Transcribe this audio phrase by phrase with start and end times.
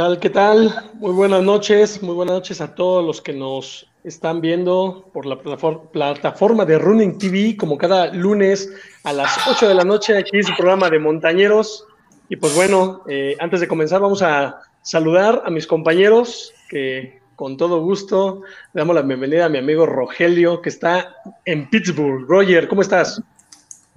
[0.00, 0.18] tal?
[0.18, 0.90] ¿Qué tal?
[0.94, 5.38] Muy buenas noches, muy buenas noches a todos los que nos están viendo por la
[5.38, 8.72] plataforma de Running TV, como cada lunes
[9.04, 11.86] a las 8 de la noche, aquí es su programa de montañeros.
[12.30, 17.58] Y pues bueno, eh, antes de comenzar vamos a saludar a mis compañeros que con
[17.58, 18.40] todo gusto
[18.72, 21.14] le damos la bienvenida a mi amigo Rogelio que está
[21.44, 22.24] en Pittsburgh.
[22.26, 23.22] Roger, ¿cómo estás?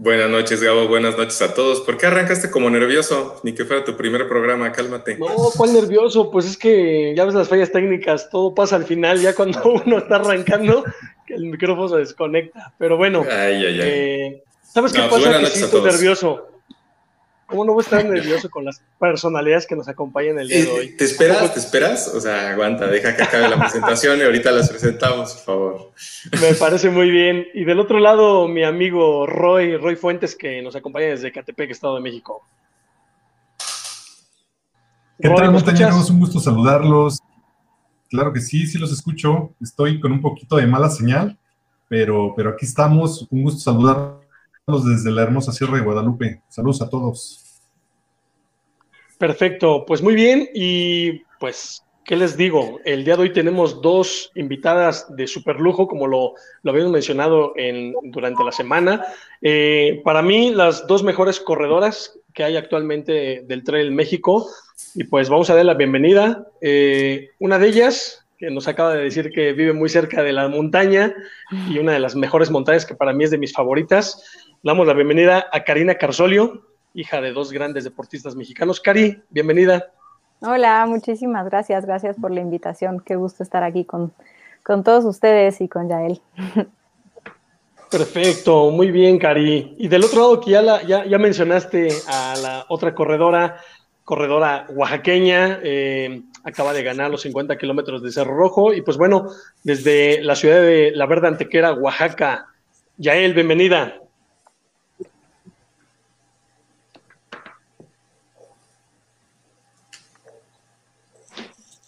[0.03, 0.89] Buenas noches, Gabo.
[0.89, 1.80] Buenas noches a todos.
[1.80, 3.39] ¿Por qué arrancaste como nervioso?
[3.44, 5.17] Ni que fuera tu primer programa, cálmate.
[5.17, 6.30] No, ¿cuál nervioso?
[6.30, 9.99] Pues es que ya ves las fallas técnicas, todo pasa al final, ya cuando uno
[9.99, 10.84] está arrancando,
[11.27, 12.73] el micrófono se desconecta.
[12.77, 13.81] Pero bueno, ay, ay, ay.
[13.81, 15.39] Eh, ¿sabes qué pues pasa?
[15.39, 16.49] Que sí estoy nervioso.
[17.53, 20.71] ¿Cómo no voy a estar nervioso con las personalidades que nos acompañan el día de
[20.71, 20.98] hoy?
[20.98, 21.53] ¿Te esperas?
[21.53, 22.07] ¿Te esperas?
[22.07, 25.91] O sea, aguanta, deja que acabe la presentación y ahorita las presentamos, por favor.
[26.41, 27.45] Me parece muy bien.
[27.53, 31.94] Y del otro lado, mi amigo Roy, Roy Fuentes, que nos acompaña desde Catepec, Estado
[31.94, 32.44] de México.
[35.19, 36.09] ¿Qué tal, montañeros?
[36.09, 37.19] Un gusto saludarlos.
[38.09, 39.53] Claro que sí, sí los escucho.
[39.61, 41.38] Estoy con un poquito de mala señal,
[41.88, 43.28] pero, pero aquí estamos.
[43.30, 44.23] Un gusto saludarlos
[44.89, 46.41] desde la hermosa Sierra de Guadalupe.
[46.50, 47.41] Saludos a todos.
[49.17, 52.80] Perfecto, pues muy bien y pues, ¿qué les digo?
[52.83, 56.33] El día de hoy tenemos dos invitadas de super lujo, como lo,
[56.64, 59.06] lo habíamos mencionado en, durante la semana.
[59.41, 64.47] Eh, para mí, las dos mejores corredoras que hay actualmente del Trail México
[64.95, 66.47] y pues vamos a dar la bienvenida.
[66.61, 70.47] Eh, una de ellas, que nos acaba de decir que vive muy cerca de la
[70.50, 71.16] montaña
[71.69, 74.50] y una de las mejores montañas que para mí es de mis favoritas.
[74.64, 78.80] Damos la bienvenida a Karina Carsolio hija de dos grandes deportistas mexicanos.
[78.80, 79.91] Cari, bienvenida.
[80.41, 83.00] Hola, muchísimas gracias, gracias por la invitación.
[83.00, 84.13] Qué gusto estar aquí con,
[84.61, 86.22] con todos ustedes y con Yael.
[87.89, 89.75] Perfecto, muy bien, Cari.
[89.77, 93.57] Y del otro lado, que ya, ya, mencionaste a la otra corredora,
[94.03, 98.73] corredora oaxaqueña, eh, acaba de ganar los 50 kilómetros de Cerro Rojo.
[98.73, 99.29] Y pues bueno,
[99.63, 102.47] desde la ciudad de La Verde Antequera, Oaxaca.
[102.97, 104.03] Yael, bienvenida.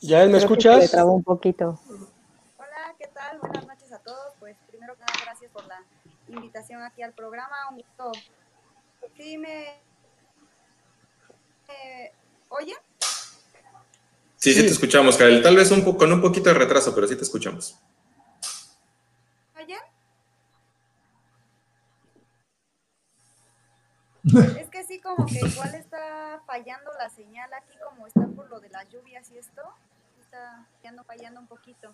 [0.06, 0.94] ¿Ya me escuchas?
[0.94, 1.80] Me un poquito.
[2.58, 3.40] Hola, ¿qué tal?
[3.40, 4.34] Buenas noches a todos.
[4.40, 5.82] Pues primero que nada, gracias por la
[6.28, 7.56] invitación aquí al programa.
[7.72, 8.12] Un gusto.
[9.18, 9.82] ¿Sí me
[12.50, 12.78] oyen?
[14.36, 15.42] Sí, sí, te escuchamos, Karel.
[15.42, 17.76] Tal vez un poco, con un poquito de retraso, pero sí te escuchamos.
[19.60, 19.80] ¿Oyen?
[24.60, 28.60] es que sí, como que igual está fallando la señal aquí, como está por lo
[28.60, 29.64] de las lluvias y esto
[30.84, 31.91] está fallando un poquito.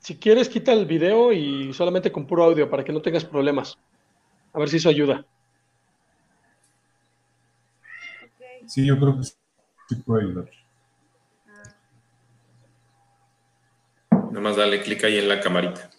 [0.00, 3.78] Si quieres, quita el video y solamente con puro audio para que no tengas problemas.
[4.52, 5.24] A ver si eso ayuda.
[8.66, 10.50] Sí, yo creo que sí puede ayudar.
[14.10, 15.90] Nada más dale clic ahí en la camarita.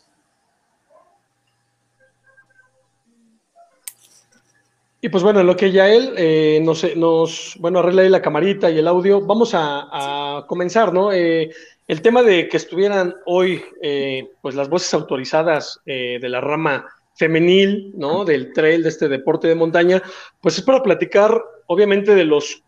[5.06, 8.72] Y pues bueno, lo que ya él eh, nos, nos, bueno, arregla ahí la camarita
[8.72, 11.14] y el audio, vamos a, comenzar, ¿no?
[11.14, 11.52] Eh,
[11.88, 17.94] el tema de que estuvieran hoy, eh, pues las voces autorizadas de la rama femenil,
[17.96, 18.26] ¿no?
[18.26, 20.02] Del trail, de este deporte de montaña,
[20.42, 22.64] pues es para platicar, obviamente, de los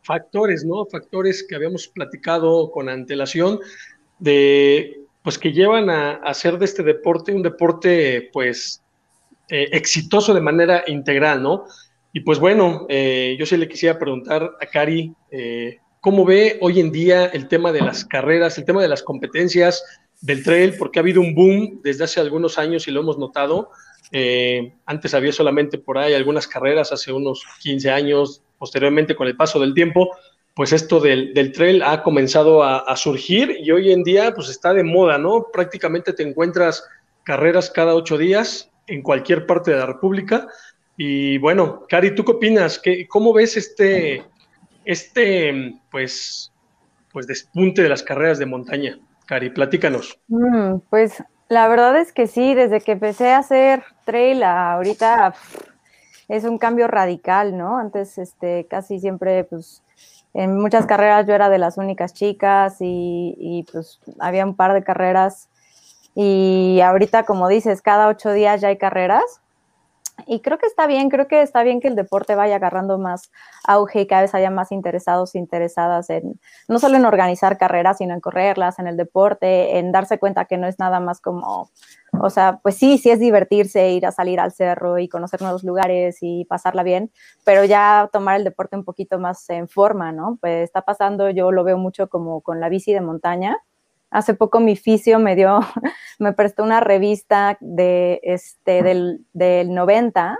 [0.00, 0.86] factores, ¿no?
[0.86, 3.60] Factores que habíamos platicado con antelación,
[4.18, 8.82] de, pues que llevan a hacer de este deporte un deporte, pues,
[9.50, 11.66] eh, exitoso de manera integral, ¿no?
[12.14, 16.80] Y pues bueno, eh, yo sí le quisiera preguntar a Cari, eh, ¿cómo ve hoy
[16.80, 19.84] en día el tema de las carreras, el tema de las competencias
[20.22, 20.76] del trail?
[20.78, 23.70] Porque ha habido un boom desde hace algunos años y lo hemos notado.
[24.86, 29.58] antes había solamente por ahí algunas carreras, hace unos 15 años, posteriormente con el paso
[29.60, 30.08] del tiempo,
[30.54, 34.72] pues esto del, trail ha comenzado a, a, surgir y hoy en día pues está
[34.72, 35.48] de moda, ¿no?
[35.52, 36.88] Prácticamente te encuentras
[37.24, 40.46] carreras cada ocho días en cualquier parte de la República.
[40.96, 42.78] Y bueno, Cari, ¿tú qué opinas?
[42.78, 44.24] ¿Qué, ¿Cómo ves este,
[44.84, 46.52] este pues,
[47.12, 48.98] pues despunte de las carreras de montaña?
[49.26, 50.18] Cari, platícanos.
[50.28, 55.34] Mm, pues la verdad es que sí, desde que empecé a hacer trail ahorita
[56.28, 57.78] es un cambio radical, ¿no?
[57.78, 59.82] Antes este, casi siempre, pues,
[60.32, 64.72] en muchas carreras yo era de las únicas chicas y, y pues había un par
[64.72, 65.48] de carreras
[66.14, 69.40] y ahorita, como dices, cada ocho días ya hay carreras.
[70.26, 73.32] Y creo que está bien, creo que está bien que el deporte vaya agarrando más
[73.66, 77.98] auge y cada vez haya más interesados e interesadas en, no solo en organizar carreras,
[77.98, 81.68] sino en correrlas, en el deporte, en darse cuenta que no es nada más como,
[82.20, 85.64] o sea, pues sí, sí es divertirse, ir a salir al cerro y conocer nuevos
[85.64, 87.10] lugares y pasarla bien,
[87.44, 90.38] pero ya tomar el deporte un poquito más en forma, ¿no?
[90.40, 93.58] Pues está pasando, yo lo veo mucho como con la bici de montaña
[94.10, 95.60] Hace poco mi fisio me dio,
[96.18, 100.38] me prestó una revista de, este, del, del 90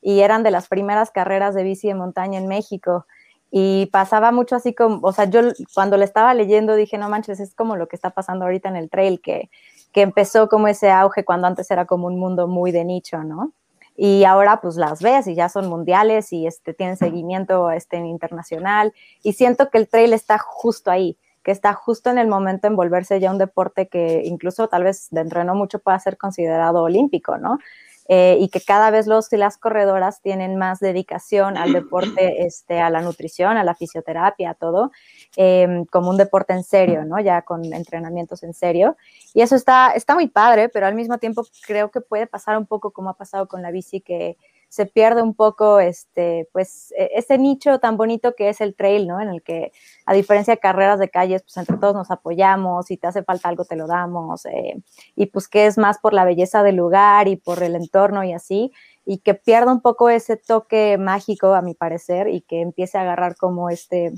[0.00, 3.06] y eran de las primeras carreras de bici de montaña en México.
[3.50, 5.40] Y pasaba mucho así como, o sea, yo
[5.74, 8.76] cuando le estaba leyendo dije, no manches, es como lo que está pasando ahorita en
[8.76, 9.50] el trail, que,
[9.92, 13.52] que empezó como ese auge cuando antes era como un mundo muy de nicho, ¿no?
[13.96, 18.92] y ahora pues las ves y ya son mundiales y este, tienen seguimiento este, internacional
[19.22, 21.16] y siento que el trail está justo ahí
[21.46, 25.06] que está justo en el momento en volverse ya un deporte que incluso tal vez
[25.12, 27.60] dentro de no mucho pueda ser considerado olímpico, ¿no?
[28.08, 32.80] Eh, y que cada vez los y las corredoras tienen más dedicación al deporte, este,
[32.80, 34.90] a la nutrición, a la fisioterapia, a todo,
[35.36, 37.20] em, como un deporte en serio, ¿no?
[37.20, 38.96] Ya con entrenamientos en serio.
[39.32, 42.66] Y eso está, está muy padre, pero al mismo tiempo creo que puede pasar un
[42.66, 44.36] poco como ha pasado con la bici, que
[44.68, 49.06] se pierde un poco este, pues, e, ese nicho tan bonito que es el trail,
[49.06, 49.20] ¿no?
[49.20, 49.72] En el que,
[50.06, 53.48] a diferencia de carreras de calles, pues entre todos nos apoyamos, si te hace falta
[53.48, 54.76] algo te lo damos, eh,
[55.14, 58.32] y pues que es más por la belleza del lugar y por el entorno y
[58.32, 58.72] así,
[59.04, 63.02] y que pierda un poco ese toque mágico, a mi parecer, y que empiece a
[63.02, 64.12] agarrar como este,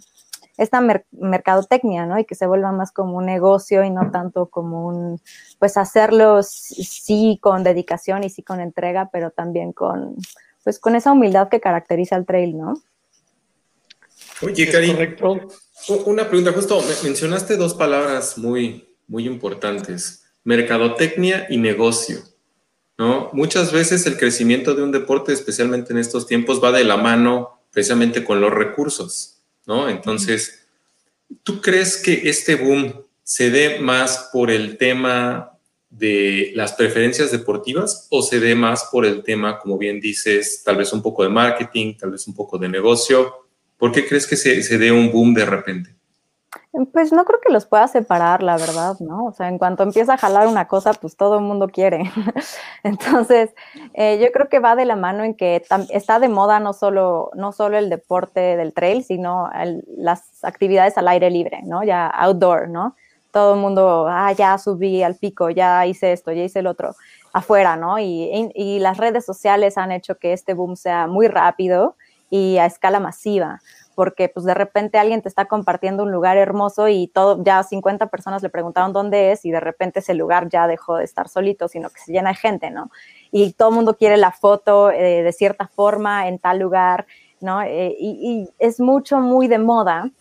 [0.59, 0.83] esta
[1.13, 2.19] mercadotecnia, ¿no?
[2.19, 5.21] Y que se vuelva más como un negocio y no tanto como un,
[5.59, 10.17] pues hacerlo sí con dedicación y sí con entrega, pero también con,
[10.65, 12.75] pues con esa humildad que caracteriza al trail, ¿no?
[14.43, 14.91] Oye, Cari,
[16.05, 22.19] una pregunta, justo mencionaste dos palabras muy, muy importantes, mercadotecnia y negocio,
[22.99, 23.31] ¿no?
[23.33, 27.61] Muchas veces el crecimiento de un deporte, especialmente en estos tiempos, va de la mano
[27.71, 29.38] precisamente con los recursos.
[29.69, 29.89] ¿No?
[29.89, 30.67] Entonces,
[31.45, 35.53] ¿tú crees que este boom se dé más por el tema
[35.91, 40.79] de las preferencias deportivas o se dé más por el tema, como bien dices, tal
[40.79, 43.47] vez un poco de marketing, tal vez un poco de negocio?
[43.77, 45.98] ¿Por qué crees que se, se dé un boom de repente?
[46.93, 49.25] Pues no creo que los pueda separar, la verdad, ¿no?
[49.25, 52.03] O sea, en cuanto empieza a jalar una cosa, pues todo el mundo quiere.
[52.85, 53.55] Entonces,
[53.95, 57.31] eh, yo creo que va de la mano en que está de moda no solo,
[57.35, 59.49] no solo el deporte del trail, sino
[59.97, 61.85] las actividades al aire libre, ¿no?
[61.85, 62.95] Ya outdoor, ¿no?
[63.33, 66.95] Todo el mundo, ah, ya subí al pico, ya hice esto, ya hice el otro,
[67.33, 67.99] afuera, ¿no?
[67.99, 71.97] Y, y las redes sociales han hecho que este boom sea muy rápido
[72.31, 73.61] y a escala masiva
[73.99, 78.07] porque pues de repente alguien te está compartiendo un lugar hermoso y todo, ya 50
[78.07, 81.67] personas le preguntaron dónde es y de repente ese lugar ya dejó de estar solito,
[81.67, 82.93] sino que se llena de gente, ¿no?
[83.33, 87.09] Y todo el mundo quiere la foto eh, de cierta forma en tal lugar,
[87.41, 87.61] ¿no?
[87.63, 90.13] Eh, y, es mucho, muy de moda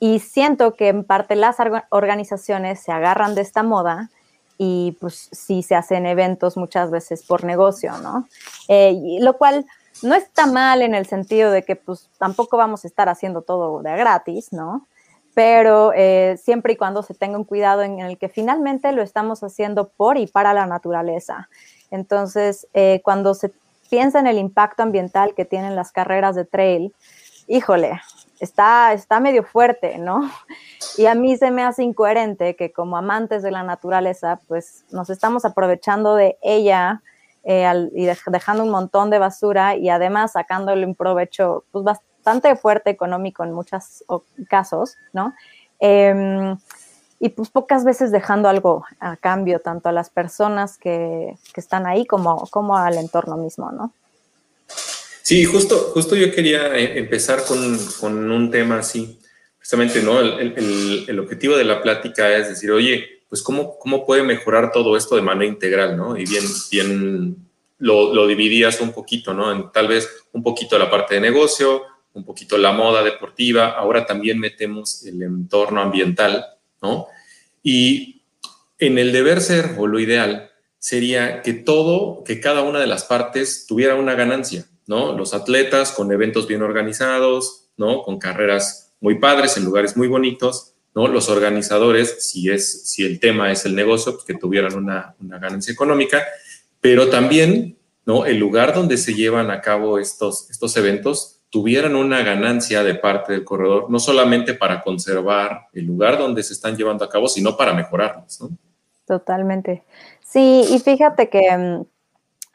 [0.00, 1.58] y siento que en parte las
[1.90, 4.08] organizaciones se agarran de esta moda
[4.56, 8.26] y pues sí se hacen eventos muchas veces por negocio, ¿no?
[8.68, 9.66] Eh, lo cual
[10.02, 13.82] no está mal en el sentido de que pues tampoco vamos a estar haciendo todo
[13.82, 14.86] de gratis, ¿no?
[15.34, 19.42] Pero eh, siempre y cuando se tenga un cuidado en el que finalmente lo estamos
[19.42, 21.48] haciendo por y para la naturaleza.
[21.90, 23.52] Entonces, eh, cuando se
[23.90, 26.94] piensa en el impacto ambiental que tienen las carreras de trail,
[27.46, 28.00] híjole,
[28.40, 30.30] está, está medio fuerte, ¿no?
[30.96, 35.10] Y a mí se me hace incoherente que como amantes de la naturaleza, pues nos
[35.10, 37.02] estamos aprovechando de ella
[37.48, 42.90] eh, y dejando un montón de basura y además sacándole un provecho pues, bastante fuerte
[42.90, 44.04] económico en muchos
[44.50, 45.32] casos, ¿no?
[45.78, 46.56] Em,
[47.20, 51.86] y pues pocas veces dejando algo a cambio, tanto a las personas que, que, están
[51.86, 53.92] ahí como, como al entorno mismo, ¿no?
[55.22, 59.20] Sí, justo, justo yo quería eh, empezar con, con un tema así.
[59.56, 60.18] Precisamente, ¿no?
[60.20, 64.72] El, el, el, objetivo de la plática es decir, oye, pues cómo, cómo puede mejorar
[64.72, 66.16] todo esto de manera integral, ¿no?
[66.16, 67.36] Y bien, bien
[67.78, 69.52] lo, lo dividías un poquito, ¿no?
[69.52, 74.06] En, tal vez un poquito la parte de negocio, un poquito la moda deportiva, ahora
[74.06, 76.46] también metemos el entorno ambiental,
[76.80, 77.06] ¿no?
[77.62, 78.22] Y
[78.78, 83.04] en el deber ser o lo ideal sería que todo, que cada una de las
[83.04, 85.12] partes tuviera una ganancia, ¿no?
[85.16, 88.02] Los atletas con eventos bien organizados, ¿no?
[88.02, 91.06] Con carreras muy padres en lugares muy bonitos, ¿no?
[91.06, 95.72] Los organizadores, si, es, si el tema es el negocio, pues que tuvieran una, ganancia
[95.72, 96.24] económica,
[96.80, 97.76] pero también,
[98.06, 98.24] ¿no?
[98.24, 103.34] El lugar donde se llevan a cabo estos, estos eventos tuvieran una ganancia de parte
[103.34, 107.56] del corredor, no solamente para conservar el lugar donde se están llevando a cabo, sino
[107.58, 108.44] para mejorarlos.
[109.06, 109.84] Totalmente.
[110.24, 111.84] Sí, y fíjate que mm,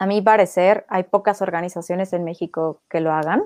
[0.00, 3.44] a mi parecer, hay pocas organizaciones en México que lo hagan.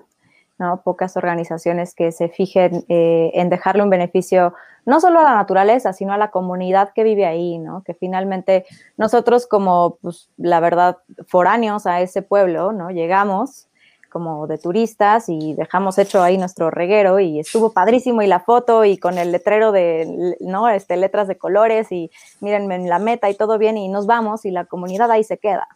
[0.59, 0.83] ¿No?
[0.83, 4.55] Pocas organizaciones que se fijen eh, en dejarle un beneficio
[4.87, 7.83] no solo a la naturaleza, sino a la comunidad que vive ahí, ¿no?
[7.83, 8.65] Que finalmente
[8.97, 12.91] nosotros como, pues, la verdad, foráneos a ese pueblo, ¿no?
[12.91, 13.69] Llegamos
[14.09, 18.85] como de turistas y dejamos hecho ahí nuestro reguero y estuvo padrísimo y la foto
[18.85, 20.69] y con el letrero de, ¿no?
[20.69, 22.11] Este, letras de colores y
[22.41, 25.37] mírenme en la meta y todo bien y nos vamos y la comunidad ahí se
[25.37, 25.69] queda,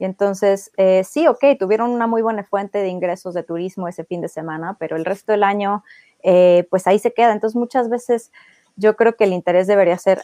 [0.00, 4.02] y entonces, eh, sí, ok, tuvieron una muy buena fuente de ingresos de turismo ese
[4.02, 5.84] fin de semana, pero el resto del año,
[6.22, 7.32] eh, pues ahí se queda.
[7.32, 8.32] Entonces, muchas veces
[8.76, 10.22] yo creo que el interés debería ser,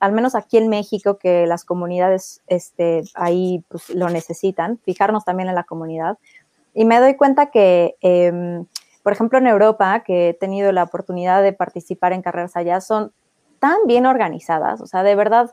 [0.00, 5.50] al, menos aquí en México, que las comunidades este, ahí pues, lo necesitan, fijarnos también
[5.50, 6.16] en la comunidad.
[6.72, 8.64] Y me doy cuenta que, em,
[9.02, 13.12] por ejemplo, en Europa, que he tenido la oportunidad de participar en carreras allá, son
[13.64, 15.50] tan bien organizadas, o sea, de verdad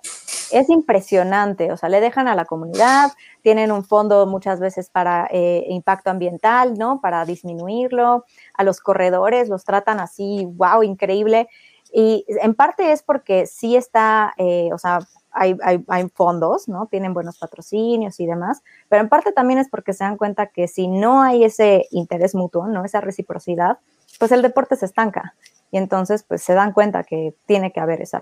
[0.52, 5.30] es impresionante, o sea, le dejan a la comunidad, tienen un fondo muchas veces para
[5.32, 7.00] eh, impacto ambiental, ¿no?
[7.00, 11.48] Para disminuirlo, a los corredores los tratan así, wow, increíble.
[11.94, 15.00] Y en parte es porque sí está, eh, o sea,
[15.32, 16.88] hay, hay, hay, fondos, ¿no?
[16.88, 20.68] Tienen buenos patrocinios y demás, pero en parte también es porque se dan cuenta que
[20.68, 22.84] si no hay ese interés mutuo, ¿no?
[22.84, 23.78] Esa reciprocidad,
[24.22, 25.34] pues el deporte se estanca
[25.72, 28.20] y entonces pues se dan cuenta que tiene que haber esa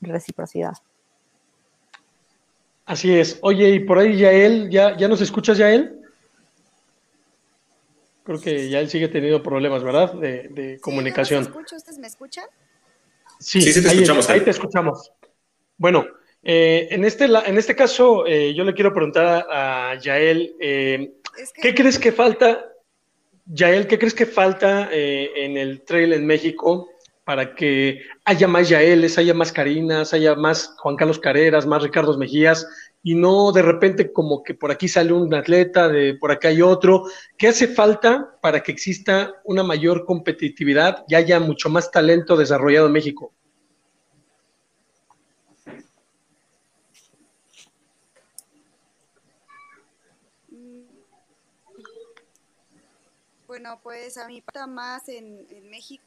[0.00, 0.72] reciprocidad.
[2.86, 3.38] Así es.
[3.42, 6.00] Oye, y por ahí Yael, ¿ya, ya nos escuchas Yael?
[8.24, 10.14] Creo que Yael sigue teniendo problemas, ¿verdad?
[10.14, 11.44] De, comunicación.
[11.44, 12.46] Sí, ¿Ustedes me escuchan?
[13.38, 14.30] Sí, sí, te ahí, escuchamos.
[14.30, 15.12] Ahí te escuchamos.
[15.76, 16.06] Bueno,
[16.42, 21.12] eh, en, este, en este caso, eh, yo le quiero preguntar a, Yael, eh,
[21.60, 22.72] ¿qué crees que falta
[23.46, 26.88] Yael, ¿qué crees que falta eh, en el trail en México
[27.22, 32.16] para que haya más Yaeles, haya más Carinas, haya más Juan Carlos Carreras, más Ricardo
[32.18, 32.66] Mejías,
[33.04, 36.60] y no de repente como que por aquí sale un atleta, de por acá hay
[36.60, 37.04] otro?
[37.38, 42.86] ¿Qué hace falta para que exista una mayor competitividad y haya mucho más talento desarrollado
[42.86, 43.35] en México?
[53.56, 56.04] Bueno, pues a mí pasa más en, México,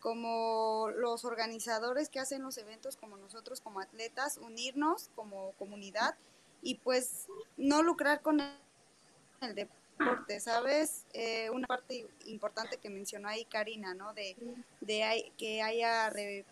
[0.00, 6.16] como los organizadores que hacen los eventos, como nosotros como atletas, unirnos como comunidad
[6.60, 7.26] y pues
[7.56, 11.04] no lucrar con el, deporte, ¿sabes?
[11.12, 14.12] Eh, una parte importante que mencionó ahí Karina, ¿no?
[14.12, 14.34] De,
[14.80, 16.08] de que haya...
[16.16, 16.44] eh,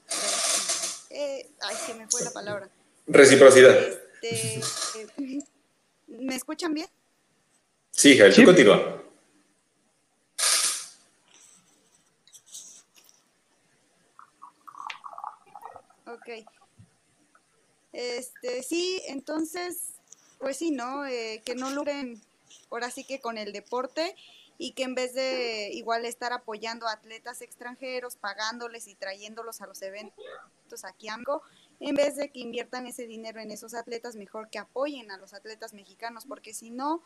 [1.10, 2.68] ay, se me fue la palabra.
[3.08, 3.76] Reciprocidad.
[4.22, 4.60] Este,
[5.18, 5.40] eh,
[6.06, 6.86] ¿Me escuchan bien?
[7.90, 9.03] Sí, Javier, tú continúa.
[16.24, 16.46] Ok.
[17.92, 19.94] Este, sí, entonces,
[20.38, 21.06] pues sí, ¿no?
[21.06, 22.20] Eh, que no lucren
[22.70, 24.16] ahora sí que con el deporte
[24.56, 29.66] y que en vez de igual estar apoyando a atletas extranjeros, pagándoles y trayéndolos a
[29.66, 31.18] los eventos aquí a
[31.80, 35.34] en vez de que inviertan ese dinero en esos atletas, mejor que apoyen a los
[35.34, 37.02] atletas mexicanos, porque si no,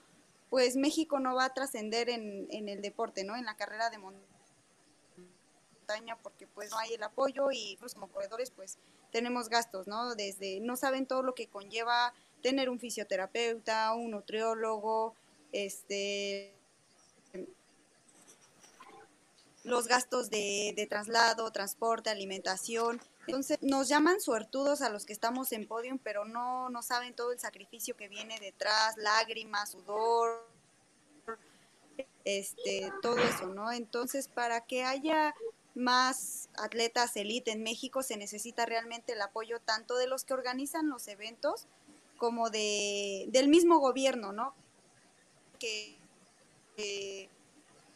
[0.50, 3.34] pues México no va a trascender en, en el deporte, ¿no?
[3.34, 4.37] En la carrera de montaña
[6.22, 8.78] porque pues no hay el apoyo y pues como corredores pues
[9.10, 10.14] tenemos gastos, ¿no?
[10.14, 15.14] Desde, no saben todo lo que conlleva tener un fisioterapeuta, un nutriólogo,
[15.52, 16.54] este,
[19.64, 23.00] los gastos de, de traslado, transporte, alimentación.
[23.26, 27.32] Entonces nos llaman suertudos a los que estamos en podium, pero no, no saben todo
[27.32, 30.46] el sacrificio que viene detrás, lágrimas, sudor,
[32.24, 33.72] este, todo eso, ¿no?
[33.72, 35.34] Entonces, para que haya
[35.78, 40.90] más atletas elite en México, se necesita realmente el apoyo tanto de los que organizan
[40.90, 41.66] los eventos
[42.16, 44.54] como de, del mismo gobierno, ¿no?
[45.58, 45.96] Que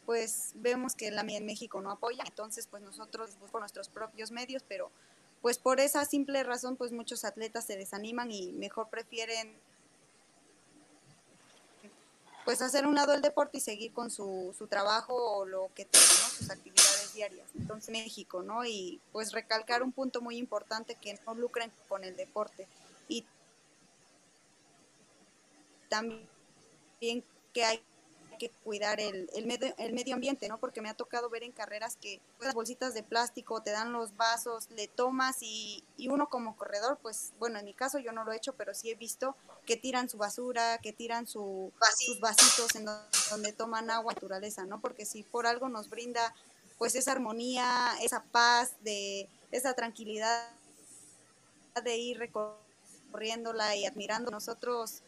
[0.05, 4.63] pues vemos que la en México no apoya, entonces pues nosotros buscamos nuestros propios medios,
[4.67, 4.91] pero
[5.41, 9.57] pues por esa simple razón pues muchos atletas se desaniman y mejor prefieren
[12.45, 15.85] pues hacer un lado el deporte y seguir con su, su trabajo o lo que
[15.85, 17.47] tenga, sus actividades diarias.
[17.55, 18.65] Entonces, México, ¿no?
[18.65, 22.67] Y pues recalcar un punto muy importante que no lucren con el deporte.
[23.07, 23.25] Y
[25.89, 26.27] también
[27.53, 27.83] que hay
[28.63, 30.57] cuidar el, el, medio, el medio ambiente, ¿no?
[30.59, 34.15] Porque me ha tocado ver en carreras que las bolsitas de plástico te dan los
[34.17, 38.23] vasos, le tomas y, y, uno como corredor, pues bueno, en mi caso yo no
[38.23, 39.35] lo he hecho, pero sí he visto
[39.65, 42.85] que tiran su basura, que tiran su, sus vasitos en
[43.29, 44.81] donde, toman agua naturaleza, ¿no?
[44.81, 46.33] Porque si por algo nos brinda
[46.77, 50.49] pues esa armonía, esa paz, de esa tranquilidad
[51.83, 55.01] de ir recorriéndola y admirando nosotros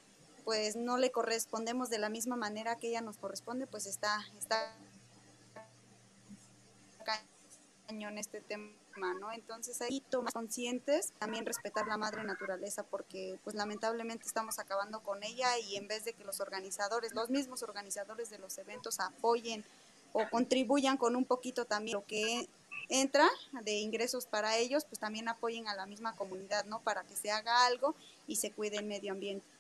[0.46, 4.74] pues no le correspondemos de la misma manera que ella nos corresponde, pues está, está
[7.88, 8.72] cañón este tema,
[9.20, 9.32] ¿no?
[9.32, 15.24] Entonces ahí más conscientes, también respetar la madre naturaleza, porque pues lamentablemente estamos acabando con
[15.24, 19.66] ella y en vez de que los organizadores, los mismos organizadores de los eventos apoyen
[20.14, 22.48] o contribuyan con un poquito también lo que
[22.88, 23.28] entra
[23.64, 26.82] de ingresos para ellos, pues también apoyen a la misma comunidad, ¿no?
[26.82, 27.96] Para que se haga algo
[28.28, 29.55] y se cuide el medio ambiente.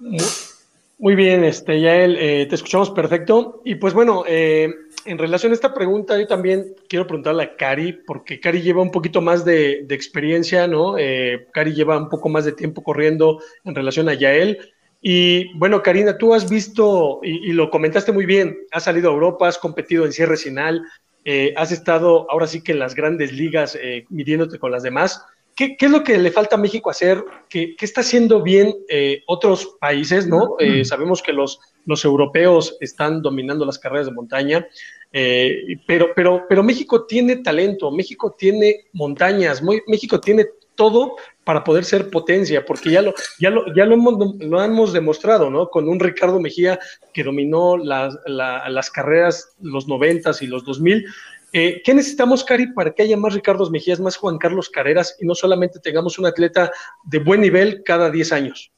[0.00, 3.62] Muy bien, este, Yael, eh, te escuchamos perfecto.
[3.64, 4.68] Y pues bueno, eh,
[5.04, 8.90] en relación a esta pregunta, yo también quiero preguntarle a Cari, porque Cari lleva un
[8.90, 10.98] poquito más de, experiencia, ¿no?
[10.98, 14.58] Eh, Cari lleva un poco más de tiempo corriendo en relación a Yael.
[15.00, 19.48] Y bueno, Karina, tú has visto, y, lo comentaste muy bien, has salido a Europa,
[19.48, 20.82] has competido en cierre final,
[21.24, 25.24] eh, has estado ahora sí que en las grandes ligas eh, midiéndote con las demás.
[25.58, 27.24] ¿Qué, es lo que le falta a México hacer?
[27.48, 30.28] ¿Qué, está haciendo bien eh, otros países?
[30.28, 30.54] ¿no?
[30.84, 34.68] sabemos que los, los europeos están dominando las carreras de montaña,
[35.10, 40.46] pero, pero, pero México tiene talento, México tiene montañas, México tiene
[40.78, 44.92] todo para poder ser potencia, porque ya lo, ya lo, ya lo, hemos, lo hemos
[44.92, 45.70] demostrado, ¿no?
[45.70, 46.78] Con un Ricardo Mejía
[47.12, 51.04] que dominó las, las carreras los noventas y los 2000.
[51.52, 55.26] Eh, ¿Qué necesitamos, Cari, para que haya más Ricardo Mejías, más Juan Carlos Carreras y
[55.26, 56.70] no solamente tengamos un atleta
[57.04, 58.70] de buen nivel cada 10 años?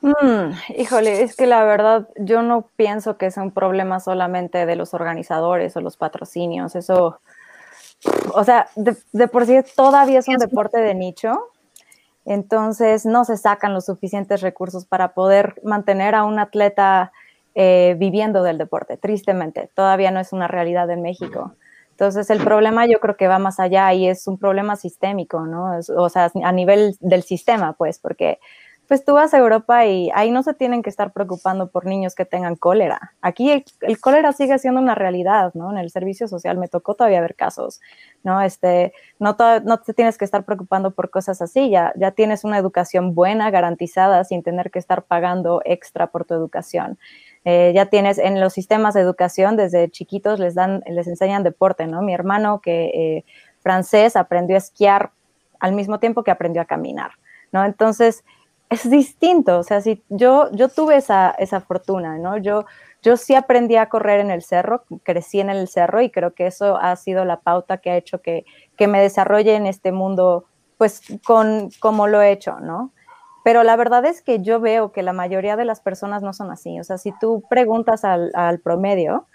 [0.00, 4.76] Mm, híjole, es que la verdad yo no pienso que sea un problema solamente de
[4.76, 6.76] los organizadores o los patrocinios.
[6.76, 7.20] Eso,
[8.32, 11.50] o sea, de, por sí todavía es un deporte de nicho,
[12.24, 17.12] entonces no se sacan los suficientes recursos para poder mantener a un atleta
[17.54, 21.54] eh, viviendo del deporte, tristemente, todavía no es una realidad en México.
[21.90, 25.78] Entonces el problema yo creo que va más allá y es un problema sistémico, ¿no?
[25.96, 28.38] o sea, a nivel del sistema, pues, porque
[28.88, 32.14] pues tú vas a Europa y ahí no se tienen que estar preocupando por niños
[32.14, 33.12] que tengan cólera.
[33.20, 33.50] Aquí
[33.80, 35.70] el, cólera sigue siendo una realidad, ¿no?
[35.70, 37.80] En el servicio social me tocó todavía ver casos,
[38.24, 38.40] ¿no?
[38.40, 42.56] Este, no, no te tienes que estar preocupando por cosas así, ya, ya tienes una
[42.56, 46.98] educación buena, garantizada, sin tener que estar pagando extra por tu educación.
[47.50, 51.86] Eh, ya tienes en los sistemas de educación desde chiquitos les dan, les enseñan deporte,
[51.86, 52.02] ¿no?
[52.02, 53.24] Mi hermano que eh,
[53.62, 55.12] francés aprendió a esquiar
[55.58, 57.12] al mismo tiempo que aprendió a caminar,
[57.50, 57.64] ¿no?
[57.64, 58.22] Entonces,
[58.68, 62.36] es distinto, o sea, si yo, yo tuve esa, esa fortuna, ¿no?
[62.36, 62.66] Yo,
[63.02, 66.48] yo sí aprendí a correr en el cerro, crecí en el cerro y creo que
[66.48, 68.44] eso ha sido la pauta que ha hecho que,
[68.76, 70.44] que me desarrolle en este mundo,
[70.76, 72.92] pues con como lo he hecho, ¿no?
[73.44, 76.50] Pero la verdad es que yo veo que la mayoría de las personas no son
[76.50, 76.78] así.
[76.80, 79.26] O sea, si tú preguntas al, promedio,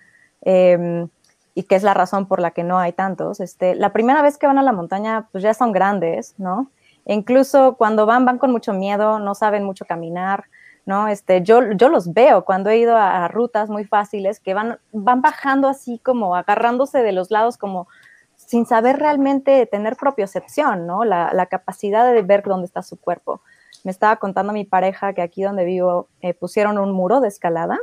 [0.41, 1.07] eh,
[1.55, 4.37] y que es la razón por la que no hay tantos, este, la primera vez
[4.37, 6.69] que van a la montaña, pues ya son grandes, ¿no?
[7.05, 10.45] incluso cuando van, van con mucho miedo, no saben mucho caminar,
[10.85, 11.07] ¿no?
[11.07, 15.21] Este, yo, yo los veo cuando he ido a, rutas muy fáciles que van, van
[15.21, 17.87] bajando así como agarrándose de los lados como
[18.35, 21.05] sin saber realmente tener propiocepción, ¿no?
[21.05, 23.41] La, capacidad de ver dónde está su cuerpo.
[23.83, 27.77] Me estaba contando mi pareja que aquí donde vivo eh, pusieron un muro de escalada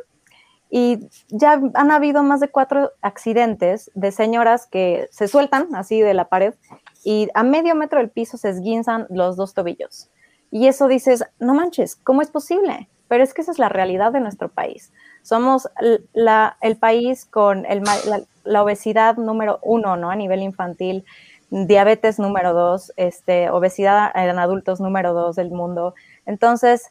[0.70, 6.14] y ya han habido más de cuatro accidentes de señoras que se sueltan así de
[6.14, 6.54] la pared
[7.04, 10.10] y a medio metro del piso se esguinzan los dos tobillos.
[10.52, 12.88] Y eso dices, no manches, ¿cómo es posible?
[13.08, 14.92] Pero es que esa es la realidad de nuestro país.
[15.22, 17.66] Somos el país con
[18.44, 20.10] la, obesidad número uno, ¿no?
[20.10, 21.04] A nivel infantil,
[21.50, 25.94] diabetes número dos, este, obesidad en adultos número dos del mundo.
[26.26, 26.90] Entonces,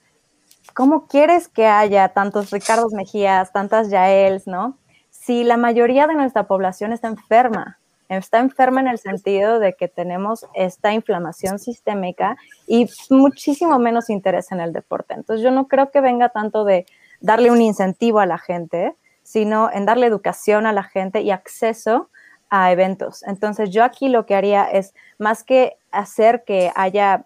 [0.73, 4.77] ¿cómo quieres que haya tantos Ricardos Mejías, tantas Yaels, ¿no?
[5.09, 9.87] Si la mayoría de nuestra población está enferma, está enferma en el sentido de que
[9.87, 12.35] tenemos esta inflamación sistémica
[12.67, 15.13] y muchísimo menos interés en el deporte.
[15.13, 16.85] Entonces yo no creo que venga tanto de
[17.21, 22.09] darle un incentivo a la gente, sino en darle educación a la gente y acceso
[22.49, 23.23] a eventos.
[23.23, 27.25] Entonces yo aquí lo que haría es, más que hacer que haya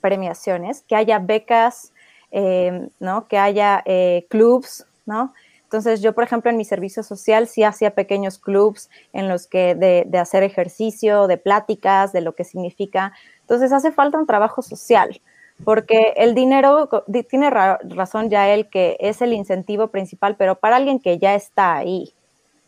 [0.00, 1.92] premiaciones, que haya becas,
[2.30, 3.26] eh, ¿no?
[3.28, 5.32] que haya eh, clubs, ¿no?
[5.72, 9.74] Entonces, yo, por ejemplo, en mi servicio social sí hacía pequeños clubs en los que
[9.74, 13.14] de, hacer ejercicio, de pláticas, de lo que significa.
[13.40, 15.22] Entonces, hace falta un trabajo social,
[15.64, 16.90] porque el dinero,
[17.30, 21.74] tiene razón ya él que es el incentivo principal, pero para alguien que ya está
[21.74, 22.12] ahí,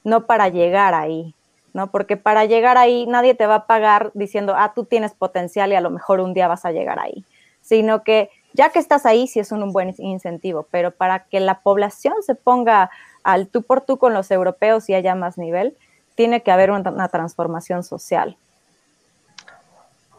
[0.02, 1.34] no para llegar ahí,
[1.74, 1.90] ¿no?
[1.90, 5.74] Porque para llegar ahí nadie te va a pagar diciendo, ah, tú tienes potencial y
[5.74, 7.24] a lo mejor un día vas a llegar ahí,
[7.60, 11.60] sino que ya que estás ahí, sí es un, buen incentivo, pero para que la
[11.60, 12.90] población se ponga
[13.24, 15.76] al tú por tú con los europeos y haya más nivel,
[16.14, 18.36] tiene que haber una, transformación social.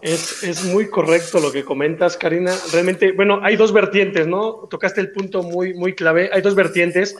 [0.01, 2.53] Es, es, muy correcto lo que comentas, Karina.
[2.73, 4.67] Realmente, bueno, hay dos vertientes, ¿no?
[4.69, 6.29] Tocaste el punto muy, muy clave.
[6.33, 7.15] Hay dos vertientes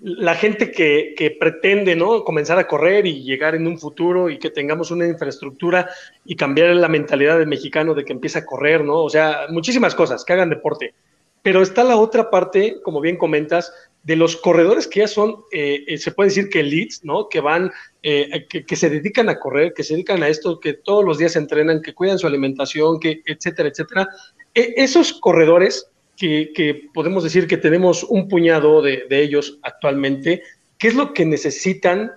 [0.00, 2.24] la gente que, pretende ¿no?
[2.24, 5.88] comenzar a correr y llegar en un futuro y que tengamos una infraestructura
[6.24, 9.02] y cambiar la mentalidad del mexicano de que empiece a correr, ¿no?
[9.02, 10.94] O sea, muchísimas cosas, que hagan deporte.
[11.42, 15.84] Pero está la otra parte, como bien comentas, de los corredores que ya son, eh,
[15.88, 17.28] eh, se puede decir que elites, ¿no?
[17.28, 20.74] Que van, eh, que, que, se dedican a correr, que se dedican a esto, que
[20.74, 24.08] todos los días entrenan, que cuidan su alimentación, que etcétera, etcétera.
[24.54, 30.42] E esos corredores que, podemos decir que tenemos un puñado de, ellos actualmente.
[30.78, 32.12] ¿Qué es lo que necesitan?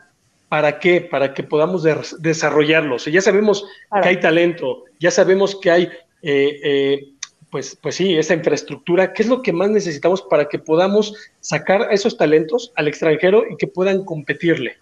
[0.48, 1.02] ¿Para qué?
[1.02, 1.86] Para que podamos
[2.20, 3.06] desarrollarlos.
[3.06, 3.66] Ya sabemos
[4.02, 5.84] que hay talento, ya sabemos que hay,
[6.24, 7.08] eh, eh,
[7.52, 9.14] pues, pues sí, esa infraestructura.
[9.14, 13.44] ¿Qué es lo que más necesitamos para que podamos sacar a esos talentos al extranjero
[13.50, 14.78] y que puedan competirle?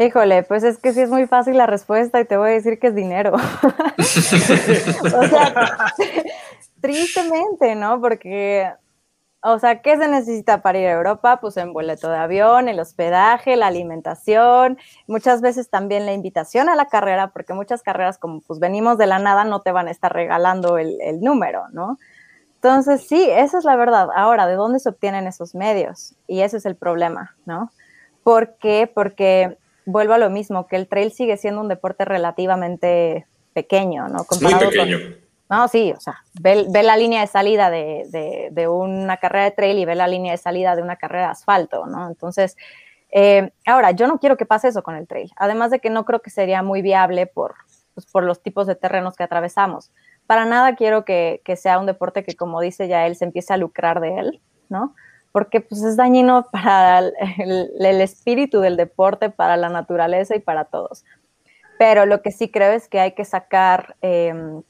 [0.00, 2.78] Híjole, pues es que sí es muy fácil la respuesta y te voy a decir
[2.78, 3.34] que es dinero.
[3.98, 5.92] o sea,
[6.80, 8.00] tristemente, ¿no?
[8.00, 8.70] Porque,
[9.42, 11.38] o sea, ¿qué se necesita para ir a Europa?
[11.40, 16.76] Pues el boleto de avión, el hospedaje, la alimentación, muchas veces también la invitación a
[16.76, 19.90] la carrera, porque muchas carreras como pues venimos de la nada no te van a
[19.90, 21.98] estar regalando el, el número, ¿no?
[22.56, 24.08] Entonces, sí, esa es la verdad.
[24.14, 26.14] Ahora, ¿de dónde se obtienen esos medios?
[26.26, 27.70] Y ese es el problema, ¿no?
[28.22, 28.90] ¿Por qué?
[28.92, 34.24] Porque vuelvo a lo mismo, que el trail sigue siendo un deporte relativamente pequeño, ¿no?
[34.24, 34.98] Comparado Muy pequeño.
[35.50, 39.84] No, sí, o sea, ve, la línea de salida de, una carrera de trail y
[39.84, 42.06] ve la línea de salida de una carrera de asfalto, ¿no?
[42.06, 42.56] Entonces,
[43.10, 46.04] eh, ahora, yo no quiero que pase eso con el trail, además de que no
[46.04, 47.56] creo que sería muy viable por,
[47.94, 49.90] pues, por los tipos de terrenos que atravesamos.
[50.26, 53.52] Para nada quiero que, que sea un deporte que, como dice ya él, se empiece
[53.52, 54.94] a lucrar de él, ¿no?
[55.32, 61.04] porque pues es dañino para el, espíritu del deporte, para la naturaleza y para todos.
[61.78, 64.62] Pero lo que sí creo es que hay que sacar em,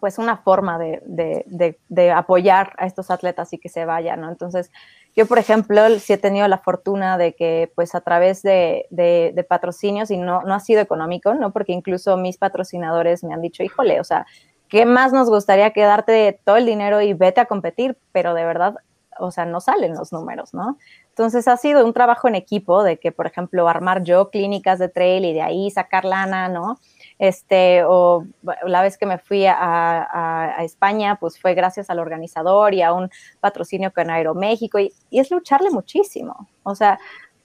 [0.00, 4.28] pues una forma de, apoyar a estos atletas y que se vayan, ¿no?
[4.30, 4.70] Entonces,
[5.14, 10.10] yo, por ejemplo, sí he tenido la fortuna de que, pues, a través de, patrocinios,
[10.10, 11.52] y no, no ha sido económico, ¿no?
[11.52, 14.26] Porque incluso mis patrocinadores me han dicho, híjole, o sea,
[14.68, 17.98] ¿qué más nos gustaría que darte todo el dinero y vete a competir?
[18.12, 18.76] Pero de verdad,
[19.18, 20.78] o sea, no salen los números, ¿no?
[21.08, 24.88] Entonces ha sido un trabajo en equipo de que, por ejemplo, armar yo clínicas de
[24.88, 26.78] trail y de ahí sacar lana, ¿no?
[27.22, 28.26] Este, o
[28.66, 33.10] la vez que me fui a, España, pues fue gracias al organizador y a un
[33.38, 36.48] patrocinio con Aeroméxico y, y es lucharle muchísimo.
[36.64, 36.98] O sea,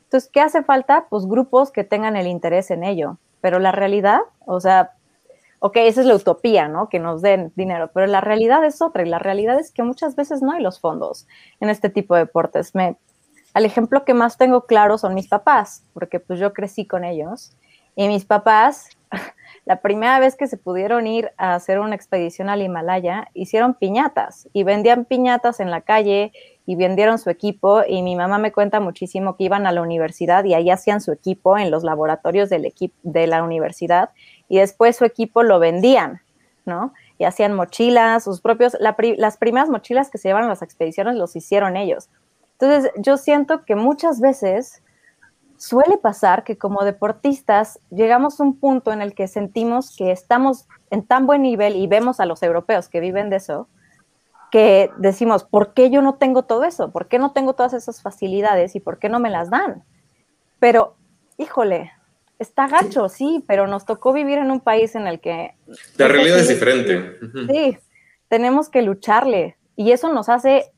[0.05, 1.05] entonces, ¿qué hace falta?
[1.11, 3.19] Pues grupos que tengan el interés en ello.
[3.39, 4.93] Pero la realidad, o sea,
[5.59, 6.89] ok, esa es la utopía, ¿no?
[6.89, 10.15] Que nos den dinero, pero la realidad es otra y la realidad es que muchas
[10.15, 11.27] veces no hay los fondos
[11.59, 12.73] en este tipo de deportes.
[12.73, 12.97] Me,
[13.53, 17.55] el ejemplo que más tengo claro son mis papás, porque pues yo crecí con ellos
[17.95, 18.89] y mis papás,
[19.67, 24.47] la primera vez que se pudieron ir a hacer una expedición al Himalaya, hicieron piñatas
[24.53, 26.32] y vendían piñatas en la calle
[26.65, 30.45] y vendieron su equipo y mi mamá me cuenta muchísimo que iban a la universidad
[30.45, 34.12] y ahí hacían su equipo en los laboratorios del de la universidad
[34.47, 36.21] y después su equipo lo vendían,
[36.63, 36.93] ¿no?
[37.17, 41.36] Y hacían mochilas, sus propios, las primeras mochilas que se llevaron a las expediciones los
[41.36, 42.10] hicieron ellos.
[42.58, 44.82] Entonces, yo siento que muchas veces
[45.58, 50.67] suele pasar que como deportistas llegamos a un punto en el que sentimos que estamos
[50.89, 53.67] en tan buen nivel y vemos a los europeos que viven de eso,
[54.52, 56.91] que decimos, ¿por qué yo no tengo todo eso?
[56.91, 59.84] ¿Por qué no tengo todas esas facilidades y por qué no me las dan?
[60.60, 60.96] Pero,
[61.38, 61.91] híjole,
[62.39, 65.56] está gacho, sí, pero nos tocó vivir en un país en el que...
[65.98, 67.17] La realidad es diferente.
[67.50, 67.78] Sí,
[68.28, 70.72] tenemos que lucharle y eso nos hace,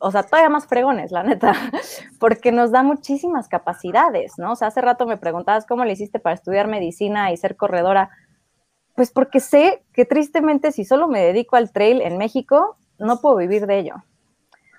[0.00, 1.52] o sea, todavía más fregones, la neta,
[2.18, 4.52] porque nos da muchísimas capacidades, ¿no?
[4.52, 8.10] O sea, hace rato me preguntabas cómo le hiciste para estudiar medicina y ser corredora.
[8.96, 13.36] Pues porque sé que tristemente si solo me dedico al trail en México, no puedo
[13.36, 13.94] vivir de ello.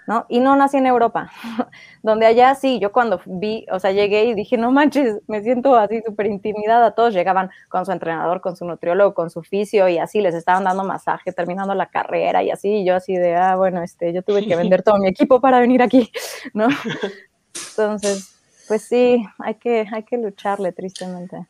[0.08, 0.26] ¿No?
[0.30, 1.32] Y no nací en Europa,
[2.04, 5.76] donde allá sí, yo cuando vi, o sea, llegué y dije, no manches, me siento
[5.76, 9.98] así súper intimidada, todos llegaban con su entrenador, con su nutriólogo, con su fisio y
[9.98, 13.56] así les estaban dando masaje, terminando la carrera y así, y yo así de, ah,
[13.56, 16.12] bueno, este, yo tuve que vender todo mi equipo para venir aquí,
[16.54, 16.68] ¿no?
[17.70, 18.36] Entonces,
[18.68, 21.48] pues sí, hay que, hay que lucharle tristemente.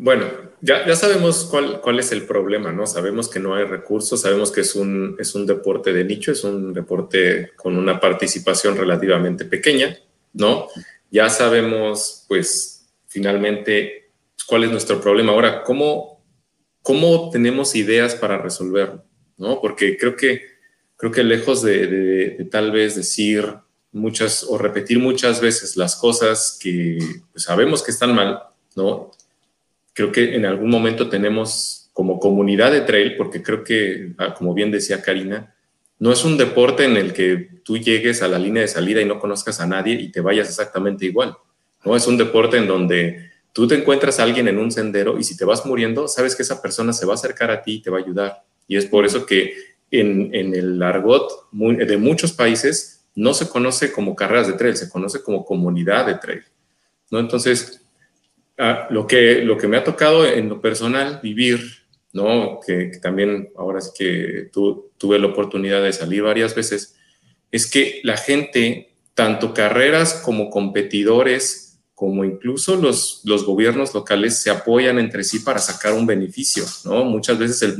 [0.00, 0.26] Bueno,
[0.60, 2.86] ya, ya sabemos cuál, cuál, es el problema, ¿no?
[2.86, 6.44] Sabemos que no hay recursos, sabemos que es un, es un deporte de nicho, es
[6.44, 9.98] un deporte con una participación relativamente pequeña,
[10.34, 10.68] ¿no?
[11.10, 14.12] Ya sabemos, pues, finalmente,
[14.46, 15.32] cuál es nuestro problema.
[15.32, 16.24] Ahora, ¿cómo,
[16.80, 19.04] cómo tenemos ideas para resolverlo?
[19.36, 19.60] ¿No?
[19.60, 20.42] Porque creo que,
[20.96, 23.52] creo que lejos de, tal vez decir
[23.90, 26.98] muchas o repetir muchas veces las cosas que
[27.32, 28.44] pues, sabemos que están mal,
[28.76, 29.10] ¿no?
[29.98, 34.54] Creo que en algún momento tenemos como comunidad de trail, porque creo que, ah, como
[34.54, 35.56] bien decía Karina,
[35.98, 39.04] no es un deporte en el que tú llegues a la línea de salida y
[39.04, 41.36] no conozcas a nadie y te vayas exactamente igual.
[41.84, 45.24] No es un deporte en donde tú te encuentras a alguien en un sendero y
[45.24, 47.82] si te vas muriendo, sabes que esa persona se va a acercar a ti y
[47.82, 48.44] te va a ayudar.
[48.68, 49.54] Y es por eso que
[49.90, 55.24] en, el argot de muchos países no se conoce como carreras de trail, se conoce
[55.24, 56.44] como comunidad de trail.
[57.10, 57.18] ¿no?
[57.18, 57.82] Entonces,
[58.58, 61.60] ah, lo, que, lo que me ha tocado en lo personal vivir
[62.12, 62.60] ¿no?
[62.64, 66.96] Que, también ahora sí que tuve la oportunidad de salir varias veces,
[67.50, 74.50] es que la gente, tanto carreras como competidores, como incluso los, los gobiernos locales, se
[74.50, 77.04] apoyan entre sí para sacar un beneficio, ¿no?
[77.04, 77.76] Muchas veces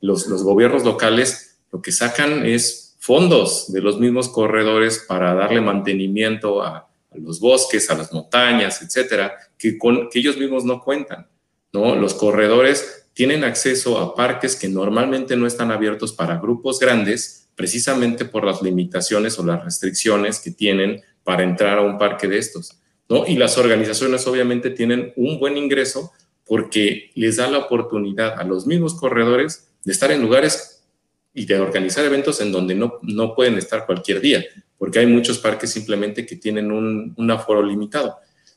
[0.00, 5.60] los, los gobiernos locales lo que sacan es fondos de los mismos corredores para darle
[5.60, 11.28] mantenimiento a, los bosques, a las montañas, etcétera, que, con, que ellos mismos no cuentan.
[11.72, 11.94] ¿no?
[11.94, 18.24] Los corredores tienen acceso a parques que normalmente no están abiertos para grupos grandes, precisamente
[18.24, 22.78] por las limitaciones o las restricciones que tienen para entrar a un parque de estos.
[23.26, 26.12] Y las organizaciones obviamente tienen un buen ingreso
[26.46, 30.84] porque les da la oportunidad a los mismos corredores de estar en lugares
[31.34, 34.44] y de organizar eventos en donde no, no pueden estar cualquier día,
[34.78, 38.16] porque hay muchos parques simplemente que tienen un, un aforo limitado.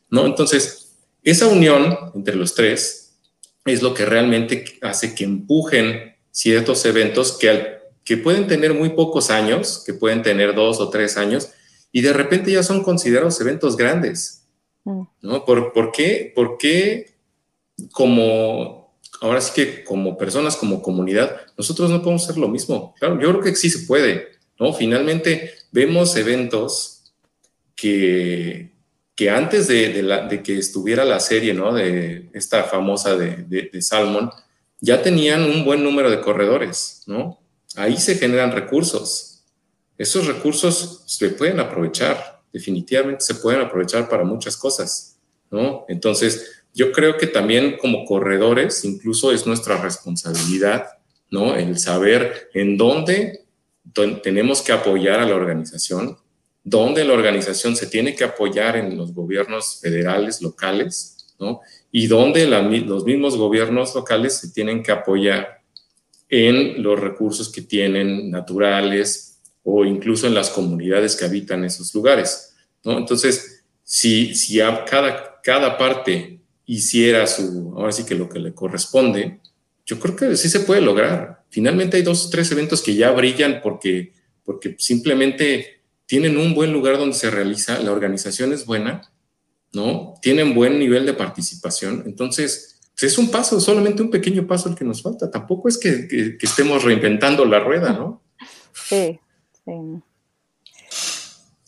[0.10, 0.26] ¿no?
[0.26, 3.18] Entonces, esa unión entre los tres
[3.66, 9.30] es lo que realmente hace que empujen ciertos eventos que, que pueden tener muy pocos
[9.30, 11.50] años, que pueden tener dos o tres años,
[11.92, 14.48] y de repente ya son considerados eventos grandes.
[14.84, 15.02] Mm.
[15.22, 15.46] ¿no?
[15.46, 16.32] ¿Por, ¿Por, qué?
[16.36, 17.14] Porque
[17.92, 22.96] como, ahora sí que como personas, como comunidad, nosotros no podemos hacer lo mismo.
[23.00, 24.30] Claro, yo creo que sí se puede,
[24.60, 24.74] ¿no?
[24.74, 27.14] Finalmente vemos eventos
[27.76, 28.72] que,
[29.16, 31.74] que antes de, que estuviera la serie, ¿no?
[31.74, 34.30] De esta famosa de, Salmon,
[34.80, 37.40] ya tenían un buen número de corredores, ¿no?
[37.76, 39.44] Ahí se generan recursos.
[39.98, 45.18] Esos recursos se pueden aprovechar, definitivamente se pueden aprovechar para muchas cosas,
[45.50, 45.86] ¿no?
[45.88, 50.88] Entonces, yo creo que también como corredores, incluso es nuestra responsabilidad,
[51.30, 51.56] ¿no?
[51.56, 53.46] El saber en dónde
[54.24, 56.18] tenemos que apoyar a la organización,
[56.64, 61.62] donde la organización se tiene que apoyar en los gobiernos federales, locales, ¿no?
[61.92, 65.62] Y donde los mismos gobiernos locales se tienen que apoyar
[66.30, 72.56] en los recursos que tienen naturales o incluso en las comunidades que habitan esos lugares,
[72.84, 72.98] ¿no?
[72.98, 79.42] Entonces, si, si cada, cada parte hiciera su, ahora sí que lo que le corresponde,
[79.86, 81.41] yo creo que sí se puede lograr.
[81.52, 86.72] Finalmente hay dos o tres eventos que ya brillan porque, porque simplemente tienen un buen
[86.72, 89.02] lugar donde se realiza, la organización es buena,
[89.74, 90.14] ¿no?
[90.22, 92.04] Tienen buen nivel de participación.
[92.06, 95.30] Entonces, pues, es un paso, solamente un pequeño paso el que nos falta.
[95.30, 98.22] Tampoco es que, estemos reinventando la rueda, ¿no?
[98.74, 99.20] Sí,
[99.66, 99.72] sí.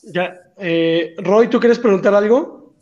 [0.04, 2.74] Ya, eh, Roy, ¿tú quieres preguntar algo?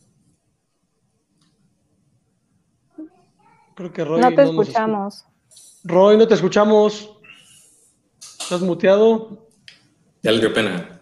[3.76, 4.22] Creo que Roy.
[4.22, 5.26] No te escuchamos.
[5.84, 7.18] Roy, no te escuchamos.
[8.20, 9.48] ¿Estás muteado?
[10.22, 11.02] Ya le dio pena.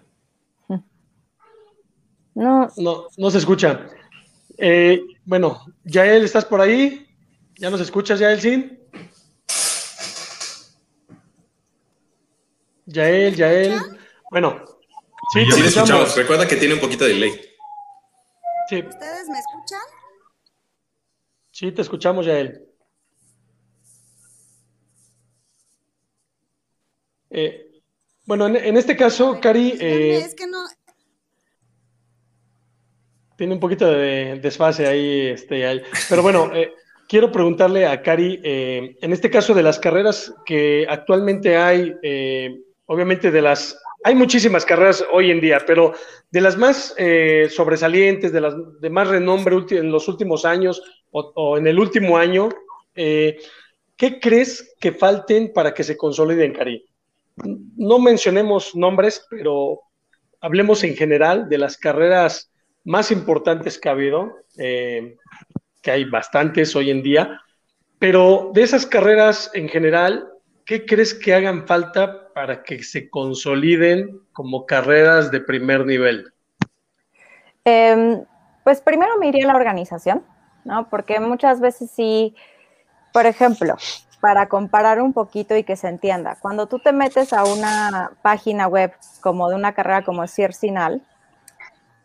[2.36, 2.72] No.
[3.18, 3.90] No, se escucha.
[4.58, 7.06] Eh, bueno, Yael, ¿estás por ahí?
[7.56, 8.80] ¿Ya nos escuchas, Yael, sí?
[12.86, 13.80] Yael, Yael.
[14.32, 14.64] Bueno,
[15.34, 16.16] sí, sí, escuchamos.
[16.16, 17.32] Recuerda que tiene un poquito de delay.
[18.70, 18.84] Sí.
[18.88, 19.82] ¿Ustedes me escuchan?
[21.52, 22.69] Sí, te escuchamos, Yael.
[27.30, 27.70] Eh,
[28.30, 29.74] bueno, en, este caso, Cari.
[29.80, 30.60] Eh, es que no,
[33.36, 36.74] tiene un poquito de desfase ahí, este, pero bueno, eh,
[37.08, 41.92] quiero preguntarle a Cari, eh, en este caso de las carreras que actualmente hay,
[42.86, 45.96] obviamente de las, hay muchísimas carreras hoy en día, pero
[46.30, 46.94] de las más
[47.50, 52.50] sobresalientes, de las de más renombre en los últimos años o, en el último año,
[52.94, 56.89] ¿qué crees que falten para que se consoliden, Cari?
[57.76, 59.82] No mencionemos nombres, pero
[60.42, 62.52] hablemos en general de las carreras
[62.84, 65.18] más importantes que ha habido, eh,
[65.82, 67.40] que hay bastantes hoy en día,
[68.00, 70.30] pero de esas carreras en general,
[70.66, 76.32] ¿qué crees que hagan falta para que se consoliden como carreras de primer nivel?
[77.66, 78.24] Em,
[78.64, 80.24] pues primero me iría a la organización,
[80.64, 80.90] ¿no?
[80.90, 82.36] Porque muchas veces sí,
[83.12, 83.76] por ejemplo,
[84.22, 88.68] para comparar un poquito y que se entienda, cuando tú te metes a una página
[88.68, 91.02] web como de una carrera como Ciercinal,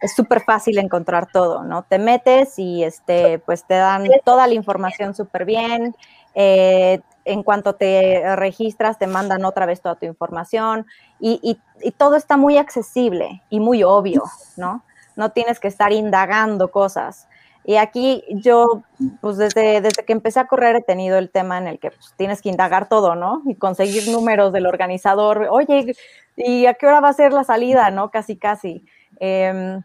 [0.00, 1.83] es súper fácil encontrar todo, ¿no?
[1.83, 5.96] Te metes y este, pues te dan toda la información súper bien.
[6.35, 10.87] Eh, en cuanto te registras, te mandan otra vez toda tu información
[11.18, 11.59] y,
[11.96, 14.24] todo está muy accesible y muy obvio,
[14.57, 14.83] ¿no?
[15.16, 17.29] No tienes que estar indagando cosas.
[17.64, 18.83] Y aquí yo,
[19.20, 22.12] pues desde, desde que empecé a correr he tenido el tema en el que pues,
[22.16, 23.42] tienes que indagar todo, ¿no?
[23.46, 25.48] Y conseguir números del organizador.
[25.50, 25.94] Oye,
[26.37, 28.11] ¿y a qué hora va a ser la salida, no?
[28.11, 28.85] Casi, casi.
[29.18, 29.83] Em,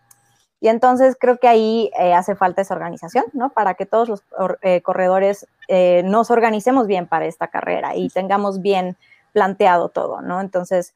[0.61, 3.49] y entonces creo que ahí eh, hace falta esa organización, ¿no?
[3.51, 4.23] Para que todos los
[4.61, 8.97] eh, corredores eh, nos organicemos bien para esta carrera y tengamos bien
[9.31, 10.41] planteado todo, ¿no?
[10.41, 10.93] Entonces,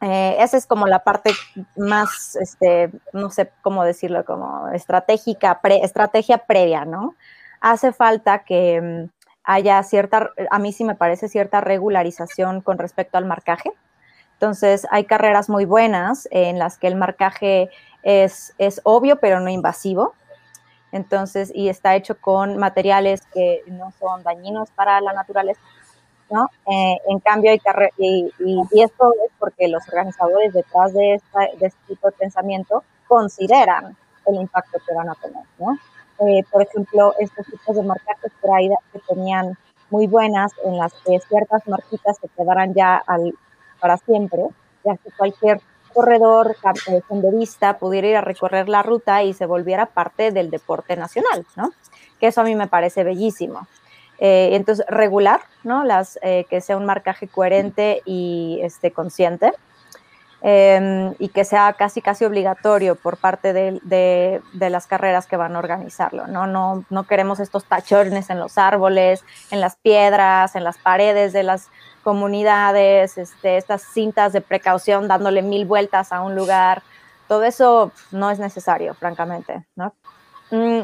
[0.00, 1.32] esa es como la parte
[1.76, 7.14] más, este, no sé cómo decirlo, como estratégica, estrategia previa, ¿no?
[7.60, 9.10] Hace falta que mm,
[9.44, 13.72] haya cierta, a mí sí me parece cierta regularización con respecto al marcaje.
[14.34, 17.70] Entonces, hay carreras muy buenas en las que el marcaje
[18.02, 18.52] es,
[18.84, 20.14] obvio, pero no invasivo.
[20.92, 25.60] Entonces, y está hecho con materiales que no son dañinos para la naturaleza,
[26.30, 26.48] ¿no?
[26.66, 27.60] Eh, en cambio, hay
[27.98, 34.34] y, y, esto es porque los organizadores detrás de, este tipo de pensamiento consideran el
[34.34, 35.78] impacto que van a tener, ¿no?
[36.26, 39.56] Eh, por ejemplo, estos tipos de traídas que tenían
[39.90, 43.34] muy buenas, en las que ciertas marquitas se quedaran ya al,
[43.80, 44.42] para siempre,
[44.84, 45.60] ya que cualquier
[45.92, 46.56] corredor
[46.88, 51.46] eh, senderista pudiera ir a recorrer la ruta y se volviera parte del deporte nacional,
[51.56, 51.72] ¿no?
[52.18, 53.66] Que eso a mí me parece bellísimo.
[54.18, 55.84] Eh, entonces, regular, ¿no?
[55.84, 59.52] Las, eh, que sea un marcaje coherente y este, consciente.
[60.42, 65.56] Em, y que sea casi casi obligatorio por parte de, de, las carreras que van
[65.56, 66.26] a organizarlo.
[66.26, 66.46] ¿no?
[66.46, 71.42] No, no queremos estos tachones en los árboles, en las piedras, en las paredes de
[71.42, 71.70] las
[72.04, 76.82] comunidades, este, estas cintas de precaución dándole mil vueltas a un lugar,
[77.26, 79.92] todo eso no es necesario, francamente, ¿no?
[80.52, 80.82] Mm,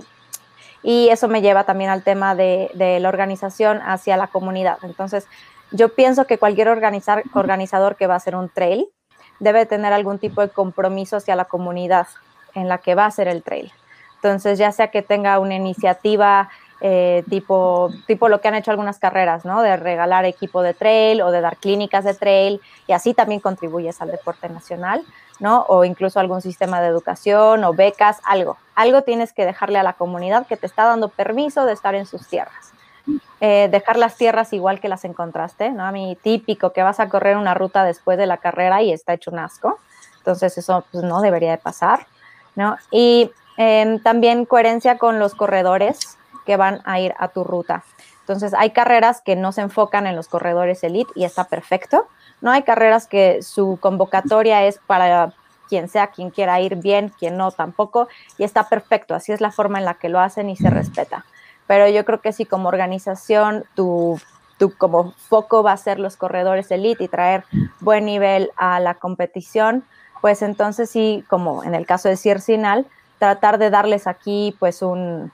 [0.82, 4.78] y eso me lleva también al tema de, la organización hacia la comunidad.
[4.82, 5.28] Entonces,
[5.70, 8.88] yo pienso que cualquier organizar, organizador que va a hacer un trail
[9.38, 12.06] debe tener algún tipo de compromiso hacia la comunidad
[12.54, 13.72] en la que va a hacer el trail.
[14.16, 16.48] Entonces, ya sea que tenga una iniciativa
[16.84, 19.62] eh, tipo, tipo lo que han hecho algunas carreras, ¿no?
[19.62, 24.02] De regalar equipo de trail o de dar clínicas de trail y así también contribuyes
[24.02, 25.04] al deporte nacional,
[25.38, 25.64] ¿no?
[25.68, 28.56] O incluso algún sistema de educación o becas, algo.
[28.74, 32.04] Algo tienes que dejarle a la comunidad que te está dando permiso de estar en
[32.04, 32.72] sus tierras.
[33.40, 35.84] Eh, dejar las tierras igual que las encontraste, ¿no?
[35.84, 39.14] A mí típico que vas a correr una ruta después de la carrera y está
[39.14, 39.78] hecho un asco.
[40.18, 42.08] Entonces eso pues, no debería de pasar,
[42.56, 42.76] ¿no?
[42.90, 47.84] Y em, también coherencia con los corredores, que van a ir a tu ruta.
[48.20, 52.06] Entonces, hay carreras que no se enfocan en los corredores elite y está perfecto.
[52.40, 55.34] No hay carreras que su convocatoria es para
[55.68, 59.14] quien sea, quien quiera ir bien, quien no tampoco, y está perfecto.
[59.14, 61.24] Así es la forma en la que lo hacen y se respeta.
[61.66, 64.20] Pero yo creo que si como organización tu,
[64.58, 67.44] tu como foco va a ser los corredores elite y traer
[67.80, 69.84] buen nivel a la competición,
[70.20, 72.86] pues entonces sí, como en el caso de Ciercinal,
[73.18, 75.32] tratar de darles aquí pues un,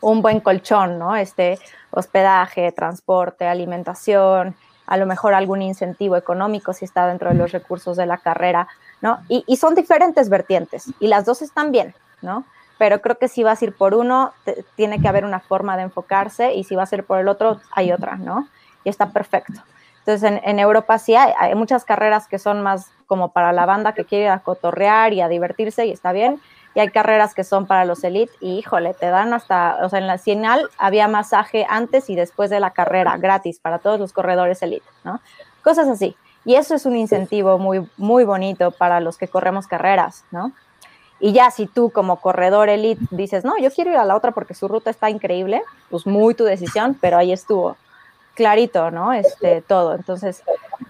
[0.00, 1.16] un buen colchón, ¿no?
[1.16, 1.58] Este
[1.90, 7.96] hospedaje, transporte, alimentación, a lo mejor algún incentivo económico si está dentro de los recursos
[7.96, 8.68] de la carrera,
[9.00, 9.20] ¿no?
[9.28, 12.44] Y, son diferentes vertientes y las dos están bien, ¿no?
[12.78, 14.32] Pero creo que si vas a ir por uno,
[14.74, 17.60] tiene que haber una forma de enfocarse y si vas a ir por el otro,
[17.72, 18.48] hay otra, ¿no?
[18.84, 19.62] Y está perfecto.
[19.98, 24.06] Entonces, en, Europa sí hay, muchas carreras que son más como para la banda que
[24.06, 24.42] quiere a
[25.12, 26.40] y a divertirse y está bien
[26.74, 29.98] y hay carreras que son para los elite y híjole, te dan hasta, o sea,
[29.98, 34.12] en la final había masaje antes y después de la carrera, gratis para todos los
[34.12, 35.20] corredores elite, ¿no?
[35.62, 36.16] Cosas así.
[36.44, 40.52] Y eso es un incentivo muy, muy bonito para los que corremos carreras, ¿no?
[41.18, 44.30] Y ya si tú como corredor elite dices, no, yo quiero ir a la otra
[44.30, 47.76] porque su ruta está increíble, pues muy tu decisión, pero ahí estuvo
[48.34, 49.12] clarito, ¿no?
[49.12, 49.94] Este, todo.
[49.96, 50.42] Entonces,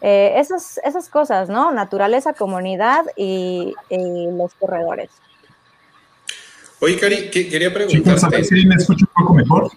[0.02, 1.72] eh, esas, esas cosas, ¿no?
[1.72, 5.10] Naturaleza, comunidad y los corredores.
[6.80, 8.44] Oye, Cari, quería preguntarte.
[8.44, 9.70] Sí, me escucho un poco mejor.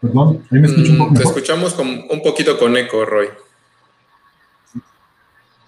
[0.00, 1.32] Perdón, ahí me escucho un poco mm, mejor.
[1.32, 3.28] Te escuchamos con, un poquito con eco, Roy.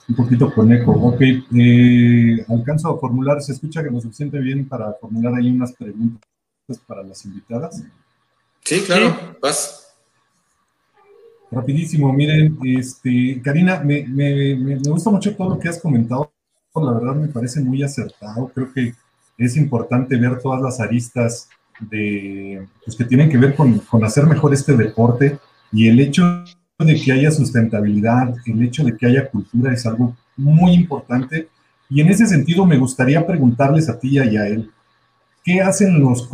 [0.09, 1.21] Un poquito con eco, ok.
[1.21, 6.21] Eh, alcanzo a formular, ¿se escucha que nos siente bien para formular ahí unas preguntas
[6.85, 7.85] para las invitadas?
[8.65, 9.95] Sí, claro, vas.
[11.53, 16.33] Rapidísimo, miren, este, Karina, me, me, me gusta mucho todo lo que has comentado,
[16.75, 18.95] la verdad me parece muy acertado, creo que
[19.47, 21.49] es importante ver todas las aristas
[21.81, 25.39] de, pues, que tienen que ver con, hacer mejor este deporte
[25.73, 26.45] y el hecho
[26.79, 31.49] de que haya sustentabilidad, el hecho de que haya cultura es algo muy importante.
[31.89, 34.71] Y en ese sentido me gustaría preguntarles a ti y a él,
[35.45, 36.29] ¿qué hacen los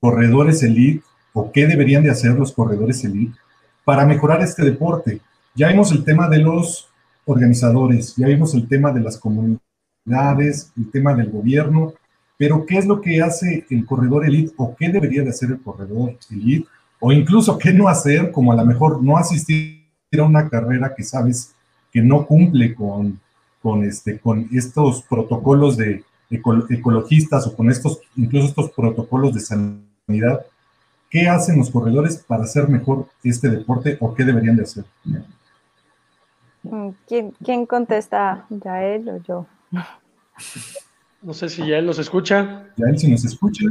[0.00, 3.38] corredores elite o qué deberían de hacer los corredores elite
[3.84, 5.20] para mejorar este deporte.
[5.54, 6.88] Ya vimos el tema de los
[7.24, 11.94] organizadores, ya vimos el tema de las comunidades, el tema del gobierno,
[12.36, 15.62] pero ¿qué es lo que hace el corredor elite o qué debería de hacer el
[15.62, 16.66] corredor elite?
[17.00, 19.82] O incluso qué no hacer, como a lo mejor no asistir
[20.18, 21.54] a una carrera que sabes
[21.92, 23.20] que no cumple con,
[23.62, 30.46] con, este, con estos protocolos de ecologistas o con estos, incluso estos protocolos de sanidad.
[31.10, 34.84] ¿Qué hacen los corredores para hacer mejor este deporte o qué deberían de hacer?
[36.62, 38.46] Mm, ¿Quién, quién contesta?
[38.48, 39.46] ¿Yael o yo?
[41.22, 42.66] No sé si Yael nos escucha.
[42.76, 43.64] Yael, si nos escucha.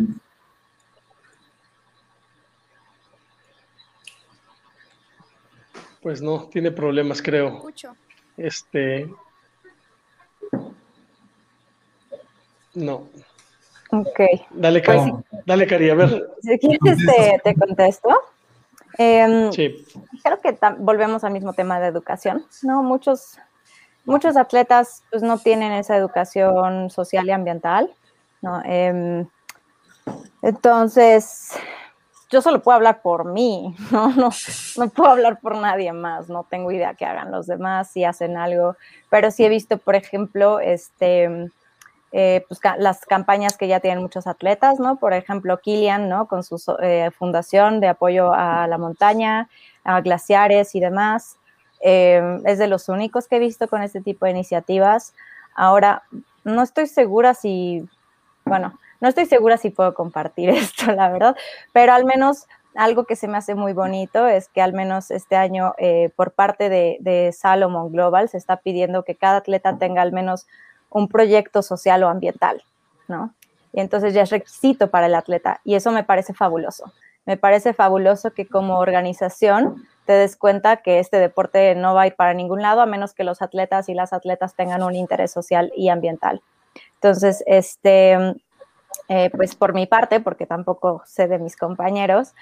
[6.01, 7.57] Pues no, tiene problemas, creo.
[7.57, 7.95] Escucho.
[8.37, 9.13] Este.
[12.73, 13.09] No.
[13.91, 14.19] Ok.
[14.51, 15.11] Dale, Cari.
[15.11, 16.29] Pues, dale, Cari, a ver.
[16.41, 18.09] Si quieres, te, te contesto.
[18.97, 19.85] Em, sí.
[20.23, 22.81] Creo que volvemos al mismo tema de educación, ¿no?
[22.83, 23.37] Muchos,
[24.05, 27.93] muchos atletas pues, no tienen esa educación social y ambiental,
[28.41, 28.61] ¿no?
[28.63, 29.27] Em,
[30.41, 31.51] entonces,
[32.29, 34.09] yo solo puedo hablar por mí, ¿no?
[34.09, 34.29] ¿no?
[34.77, 38.37] No puedo hablar por nadie más, no tengo idea qué hagan los demás, si hacen
[38.37, 38.75] algo,
[39.09, 41.51] pero sí he visto, por ejemplo, este
[42.13, 44.97] eh, pues, las campañas que ya tienen muchos atletas, ¿no?
[44.97, 46.27] Por ejemplo, Kilian, ¿no?
[46.27, 49.49] Con su eh, fundación de apoyo a la montaña,
[49.85, 51.37] a glaciares y demás.
[51.81, 55.13] Em, es de los únicos que he visto con este tipo de iniciativas.
[55.55, 56.03] Ahora,
[56.43, 57.87] no estoy segura si,
[58.45, 61.35] bueno, no estoy segura si puedo compartir esto, la verdad,
[61.73, 65.35] pero al menos algo que se me hace muy bonito es que al menos este
[65.35, 70.01] año eh, por parte de, de Salomon Global se está pidiendo que cada atleta tenga
[70.01, 70.47] al menos
[70.89, 72.63] un proyecto social o ambiental,
[73.07, 73.33] ¿no?
[73.73, 76.93] Y entonces ya es requisito para el atleta y eso me parece fabuloso.
[77.25, 82.07] Me parece fabuloso que como organización te des cuenta que este deporte no va a
[82.07, 85.31] ir para ningún lado a menos que los atletas y las atletas tengan un interés
[85.31, 86.41] social y ambiental.
[86.95, 88.17] Entonces, este,
[89.09, 92.33] eh, pues por mi parte, porque tampoco sé de mis compañeros,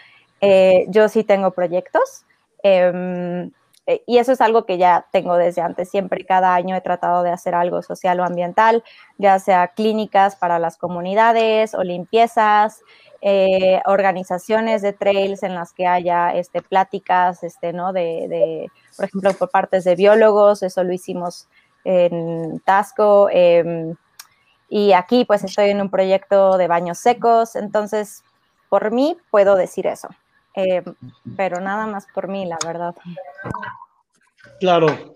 [0.41, 2.25] eh, yo sí tengo proyectos.
[2.63, 3.51] Em,
[3.89, 5.89] eh, y eso es algo que ya tengo desde antes.
[5.89, 8.83] Siempre, cada año he tratado de hacer algo social o ambiental,
[9.17, 12.81] ya sea clínicas para las comunidades o limpiezas,
[13.21, 17.91] eh, organizaciones de trails en las que haya este, pláticas, este, ¿no?
[17.91, 21.47] De, por ejemplo, por partes de biólogos, eso lo hicimos
[21.83, 23.27] en Tasco.
[23.31, 23.95] Em,
[24.69, 28.23] y aquí pues estoy en un proyecto de baños secos, entonces
[28.69, 30.09] por mí puedo decir eso.
[30.55, 30.83] Eh,
[31.37, 32.95] pero nada más por mí, la verdad.
[34.59, 35.09] Claro.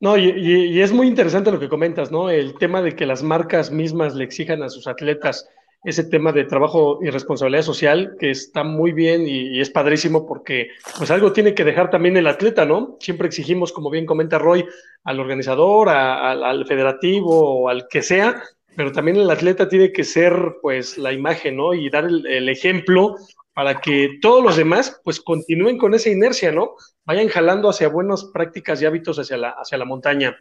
[0.00, 2.30] No, y, es muy interesante lo que comentas, ¿no?
[2.30, 5.46] El tema de que las marcas mismas le exijan a sus atletas
[5.84, 10.70] ese tema de trabajo y responsabilidad social, que está muy bien y, es padrísimo porque
[10.96, 12.96] pues algo tiene que dejar también el atleta, ¿no?
[13.00, 14.64] Siempre exigimos, como bien comenta Roy,
[15.04, 18.42] al organizador, al federativo o al que sea,
[18.76, 21.74] pero también el atleta tiene que ser pues la imagen, ¿no?
[21.74, 23.16] Y dar el ejemplo
[23.60, 26.76] para que todos los demás pues continúen con esa inercia, ¿no?
[27.04, 30.34] Vayan jalando hacia buenas prácticas y hábitos hacia la, hacia la montaña.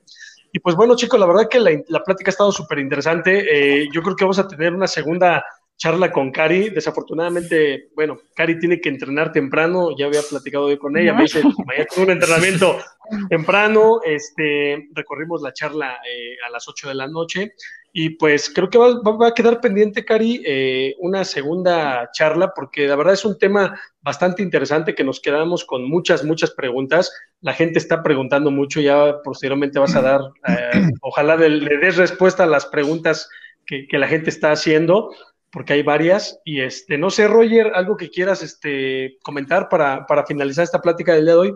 [0.54, 3.82] Y pues bueno, chicos, la verdad que la, la plática ha estado súper interesante.
[3.82, 5.44] Eh, yo creo que vamos a tener una segunda
[5.76, 6.70] charla con Cari.
[6.70, 11.44] Desafortunadamente, bueno, Cari tiene que entrenar temprano, ya había platicado hoy con ella, me dice,
[11.66, 12.78] mañana tengo un entrenamiento
[13.30, 17.52] temprano, este, recorrimos la charla eh, a las 8 de la noche
[17.92, 22.96] y pues creo que va, a quedar pendiente, Cari, eh, una segunda charla, porque la
[22.96, 27.12] verdad es un tema bastante interesante que nos quedamos con muchas, muchas preguntas.
[27.42, 32.44] La gente está preguntando mucho, ya posteriormente vas a dar, eh, ojalá le, des respuesta
[32.44, 33.28] a las preguntas
[33.66, 35.12] que, que, la gente está haciendo,
[35.52, 36.40] porque hay varias.
[36.46, 41.14] Y este, no sé, Roger, algo que quieras este, comentar para, para finalizar esta plática
[41.14, 41.56] del día de hoy.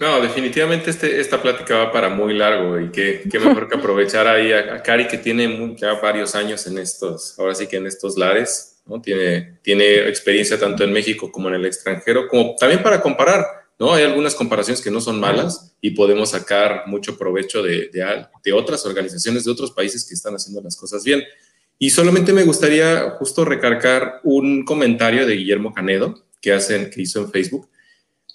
[0.00, 4.52] No, definitivamente este, esta plática va para muy largo y qué, mejor que aprovechar ahí
[4.52, 8.80] a, Cari que tiene ya varios años en estos, ahora sí que en estos lares,
[8.86, 9.02] ¿no?
[9.02, 13.44] Tiene, tiene experiencia tanto en México como en el extranjero, como también para comparar,
[13.76, 13.92] ¿no?
[13.92, 18.52] Hay algunas comparaciones que no son malas y podemos sacar mucho provecho de, de, de
[18.52, 21.24] otras organizaciones de otros países que están haciendo las cosas bien.
[21.76, 27.20] Y solamente me gustaría justo recargar un comentario de Guillermo Canedo que, hacen, que hizo
[27.20, 27.68] en Facebook,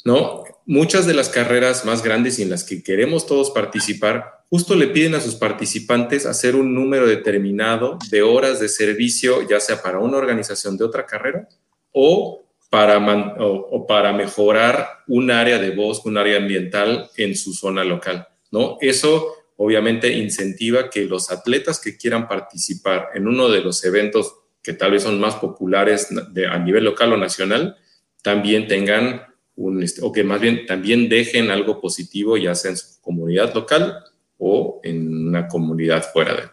[0.03, 0.43] ¿no?
[0.65, 4.87] Muchas de las carreras más grandes y en las que queremos todos participar, justo le
[4.87, 9.99] piden a sus participantes hacer un número determinado de horas de servicio, ya sea para
[9.99, 11.47] una organización de otra carrera
[11.91, 12.97] o para,
[13.39, 18.77] o, para mejorar un área de bosque, un área ambiental en su zona local, ¿no?
[18.81, 24.73] Eso obviamente incentiva que los atletas que quieran participar en uno de los eventos que
[24.73, 26.09] tal vez son más populares
[26.49, 27.77] a nivel local o nacional,
[28.21, 32.77] también tengan un, este, o que más bien también dejen algo positivo, ya sea en
[32.77, 34.03] su comunidad local
[34.37, 36.43] o en una comunidad fuera de.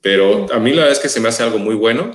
[0.00, 2.12] Pero a mí la verdad es que se me hace algo muy bueno,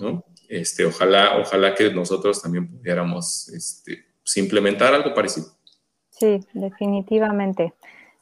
[0.00, 0.24] ¿no?
[0.48, 4.06] Este, ojalá, ojalá que nosotros también pudiéramos este,
[4.36, 5.48] implementar algo parecido.
[6.10, 7.74] Sí, definitivamente.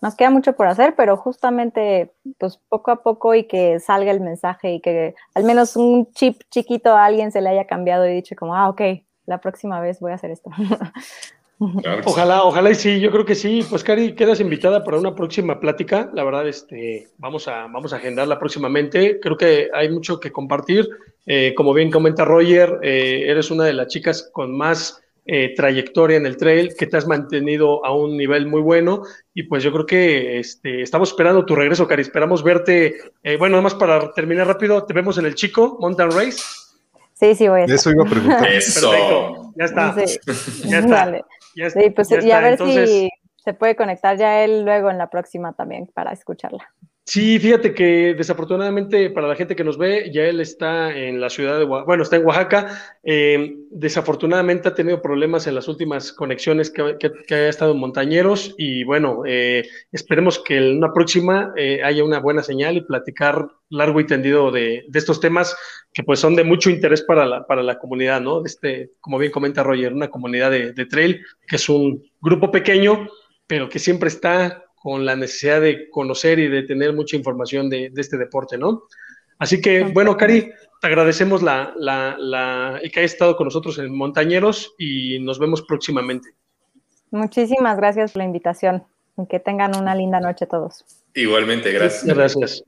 [0.03, 4.21] Nos queda mucho por hacer, pero justamente, pues poco a poco y que salga el
[4.21, 8.13] mensaje y que al menos un chip chiquito a alguien se le haya cambiado y
[8.13, 8.83] dicho como, ah, ok,
[9.27, 10.51] la próxima vez voy a hacer esto.
[11.59, 13.65] Ojalá, ojalá y sí, yo creo que sí.
[13.69, 16.11] Pues Cari, quedas invitada para una próxima plática.
[16.13, 19.19] La verdad, este, vamos a, vamos a agendarla próximamente.
[19.21, 20.87] Creo que hay mucho que compartir.
[21.25, 26.19] Eh, como bien comenta Roger, eh, eres una de las chicas con más eh, trayectoria
[26.19, 29.05] en el trail, que te has mantenido a un nivel muy bueno.
[29.33, 32.03] Y pues yo creo que este, estamos esperando tu regreso, Cari.
[32.03, 32.97] Esperamos verte.
[33.39, 36.66] bueno, nada más para terminar rápido, te vemos en el Chico Mountain Race.
[37.19, 37.75] Sí, sí, voy a estar.
[37.75, 38.47] Eso iba a preguntar.
[38.53, 38.91] Eso.
[38.91, 39.95] Perfecto, ya está.
[40.69, 41.13] Ya está.
[41.55, 43.09] Ya sí, pues y a ver si
[43.43, 46.71] se puede conectar ya él luego en la próxima también para escucharla.
[47.09, 51.31] Sí, fíjate que desafortunadamente para la gente que nos ve, ya él está en la
[51.31, 52.99] ciudad de Oaxaca, bueno, está en Oaxaca.
[53.05, 58.57] Eh, desafortunadamente ha tenido problemas en las últimas conexiones que, que, ha estado en Montañeros
[58.59, 63.51] y bueno, eh, esperemos que en una próxima eh, haya una buena señal y platicar
[63.71, 65.57] largo y tendido de, de, estos temas
[65.93, 68.45] que pues son de mucho interés para la, para la comunidad, ¿no?
[68.45, 73.07] Este, como bien comenta Roger, una comunidad de, de trail que es un grupo pequeño,
[73.47, 77.91] pero que siempre está con la necesidad de conocer y de tener mucha información de,
[77.97, 78.85] este deporte, ¿no?
[79.37, 84.77] Así que, bueno, Cari, te agradecemos la, la, que hayas estado con nosotros en Montañeros
[84.79, 86.29] y nos vemos próximamente.
[87.11, 88.85] Muchísimas gracias por la invitación
[89.19, 90.85] y que tengan una linda noche todos.
[91.15, 92.05] Igualmente, gracias.
[92.05, 92.63] Gracias.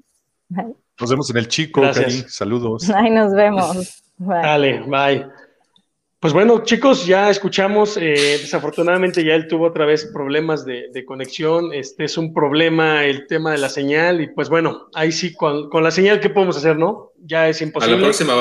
[0.98, 2.24] Nos vemos en el Chico, Cari.
[2.26, 2.90] Saludos.
[2.90, 4.02] Ahí nos vemos.
[4.18, 5.24] Dale, bye.
[6.20, 7.96] Pues bueno, chicos, ya escuchamos.
[7.96, 11.72] Eh, desafortunadamente ya él tuvo otra vez problemas de, conexión.
[11.72, 14.20] Este es un problema el tema de la señal.
[14.20, 17.12] Y pues bueno, ahí sí, con, la señal, ¿qué podemos hacer, no?
[17.18, 17.94] Ya es imposible.
[17.94, 18.34] A la próxima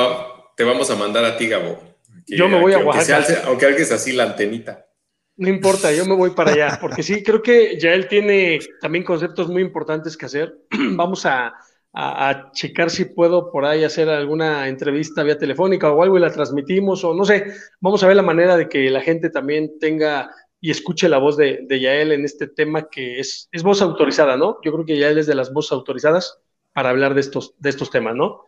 [0.56, 1.80] te vamos a mandar a ti, Gabo.
[2.26, 3.18] yo me voy a Oaxaca.
[3.18, 4.88] Aunque, aunque alguien así la antenita.
[5.36, 9.04] No importa, yo me voy para allá, porque sí, creo que ya él tiene también
[9.04, 10.58] conceptos muy importantes que hacer.
[10.72, 11.54] Vamos a,
[12.00, 16.32] a, checar si puedo por ahí hacer alguna entrevista vía telefónica o algo y la
[16.32, 20.30] transmitimos o no sé, vamos a ver la manera de que la gente también tenga
[20.62, 24.38] y escuche la voz de, de Yael en este tema que es, es voz autorizada,
[24.38, 24.60] ¿no?
[24.64, 26.40] Yo creo que Yael es de las voces autorizadas
[26.72, 28.46] para hablar de estos, de estos temas, ¿no?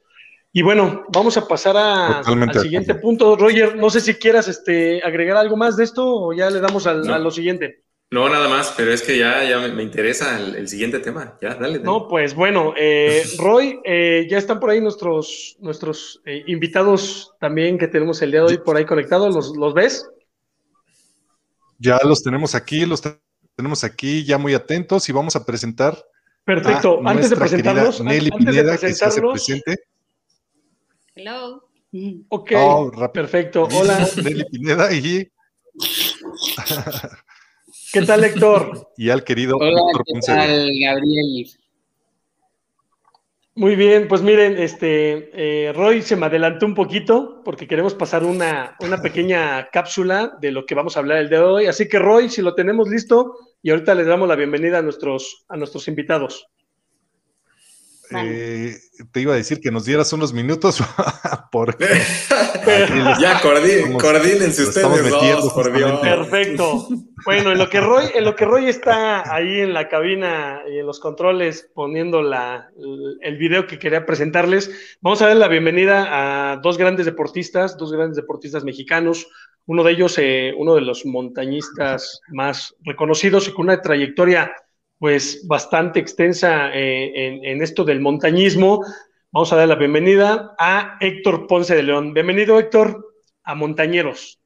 [0.52, 3.36] Y bueno, vamos a pasar a, al siguiente punto.
[3.36, 6.86] Roger, no sé si quieras este, agregar algo más de esto o ya le damos
[6.86, 7.84] al, a lo siguiente.
[8.12, 11.38] No, nada más, pero es que ya, ya me, interesa el, siguiente tema.
[11.42, 11.78] Ya, dale.
[11.80, 17.78] No, pues bueno, eh, Roy, eh, ya están por ahí nuestros, nuestros eh, invitados también
[17.78, 19.36] que tenemos el día de hoy por ahí conectados.
[19.36, 20.10] ¿Los, ¿Los ves?
[21.78, 23.04] Ya los tenemos aquí, los
[23.56, 26.04] tenemos aquí ya muy atentos y vamos a presentar.
[26.44, 29.76] Perfecto, antes de presentarlos, Nelly Pineda, que se hace presente.
[31.14, 31.70] Hello.
[32.30, 33.68] Ok, oh, perfecto.
[33.72, 34.08] Hola.
[34.24, 35.32] Nelly Pineda y
[37.92, 38.90] ¿Qué tal, Héctor?
[38.98, 41.50] y al querido Hola, ¿qué tal, Gabriel?
[43.56, 48.24] Muy bien, pues miren, este eh, Roy se me adelantó un poquito porque queremos pasar
[48.24, 51.66] una, una, pequeña cápsula de lo que vamos a hablar el día de hoy.
[51.66, 55.46] Así que Roy, si lo tenemos listo, y ahorita les damos la bienvenida a nuestros,
[55.50, 56.48] a nuestros invitados.
[58.12, 58.76] Eh,
[59.12, 60.84] te iba a decir que nos dieras unos minutos
[61.52, 61.86] porque
[63.20, 66.00] ya coordínense ustedes dos, por Dios.
[66.00, 66.88] Perfecto.
[67.26, 70.80] Bueno, en lo que Roy, en lo que Roy está ahí en la cabina y
[70.80, 72.72] en los controles poniendo la,
[73.22, 77.92] el video que quería presentarles, vamos a dar la bienvenida a dos grandes deportistas, dos
[77.92, 79.28] grandes deportistas mexicanos.
[79.66, 84.52] Uno de ellos, eh, uno de los montañistas más reconocidos y con una trayectoria
[85.00, 88.84] pues bastante extensa eh, en, esto del montañismo.
[89.32, 92.14] Vamos a dar la bienvenida a Héctor Ponce de León.
[92.14, 94.40] Bienvenido, Héctor, a Montañeros.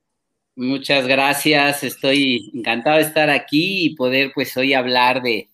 [0.55, 5.49] Muchas gracias, estoy encantado de estar aquí y poder pues hoy hablar de,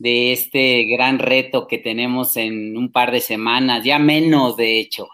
[0.00, 5.06] de este gran reto que tenemos en un par de semanas, ya menos de hecho.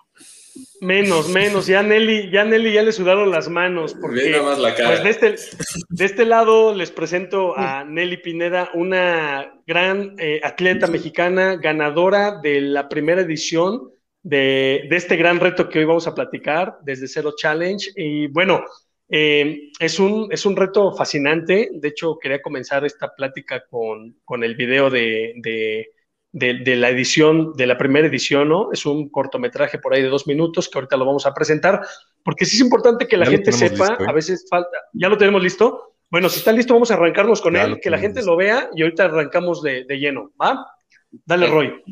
[0.80, 1.66] Menos, menos.
[1.66, 3.94] Ya Nelly, ya Nelly ya le sudaron las manos.
[4.00, 4.88] Porque, la cara.
[4.88, 5.34] Pues de, este,
[5.88, 12.60] de este lado les presento a Nelly Pineda, una gran eh, atleta mexicana, ganadora de
[12.60, 13.90] la primera edición
[14.22, 17.90] de, de, este gran reto que hoy vamos a platicar, desde Cero Challenge.
[17.96, 18.64] Y bueno,
[19.08, 21.70] eh, es, un, es un reto fascinante.
[21.72, 25.90] De hecho, quería comenzar esta plática con, con el video de, de
[26.32, 28.72] de, la edición, de la primera edición, ¿no?
[28.72, 31.80] Es un cortometraje por ahí de dos minutos que ahorita lo vamos a presentar,
[32.22, 34.04] porque sí es importante que la gente sepa, ¿eh?
[34.06, 35.96] a veces falta, ¿ya lo tenemos listo?
[36.10, 38.82] Bueno, si está listo, vamos a arrancarnos con él, que la gente lo vea y
[38.82, 40.66] ahorita arrancamos de, lleno, ¿va?
[41.10, 41.82] Dale, Roy.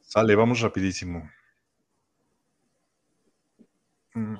[0.00, 1.28] Sale, vamos rapidísimo.
[4.14, 4.36] Mm.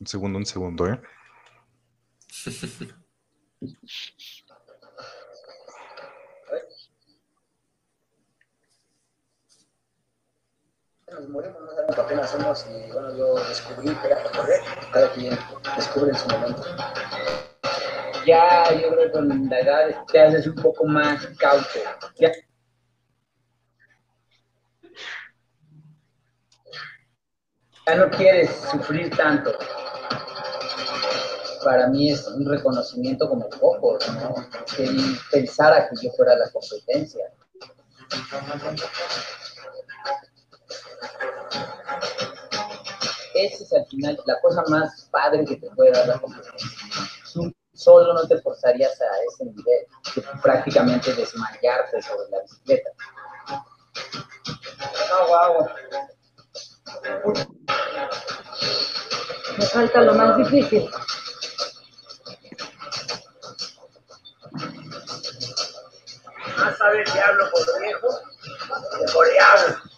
[0.00, 1.00] Un segundo, un segundo, ¿eh?
[11.20, 14.60] nos morimos, no sabemos apenas somos y bueno, yo descubrí que era correr,
[14.92, 15.38] cada quien
[15.76, 16.62] descubre en su momento.
[18.26, 21.66] Ya, yo creo que con la edad te haces un poco más cauto.
[22.18, 22.30] Ya.
[27.86, 29.52] ya no quieres sufrir tanto.
[31.64, 34.34] Para mí es un reconocimiento como poco, ¿no?
[34.74, 34.88] Que
[35.30, 37.26] pensara que yo fuera la competencia.
[43.34, 46.68] Esa es al final la cosa más padre que te puede dar la competencia.
[47.72, 52.90] solo no te forzarías a ese nivel, que prácticamente desmayarte sobre la bicicleta.
[55.12, 55.74] Agua, agua.
[59.58, 60.90] Me falta lo más difícil.
[66.58, 68.08] Más sabe el diablo por viejo
[68.98, 69.89] que por diablo.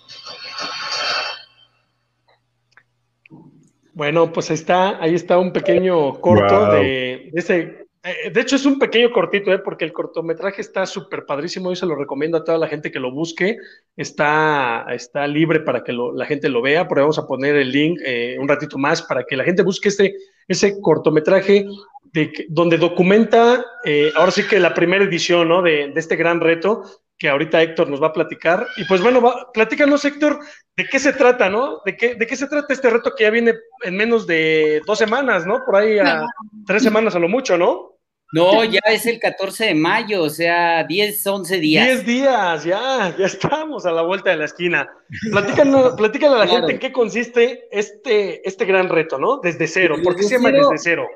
[3.95, 7.87] Bueno, pues ahí está, ahí está un pequeño corto de, ese.
[8.05, 9.59] Eh, de hecho, es un pequeño cortito, ¿eh?
[9.59, 11.71] porque el cortometraje está súper padrísimo.
[11.71, 13.57] Yo se lo recomiendo a toda la gente que lo busque.
[13.97, 16.89] Está, está libre para que la gente lo vea.
[16.89, 19.89] Pero vamos a poner el link eh, un ratito más para que la gente busque
[19.89, 20.17] este,
[20.49, 21.67] ese cortometraje
[22.13, 25.63] de, donde documenta, eh, ahora sí que la primera edición ¿no?
[25.63, 26.83] de, de este gran reto
[27.23, 28.67] que ahorita Héctor nos va a platicar.
[28.77, 29.23] Y pues bueno,
[29.55, 30.41] platícanos, Héctor,
[30.77, 31.81] de qué se trata, ¿no?
[31.85, 33.55] ¿De qué, ¿De qué se trata este reto que ya viene
[33.85, 35.65] en menos de dos semanas, ¿no?
[35.65, 36.27] Por ahí a
[36.67, 37.93] tres semanas a lo mucho, ¿no?
[38.33, 41.87] No, ya es el 14 de mayo, o sea, 10, 11 días.
[41.87, 44.91] 10 días, ya, ya estamos a la vuelta de la esquina.
[45.31, 49.39] Platícanos, platícale a la gente en qué consiste este, este gran reto, ¿no?
[49.39, 49.95] Desde cero.
[50.03, 51.07] ¿Por qué se llama desde cero?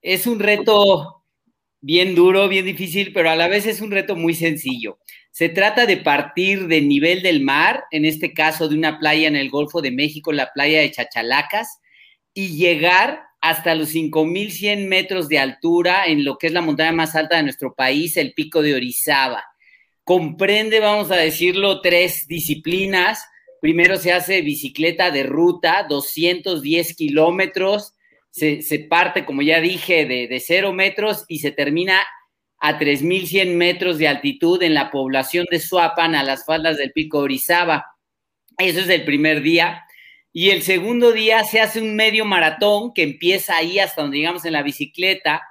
[0.00, 1.21] Es un reto
[1.82, 4.98] bien duro, bien difícil, pero a la vez es un reto muy sencillo.
[5.32, 9.36] Se trata de partir del nivel del mar, en este caso de una playa en
[9.36, 11.80] el Golfo de México, la playa de Chachalacas,
[12.32, 17.16] y llegar hasta los 5.100 metros de altura en lo que es la montaña más
[17.16, 19.44] alta de nuestro país, el pico de Orizaba.
[20.04, 23.24] Comprende, vamos a decirlo, tres disciplinas.
[23.60, 27.94] Primero se hace bicicleta de ruta, 210 kilómetros,
[28.32, 32.00] se, parte, como ya dije, de, de cero metros y se termina
[32.58, 37.18] a 3.100 metros de altitud en la población de Suapan, a las faldas del pico
[37.18, 37.84] Orizaba.
[38.56, 39.84] Eso es el primer día.
[40.32, 44.44] Y el segundo día se hace un medio maratón que empieza ahí hasta donde llegamos
[44.44, 45.42] en la bicicleta.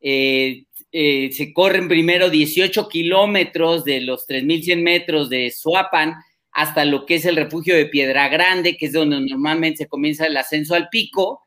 [0.00, 6.14] Eh, eh, se corren primero 18 kilómetros de los 3.100 metros de Suapan
[6.50, 10.26] hasta lo que es el refugio de Piedra Grande, que es donde normalmente se comienza
[10.26, 11.43] el ascenso al pico.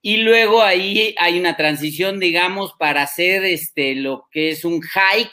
[0.00, 5.32] Y luego ahí hay una transición, digamos, para hacer este, lo que es un hike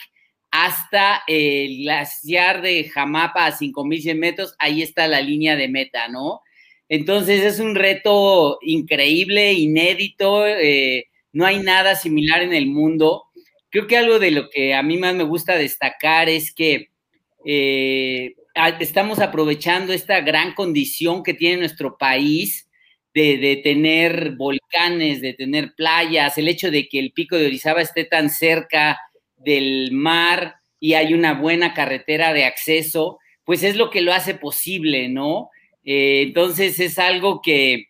[0.52, 4.56] hasta el glaciar de Jamapa a 5100 metros.
[4.58, 6.42] Ahí está la línea de meta, ¿no?
[6.90, 10.48] Entonces es un reto increíble, inédito.
[10.48, 13.26] Eh, no hay nada similar en el mundo.
[13.70, 16.90] Creo que algo de lo que a mí más me gusta destacar es que
[17.46, 18.36] eh,
[18.80, 22.65] estamos aprovechando esta gran condición que tiene nuestro país
[23.16, 28.04] de, tener volcanes, de tener playas, el hecho de que el pico de Orizaba esté
[28.04, 29.00] tan cerca
[29.38, 34.36] del mar y hay una buena carretera de acceso, pues es lo que lo hace
[34.36, 35.50] posible, ¿no?
[35.86, 37.86] Eh, entonces es algo que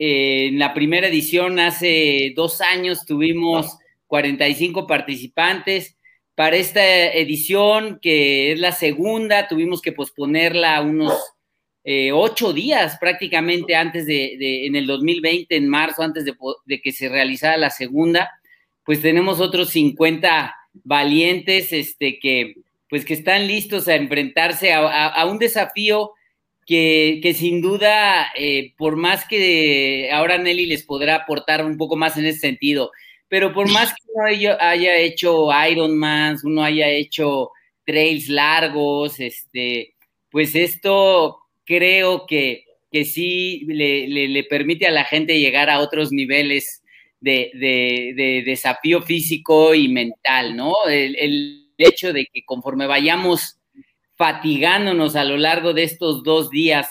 [0.00, 3.78] eh, en la primera edición hace dos años tuvimos
[4.08, 5.96] 45 participantes.
[6.34, 11.14] Para esta edición, que es la segunda, tuvimos que posponerla unos
[11.90, 17.08] eh, ocho días prácticamente antes de, en el 2020, en marzo, antes de, que se
[17.08, 18.28] realizara la segunda,
[18.84, 22.56] pues tenemos otros 50 valientes este, que,
[22.90, 26.10] pues que están listos a enfrentarse a, un desafío
[26.66, 32.18] que, sin duda, eh, por más que ahora Nelly les podrá aportar un poco más
[32.18, 32.90] en ese sentido,
[33.28, 34.26] pero por más que uno
[34.60, 37.52] haya hecho Ironman, uno haya hecho
[37.86, 39.94] trails largos, este,
[40.30, 46.82] pues esto creo que, que sí le, permite a la gente llegar a otros niveles
[47.20, 50.72] de, desafío físico y mental, ¿no?
[50.88, 53.56] El, el, hecho de que conforme vayamos
[54.16, 56.88] fatigándonos a lo largo de estos dos días,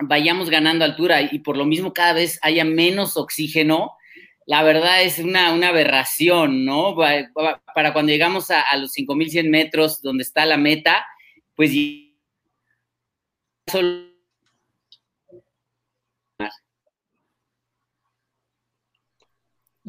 [0.00, 3.92] vayamos ganando altura y por lo mismo cada vez haya menos oxígeno,
[4.46, 6.96] la verdad es una, una aberración, ¿no?
[6.96, 11.04] Para cuando llegamos a, a los 5.100 metros, donde está la meta,
[11.54, 11.70] pues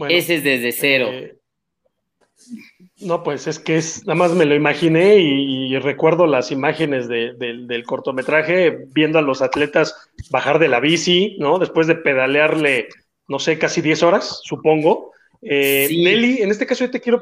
[0.07, 1.07] Ese es desde cero.
[1.11, 1.35] Eh,
[3.01, 7.83] no, pues es que es, nada más me lo imaginé y, recuerdo las imágenes del
[7.85, 11.59] cortometraje viendo a los atletas bajar de la bici, ¿no?
[11.59, 12.89] Después de pedalearle,
[13.27, 15.13] no sé, casi 10 horas, supongo.
[15.41, 17.21] Eh, Nelly, en este caso yo te quiero,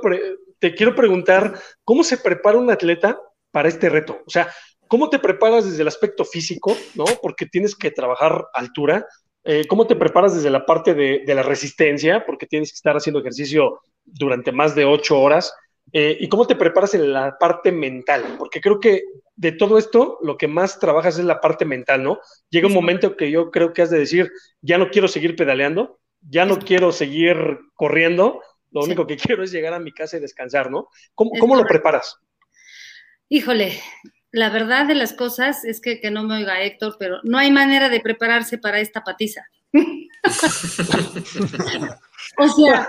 [0.59, 3.19] te quiero preguntar, ¿cómo se prepara un atleta
[3.51, 4.23] para este reto?
[4.25, 4.49] O sea,
[4.87, 7.05] ¿cómo te preparas desde el aspecto físico, ¿no?
[7.21, 9.05] Porque tienes que trabajar altura,
[9.49, 12.25] eh, ¿Cómo te preparas desde la parte de, la resistencia?
[12.25, 15.53] Porque tienes que estar haciendo ejercicio durante más de ocho horas.
[15.93, 18.35] Eh, ¿Y cómo te preparas en la parte mental?
[18.37, 19.03] Porque creo que
[19.37, 22.19] de todo esto, lo que más trabajas es la parte mental, ¿no?
[22.49, 24.29] Llega un momento que yo creo que has de decir,
[24.61, 27.37] ya no quiero seguir pedaleando, ya no quiero seguir
[27.73, 30.89] corriendo, lo único que quiero es llegar a mi casa y descansar, ¿no?
[31.15, 32.17] ¿Cómo, lo preparas?
[33.29, 33.79] Híjole,
[34.31, 37.51] la verdad de las cosas es que, que no me oiga Héctor, pero no hay
[37.51, 39.47] manera de prepararse para esta patiza.
[42.37, 42.87] o sea,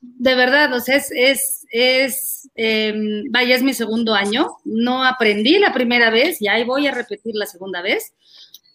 [0.00, 5.58] de verdad, o sea, es, es, es em, vaya, es mi segundo año, no aprendí
[5.58, 8.14] la primera vez y ahí voy a repetir la segunda vez.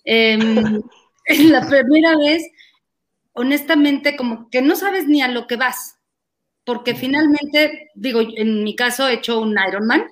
[0.04, 0.82] Em,
[1.50, 2.44] la primera vez,
[3.34, 5.98] honestamente, como que no sabes ni a lo que vas,
[6.64, 10.08] porque finalmente, digo, en mi caso he hecho un Ironman,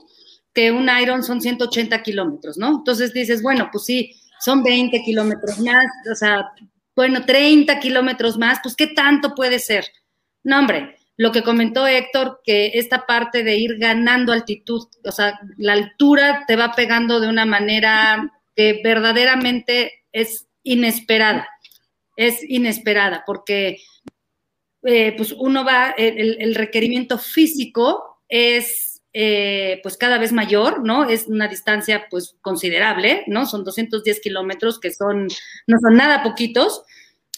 [0.57, 2.77] que un Iron son 180 kilómetros, ¿no?
[2.77, 6.47] Entonces dices, bueno, pues sí, son 20 kilómetros más, o sea,
[6.95, 9.85] bueno, 30 kilómetros más, pues ¿qué tanto puede ser?
[10.43, 15.39] No, hombre, lo que comentó Héctor, que esta parte de ir ganando altitud, o sea,
[15.57, 21.47] la altura te va pegando de una manera que verdaderamente es inesperada,
[22.15, 23.77] es inesperada, porque
[24.81, 28.86] eh, pues uno va, el, el requerimiento físico es
[29.19, 31.09] eh, pues cada vez mayor, ¿no?
[31.09, 33.47] Es una distancia pues considerable, ¿no?
[33.47, 35.27] Son 210 kilómetros que son,
[35.65, 36.83] no son nada poquitos,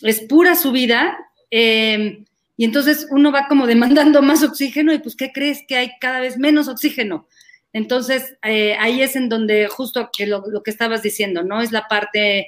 [0.01, 1.17] es pura subida,
[1.49, 2.25] em,
[2.57, 5.59] y entonces uno va como demandando más oxígeno y pues ¿qué crees?
[5.69, 7.29] Que hay cada vez menos oxígeno.
[7.71, 11.61] Entonces eh, ahí es en donde justo que lo, que estabas diciendo, ¿no?
[11.61, 12.47] Es la parte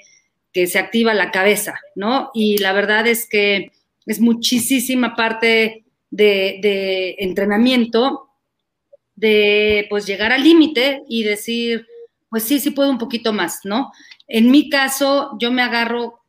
[0.51, 2.31] que se activa la cabeza, ¿no?
[2.33, 3.71] Y la verdad es que
[4.05, 8.27] es muchísima parte de, de entrenamiento
[9.15, 11.87] de pues llegar al límite y decir,
[12.29, 13.91] pues sí, sí puedo un poquito más, ¿no?
[14.27, 16.23] En mi caso, yo me agarro,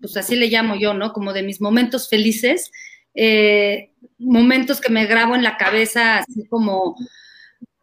[0.00, 1.12] pues así le llamo yo, ¿no?
[1.12, 2.70] Como de mis momentos felices,
[3.14, 6.96] eh, momentos que me grabo en la cabeza, así como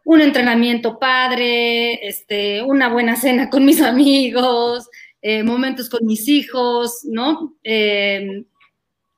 [0.04, 4.88] un entrenamiento padre, este, una buena cena con mis amigos,
[5.20, 7.56] eh, momentos con mis hijos, ¿no?
[7.64, 8.44] Eh,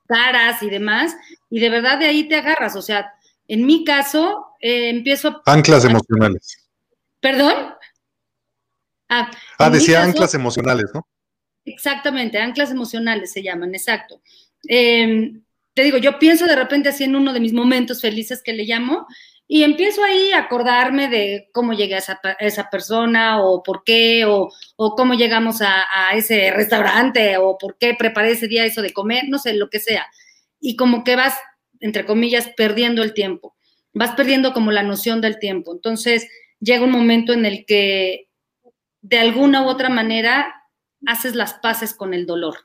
[0.07, 1.15] caras y demás,
[1.51, 3.13] y de verdad de ahí te agarras, o sea,
[3.47, 5.53] en mi caso, eh, empiezo a...
[5.53, 6.69] Anclas emocionales.
[7.21, 7.75] ¿Perdón?
[9.09, 11.07] Ah, ah decía anclas emocionales, ¿no?
[11.65, 14.23] Exactamente, anclas emocionales se llaman, exacto.
[14.65, 15.43] Em,
[15.75, 18.65] te digo, yo pienso de repente así en uno de mis momentos felices que le
[18.65, 19.07] llamo
[19.47, 22.05] y empiezo ahí a acordarme de cómo llegué a
[22.41, 27.95] esa, persona o por qué o, cómo llegamos a, a, ese restaurante o por qué
[27.99, 30.07] preparé ese día eso de comer, no sé, lo que sea.
[30.61, 31.35] Y como que vas
[31.81, 33.57] entre comillas, perdiendo el tiempo.
[33.93, 35.73] Vas perdiendo como la noción del tiempo.
[35.73, 36.29] Entonces,
[36.61, 38.29] llega un momento en el que
[39.03, 40.55] de alguna u otra manera
[41.07, 42.57] haces las paces con el dolor.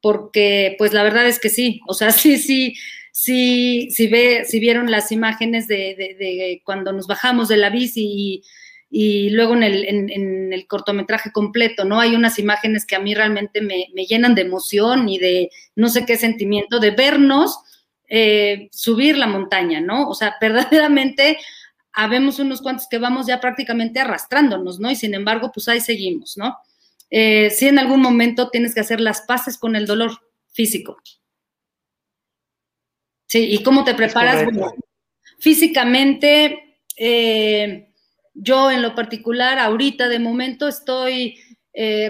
[0.00, 2.74] Porque, pues la verdad es que sí, o sea, sí, sí,
[3.12, 8.42] sí, sí ve, si vieron las imágenes de, cuando nos bajamos de la bici
[8.90, 9.62] y, luego en
[10.52, 12.00] el, cortometraje completo, ¿no?
[12.00, 15.88] Hay unas imágenes que a mí realmente me, me, llenan de emoción y de no
[15.88, 17.58] sé qué sentimiento, de vernos
[18.16, 20.08] eh, subir la montaña, ¿no?
[20.08, 21.36] O sea, verdaderamente
[21.92, 24.88] habemos unos cuantos que vamos ya prácticamente arrastrándonos, ¿no?
[24.88, 26.56] Y sin embargo, pues ahí seguimos, ¿no?
[27.10, 30.12] Eh, si en algún momento tienes que hacer las paces con el dolor
[30.52, 30.96] físico.
[33.26, 34.46] Sí, ¿y cómo te preparas?
[35.40, 37.92] físicamente, eh,
[38.32, 41.40] yo en lo particular, ahorita de momento estoy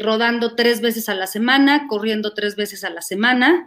[0.02, 3.66] rodando tres veces a la semana, corriendo tres veces a la semana.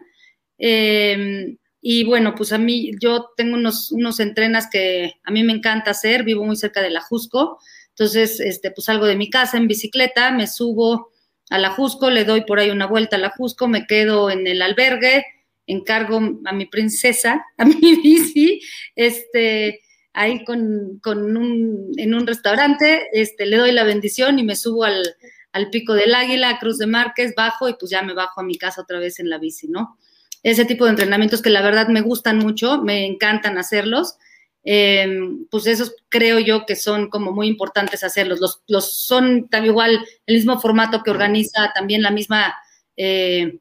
[1.90, 5.92] Y bueno, pues a mí, yo tengo unos, unos entrenas que a mí me encanta
[5.92, 9.70] hacer, vivo muy cerca de la Jusco, entonces, este, pues salgo de mi casa en
[9.70, 11.14] bicicleta, me subo
[11.50, 14.48] a la Jusco, le doy por ahí una vuelta a la Jusco, me quedo en
[14.48, 15.24] el albergue
[15.66, 18.60] encargo a mi princesa, a mi bici,
[18.94, 19.80] este,
[20.12, 25.16] ahí con, un, en un restaurante, este, le doy la bendición y me subo al,
[25.54, 28.58] al Pico del Águila, Cruz de Márquez, bajo y pues ya me bajo a mi
[28.58, 29.98] casa otra vez en la bici, ¿no?
[30.44, 34.18] Ese tipo de entrenamientos que la verdad me gustan mucho, me encantan hacerlos.
[34.64, 38.40] Em, pues esos creo yo que son como muy importantes hacerlos.
[38.40, 42.56] Los, los son también igual el mismo formato que organiza también la misma,
[42.98, 43.60] eh,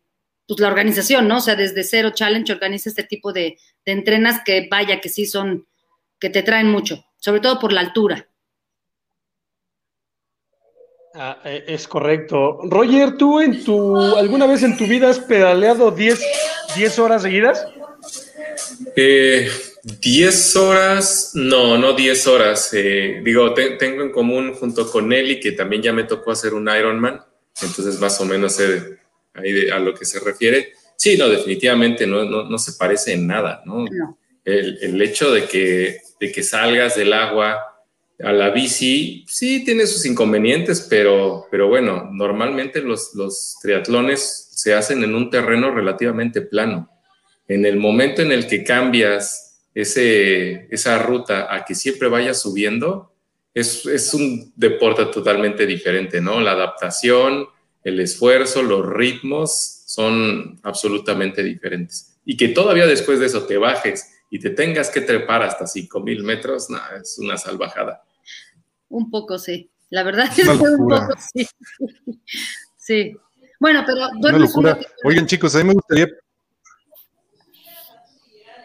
[0.49, 1.39] pues la organización, ¿no?
[1.39, 5.27] O sea, desde Cero Challenge organiza este tipo de, de entrenas que vaya que sí
[5.27, 5.67] son,
[6.19, 8.29] que te traen mucho, sobre todo por la altura.
[11.19, 12.61] Ah, eh, es correcto.
[12.65, 16.21] Roger, ¿tú en tu alguna vez en tu vida has pedaleado 10,
[16.77, 17.67] 10 horas seguidas?
[18.95, 19.49] Eh,
[19.83, 22.71] 10 horas, no, no 10 horas.
[22.75, 26.69] Eh, digo, tengo en común junto con Nelly que también ya me tocó hacer un
[26.69, 27.23] Ironman,
[27.63, 28.99] entonces más o menos sé
[29.33, 30.75] ahí a lo que se refiere.
[30.97, 33.87] Sí, no, definitivamente no, no, no se parece en nada, ¿no?
[34.45, 37.76] El, el, hecho de que, de que salgas del agua,
[38.23, 44.75] a la bici sí tiene sus inconvenientes, pero, pero bueno, normalmente los, los triatlones se
[44.75, 46.91] hacen en un terreno relativamente plano.
[47.47, 53.13] En el momento en el que cambias ese, esa ruta a que siempre vayas subiendo,
[53.53, 56.41] es, es un deporte totalmente diferente, ¿no?
[56.41, 57.47] La adaptación,
[57.85, 62.19] el esfuerzo, los ritmos son absolutamente diferentes.
[62.25, 66.23] Y que todavía después de eso te bajes y te tengas que trepar hasta 5.000
[66.23, 66.69] metros,
[67.01, 68.06] es una salvajada.
[68.97, 71.47] Un poco sí, la verdad es que un poco sí.
[72.79, 73.17] sí.
[73.61, 74.09] Bueno, pero...
[74.19, 74.79] Una locura.
[75.05, 76.09] Oigan chicos, a mí me gustaría...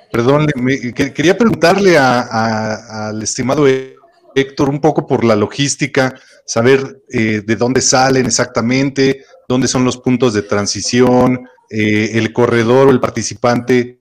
[0.09, 0.47] Perdón,
[0.95, 8.25] quería preguntarle al estimado Héctor un poco por la logística, saber eh, de dónde salen
[8.25, 13.99] exactamente, dónde son los puntos de transición, eh, el corredor o el participante,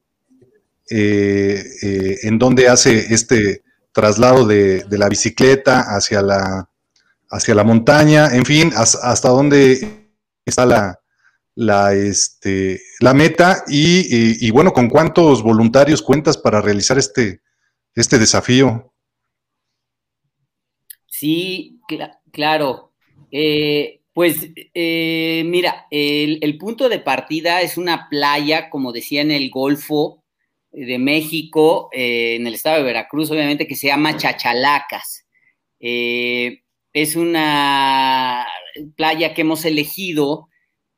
[0.88, 1.64] eh,
[2.22, 3.62] en dónde hace este,
[3.92, 6.68] traslado de, la bicicleta hacia la,
[7.30, 10.10] hacia la montaña, en fin, hasta, dónde
[10.44, 11.00] está la,
[11.54, 17.40] la, este, la meta y, bueno, con cuántos voluntarios cuentas para realizar este,
[17.94, 18.92] este desafío.
[21.06, 21.80] Sí,
[22.32, 22.92] claro.
[23.30, 29.30] Eh, pues eh, mira, el, el, punto de partida es una playa, como decía en
[29.30, 30.19] el Golfo,
[30.72, 35.26] de México, eh, en el estado de Veracruz, obviamente, que se llama Chachalacas.
[35.80, 36.62] Eh,
[36.92, 38.46] es una
[38.96, 40.48] playa que hemos elegido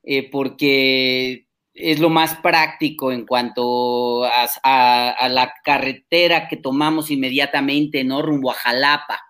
[0.02, 8.20] eh, porque es lo más práctico en cuanto a, la carretera que tomamos inmediatamente, ¿no?
[8.20, 9.20] Rumbo a Jalapa.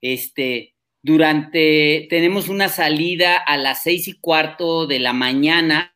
[0.00, 5.92] Este, durante, tenemos una salida a las seis y cuarto de la mañana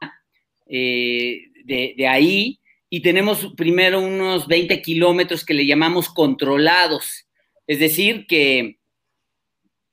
[0.66, 2.61] de, de ahí
[2.94, 7.24] y tenemos primero unos 20 kilómetros que le llamamos controlados.
[7.66, 8.76] Es decir, que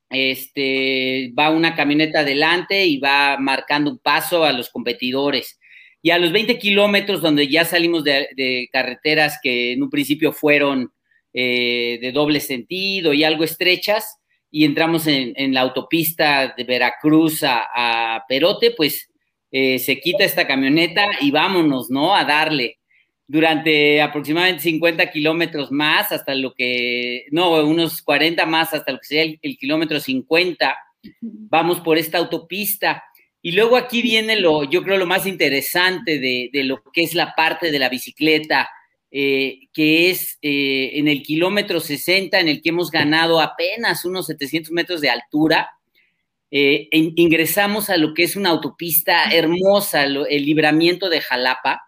[0.09, 5.61] este, va una camioneta adelante y va marcando un paso a los competidores.
[6.01, 10.91] Y a los 20 kilómetros, donde ya salimos de, carreteras que en un principio fueron
[11.33, 14.17] eh, de doble sentido y algo estrechas,
[14.51, 19.09] y entramos en, la autopista de Veracruz a, Perote, pues
[19.51, 22.13] eh, se quita esta camioneta y vámonos, ¿no?
[22.13, 22.78] A darle
[23.29, 29.05] durante aproximadamente 50 kilómetros más, hasta lo que, no, unos 40 más, hasta lo que
[29.05, 30.75] sería el, kilómetro 50,
[31.21, 33.03] vamos por esta autopista.
[33.43, 37.35] Y luego aquí viene lo, yo creo, lo más interesante de, lo que es la
[37.35, 38.67] parte de la bicicleta,
[39.11, 44.25] eh, que es eh, en el kilómetro 60, en el que hemos ganado apenas unos
[44.25, 45.69] 700 metros de altura.
[46.49, 51.83] Eh, ingresamos a lo que es una autopista hermosa, el libramiento de Jalapa,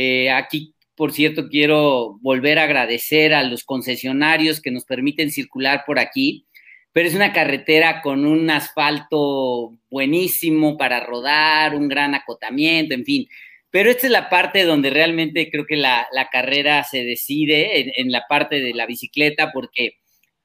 [0.00, 5.82] eh, aquí, por cierto, quiero volver a agradecer a los concesionarios que nos permiten circular
[5.84, 6.46] por aquí,
[6.92, 13.26] pero es una carretera con un asfalto buenísimo para rodar, un gran acotamiento, en fin.
[13.72, 18.22] Pero esta es la parte donde realmente creo que la, carrera se decide, en, la
[18.28, 19.94] parte de la bicicleta, porque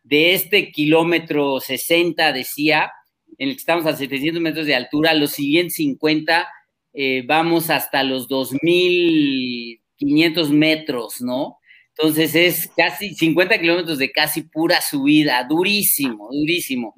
[0.01, 2.91] de este kilómetro 60, decía,
[3.37, 6.47] en el que estamos a 700 metros de altura, los siguientes 50
[6.93, 11.59] eh, vamos hasta los 2.500 metros, ¿no?
[11.97, 16.95] Entonces es casi 50 kilómetros de casi pura subida, durísimo, durísimo.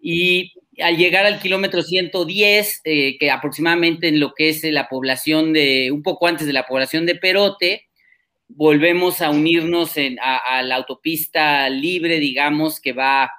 [0.00, 5.52] Y al llegar al kilómetro 110, eh, que aproximadamente en lo que es la población
[5.52, 7.86] de, un poco antes de la población de Perote,
[8.48, 13.30] volvemos a unirnos a, la autopista libre, digamos, que va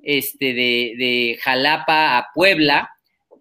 [0.00, 2.93] este, de, de Jalapa a Puebla,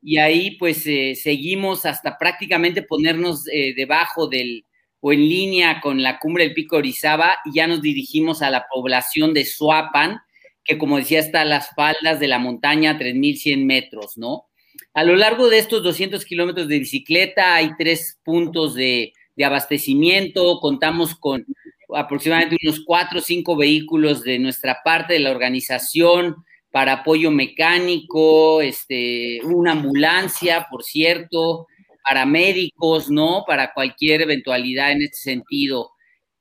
[0.03, 4.65] y ahí pues eh, seguimos hasta prácticamente ponernos eh, debajo del
[5.05, 8.67] o en línea con la cumbre del Pico Orizaba y ya nos dirigimos a la
[8.73, 10.19] población de Suapan,
[10.63, 14.45] que como decía está a las faldas de la montaña a 3.100 metros, ¿no?
[14.93, 21.15] A lo largo de estos 200 kilómetros de bicicleta hay tres puntos de abastecimiento, contamos
[21.15, 21.45] con
[21.93, 28.59] aproximadamente unos cuatro o cinco vehículos de nuestra parte de la organización para apoyo mecánico,
[28.63, 31.67] este, una ambulancia, por cierto,
[32.03, 33.43] para médicos, ¿no?
[33.45, 35.91] Para cualquier eventualidad en este sentido.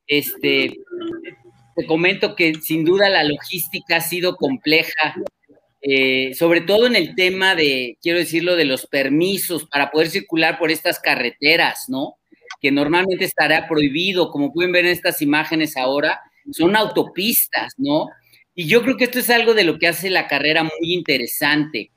[0.07, 0.73] Este,
[1.75, 5.13] te comento que sin duda la logística ha sido compleja,
[5.83, 10.57] eh, sobre todo en el tema de, quiero decirlo, de los permisos para poder circular
[10.57, 12.15] por estas carreteras, ¿no?
[12.59, 16.21] Que normalmente estará prohibido, como pueden ver en estas imágenes ahora,
[16.51, 18.07] son autopistas, ¿no?
[18.55, 21.91] Y yo creo que esto es algo de lo que hace la carrera muy interesante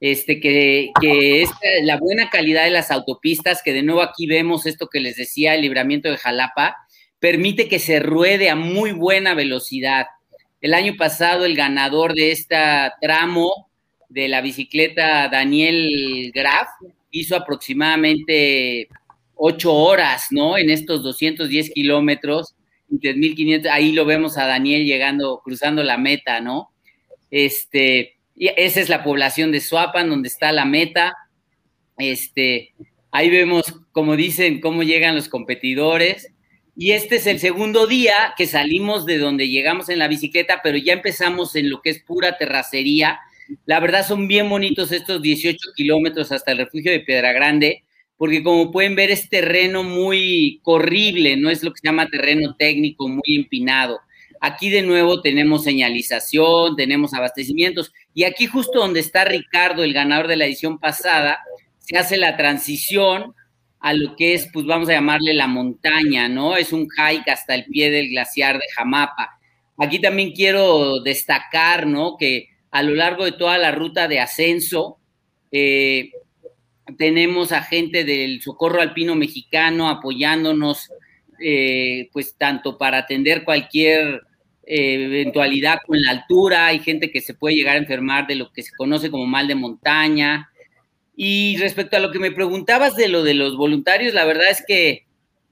[0.00, 1.50] este, que, que es
[1.82, 5.54] la buena calidad de las autopistas, que de nuevo aquí vemos esto que les decía,
[5.54, 6.76] el libramiento de Jalapa,
[7.18, 10.06] permite que se ruede a muy buena velocidad.
[10.60, 12.56] El año pasado el ganador de este
[13.00, 13.70] tramo
[14.08, 16.68] de la bicicleta, Daniel Graf,
[17.10, 18.88] hizo aproximadamente
[19.34, 20.58] ocho horas, ¿no?
[20.58, 22.54] En estos 210 kilómetros,
[22.90, 26.70] 3.500, ahí lo vemos a Daniel llegando, cruzando la meta, ¿no?
[27.30, 31.14] Este, y esa es la población de Suapan, donde está la meta.
[31.98, 32.74] Este,
[33.10, 36.32] ahí vemos, como dicen, cómo llegan los competidores.
[36.76, 40.76] Y este es el segundo día que salimos de donde llegamos en la bicicleta, pero
[40.76, 43.18] ya empezamos en lo que es pura terracería.
[43.64, 47.84] La verdad son bien bonitos estos 18 kilómetros hasta el refugio de Piedra Grande,
[48.16, 52.54] porque como pueden ver es terreno muy corrible, no es lo que se llama terreno
[52.56, 54.00] técnico, muy empinado.
[54.40, 60.28] Aquí de nuevo tenemos señalización, tenemos abastecimientos y aquí justo donde está Ricardo, el ganador
[60.28, 61.40] de la edición pasada,
[61.78, 63.34] se hace la transición
[63.80, 66.56] a lo que es, pues vamos a llamarle la montaña, ¿no?
[66.56, 69.38] Es un hike hasta el pie del glaciar de Jamapa.
[69.78, 72.16] Aquí también quiero destacar, ¿no?
[72.18, 74.98] Que a lo largo de toda la ruta de ascenso,
[75.52, 76.10] eh,
[76.98, 80.90] tenemos a gente del Socorro Alpino Mexicano apoyándonos
[81.40, 84.22] eh, pues tanto para atender cualquier
[84.66, 88.52] eh, eventualidad con la altura, hay gente que se puede llegar a enfermar de lo
[88.52, 90.50] que se conoce como mal de montaña.
[91.14, 94.64] Y respecto a lo que me preguntabas de lo de los voluntarios, la verdad es
[94.66, 95.06] que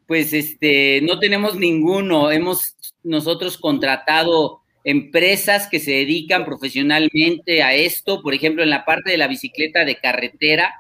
[0.07, 8.21] pues este no tenemos ninguno, hemos nosotros contratado empresas que se dedican profesionalmente a esto,
[8.21, 10.75] por ejemplo, en la parte de la bicicleta de carretera,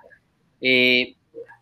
[0.60, 1.14] eh,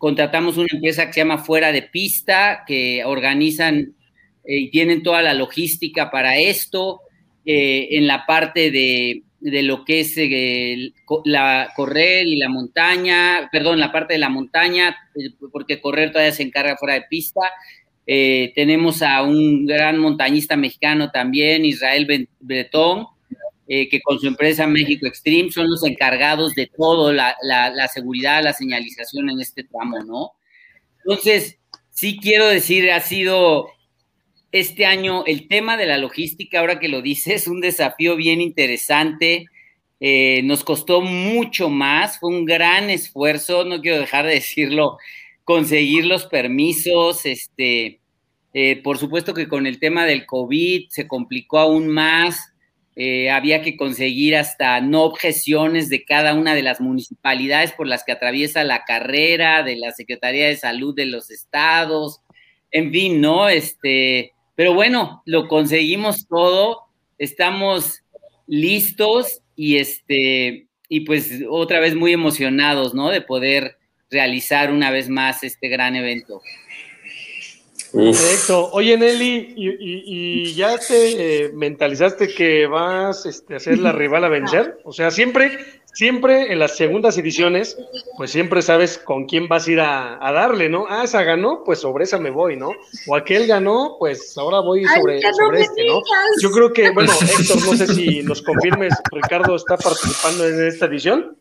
[0.03, 3.95] contratamos una empresa que se llama Fuera de Pista, que organizan
[4.43, 6.99] eh, y tienen toda la logística para esto.
[7.45, 10.91] Eh, en la parte de, lo que es eh,
[11.23, 14.93] la correr y la montaña, perdón, la parte de la montaña,
[15.53, 17.39] porque correr todavía se encarga fuera de pista.
[18.05, 23.05] tenemos a un gran montañista mexicano también, Israel Bretón,
[23.75, 28.43] eh, que con su empresa México Extreme son los encargados de todo, la, la, seguridad,
[28.43, 30.33] la señalización en este tramo, ¿no?
[30.99, 31.57] Entonces,
[31.89, 33.65] sí quiero decir, ha sido
[34.51, 39.47] este año el tema de la logística, ahora que lo dices, un desafío bien interesante.
[39.99, 44.99] Eh, nos costó mucho más, fue un gran esfuerzo, no quiero dejar de decirlo,
[45.45, 48.01] conseguir los permisos, este,
[48.53, 52.52] eh, por supuesto que con el tema del COVID se complicó aún más,
[52.95, 58.03] eh, había que conseguir hasta no objeciones de cada una de las municipalidades por las
[58.03, 62.21] que atraviesa la carrera, de la Secretaría de Salud de los estados,
[62.71, 63.49] en fin, ¿no?
[63.49, 66.81] Este, pero bueno, lo conseguimos todo,
[67.17, 68.03] estamos
[68.45, 73.09] listos y este, y pues otra vez muy emocionados, ¿no?
[73.09, 73.77] De poder
[74.11, 76.41] realizar una vez más este gran evento.
[77.93, 78.71] Perfecto.
[78.71, 84.29] Oye, Nelly, ¿y, ya te eh, mentalizaste que vas este, a ser la rival a
[84.29, 84.79] vencer?
[84.83, 85.59] O sea, siempre,
[85.93, 87.77] siempre en las segundas ediciones,
[88.17, 90.87] pues siempre sabes con quién vas a ir a, darle, ¿no?
[90.89, 92.71] Ah, esa ganó, pues sobre esa me voy, ¿no?
[93.07, 96.01] O aquel ganó, pues ahora voy sobre, sobre este, ¿no?
[96.41, 100.87] Yo creo que, bueno, Héctor, no sé si nos confirmes, Ricardo está participando en esta
[100.87, 101.37] edición.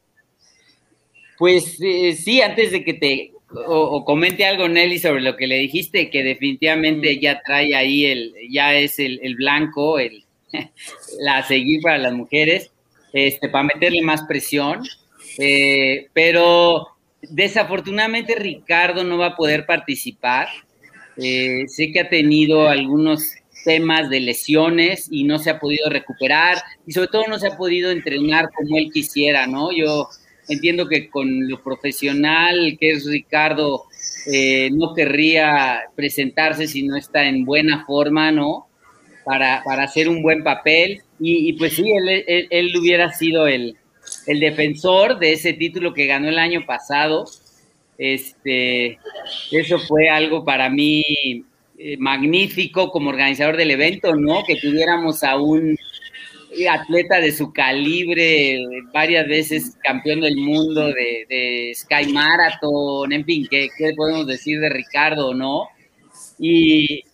[1.38, 5.58] Pues eh, sí, antes de que te o, comente algo Nelly sobre lo que le
[5.58, 10.24] dijiste, que definitivamente ya trae ahí el, ya es el, blanco, el,
[11.20, 12.70] la seguir para las mujeres,
[13.12, 14.82] este, para meterle más presión.
[15.38, 16.88] Eh, pero
[17.22, 20.48] desafortunadamente Ricardo no va a poder participar.
[21.16, 23.34] Eh, sé que ha tenido algunos
[23.64, 27.56] temas de lesiones y no se ha podido recuperar y sobre todo no se ha
[27.56, 29.70] podido entrenar como él quisiera, ¿no?
[29.72, 30.08] Yo
[30.48, 33.84] entiendo que con lo profesional que es Ricardo,
[34.26, 38.66] eh, no querría presentarse si no está en buena forma, ¿no?
[39.24, 41.02] Para, para hacer un buen papel.
[41.24, 43.76] Y, pues sí, él, él, hubiera sido el,
[44.26, 47.24] el, defensor de ese título que ganó el año pasado.
[47.96, 48.98] Este,
[49.52, 51.44] eso fue algo para mí
[51.78, 54.42] eh, magnífico como organizador del evento, ¿no?
[54.44, 55.76] Que tuviéramos a un
[56.70, 58.60] atleta de su calibre,
[58.92, 65.34] varias veces campeón del mundo de, Sky Marathon, en fin, ¿qué, podemos decir de Ricardo,
[65.34, 65.68] no?
[66.38, 67.04] Y,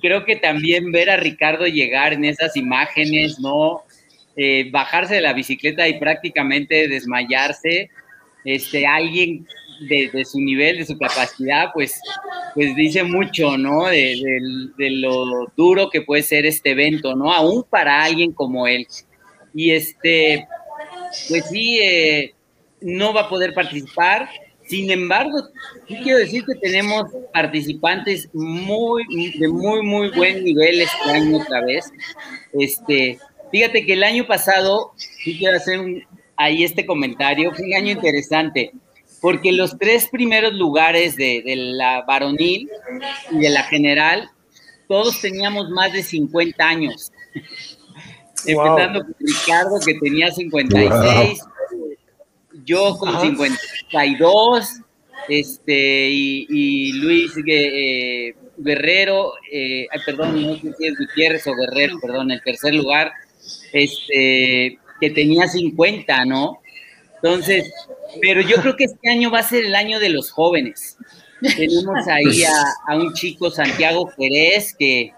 [0.00, 3.82] creo que también ver a Ricardo llegar en esas imágenes, ¿no?
[4.36, 7.90] Eh, bajarse de la bicicleta y prácticamente desmayarse,
[8.44, 9.46] este, alguien
[9.80, 12.00] de, su nivel, de su capacidad, pues,
[12.54, 13.86] pues dice mucho, ¿no?
[13.86, 17.32] De, lo duro que puede ser este evento, ¿no?
[17.32, 18.86] Aún para alguien como él.
[19.54, 20.46] Y este,
[21.28, 22.34] pues sí, eh,
[22.80, 24.28] no va a poder participar.
[24.64, 25.38] Sin embargo,
[25.88, 29.04] sí quiero decir que tenemos participantes muy,
[29.38, 31.92] de muy, muy buen nivel este año otra vez.
[32.52, 33.18] Este,
[33.50, 35.80] fíjate que el año pasado, sí quiero hacer
[36.36, 38.72] ahí este comentario, fue un año interesante
[39.22, 42.68] porque los tres primeros lugares de, la varonil
[43.30, 44.28] y de la general,
[44.88, 47.12] todos teníamos más de 50 años.
[48.44, 51.38] Empezando con Ricardo, que tenía 56,
[52.64, 54.80] yo con 52,
[55.28, 62.32] este, y, Luis eh, Guerrero, eh, perdón, no sé si es Gutiérrez o Guerrero, perdón,
[62.32, 63.12] el tercer lugar,
[63.72, 66.58] este, que tenía 50, ¿no?
[67.22, 67.72] Entonces,
[68.20, 70.96] pero yo creo que este año va a ser el año de los jóvenes.
[71.40, 72.42] Tenemos ahí
[72.88, 75.12] a, un chico, Santiago Jerez, que,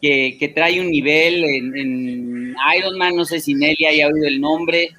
[0.00, 4.90] que, trae un nivel en, Ironman, no sé si Nelly haya oído el nombre.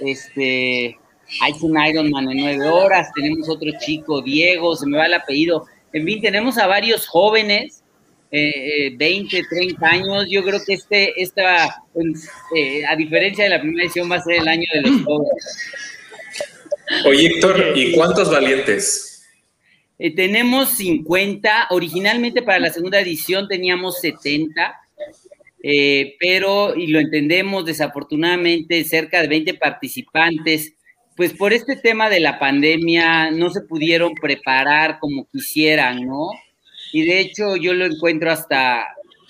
[0.00, 0.96] Este,
[1.40, 5.66] hay un Ironman en nueve horas, tenemos otro chico, Diego, se me va el apellido.
[5.92, 7.82] En fin, tenemos a varios jóvenes,
[8.30, 10.26] eh, 20, eh, 30 años.
[10.28, 14.22] Yo creo que este, esta, pues, eh, a diferencia de la primera edición, va a
[14.22, 15.56] ser el año de los jóvenes.
[17.06, 19.26] Oye, Héctor, ¿y cuántos valientes?
[19.98, 21.68] Eh, tenemos 50.
[21.70, 24.80] Originalmente para la segunda edición teníamos 70.
[26.20, 30.74] pero, y lo entendemos desafortunadamente, cerca de 20 participantes,
[31.16, 36.30] pues por este tema de la pandemia no se pudieron preparar como quisieran, ¿no?
[36.92, 38.86] Y de hecho yo lo encuentro hasta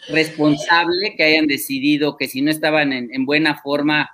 [0.09, 4.11] responsable que hayan decidido que si no estaban en, buena forma,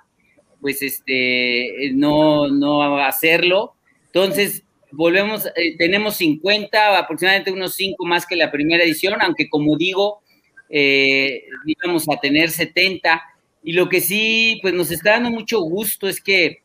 [0.61, 3.73] pues este, no, no hacerlo.
[4.05, 9.77] Entonces, volvemos, eh, tenemos 50, aproximadamente unos 5 más que la primera edición, aunque como
[9.77, 10.21] digo,
[10.69, 13.21] eh, íbamos a tener 70.
[13.63, 16.61] Y lo que sí, pues nos está dando mucho gusto es que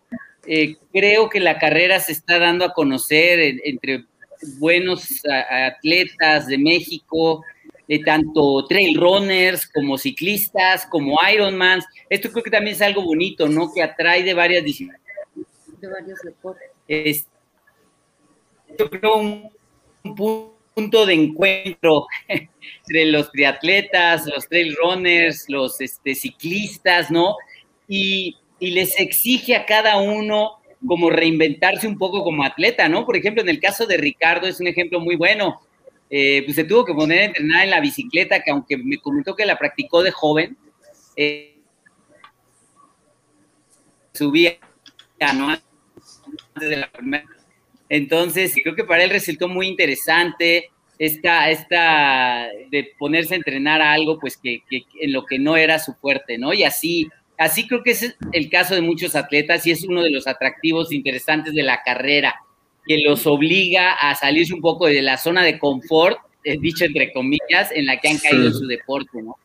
[0.47, 4.05] eh, creo que la carrera se está dando a conocer entre
[4.59, 7.42] buenos atletas de México,
[7.89, 11.84] de tanto trail runners como ciclistas, como Ironmans.
[12.09, 13.72] Esto creo que también es algo bonito, ¿no?
[13.72, 15.01] Que atrae de varias disciplinas.
[15.80, 17.26] De varios deportes.
[18.78, 19.51] yo creo un,
[20.74, 27.37] punto de encuentro entre los triatletas, los trail runners, los este, ciclistas, ¿no?
[27.89, 33.07] Y, y les exige a cada uno como reinventarse un poco como atleta, ¿no?
[33.07, 35.61] Por ejemplo, en el caso de Ricardo es un ejemplo muy bueno.
[36.09, 39.34] Eh, pues se tuvo que poner a entrenar en la bicicleta, que aunque me comentó
[39.34, 40.57] que la practicó de joven,
[41.16, 41.59] eh,
[44.14, 44.59] subía,
[45.34, 45.57] ¿no?
[47.88, 53.93] Entonces, creo que para él resultó muy interesante esta, esta de ponerse a entrenar a
[53.93, 56.52] algo, pues que en lo que no era su fuerte, ¿no?
[56.52, 60.10] Y así Así creo que es el caso de muchos atletas y es uno de
[60.10, 62.35] los atractivos interesantes de la carrera,
[62.86, 67.12] que los obliga a salirse un poco de la zona de confort, eh, dicho entre
[67.12, 69.36] comillas, en la que han caído en su deporte, ¿no?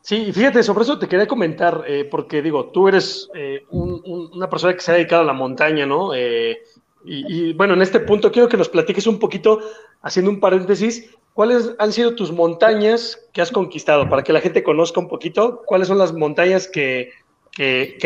[0.00, 4.74] Sí, fíjate, sobre eso te quería comentar, eh, porque digo, tú eres eh, una persona
[4.74, 6.12] que se ha dedicado a la montaña, ¿no?
[6.14, 6.56] y,
[7.04, 9.60] y, bueno, en este punto quiero que nos platiques un poquito,
[10.02, 14.08] haciendo un paréntesis, ¿cuáles han sido tus montañas que has conquistado?
[14.08, 17.12] Para que la gente conozca un poquito, ¿cuáles son las montañas que,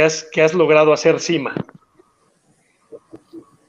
[0.02, 1.54] has, que has logrado hacer cima?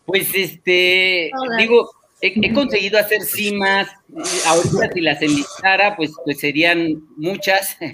[0.08, 3.90] Pues este, digo, he, conseguido hacer cimas,
[4.48, 7.78] ahorita si las enlistara, pues, pues serían muchas.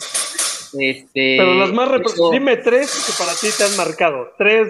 [0.76, 1.88] Este, pero las más
[2.31, 4.69] dime tres que para ti te han marcado, tres,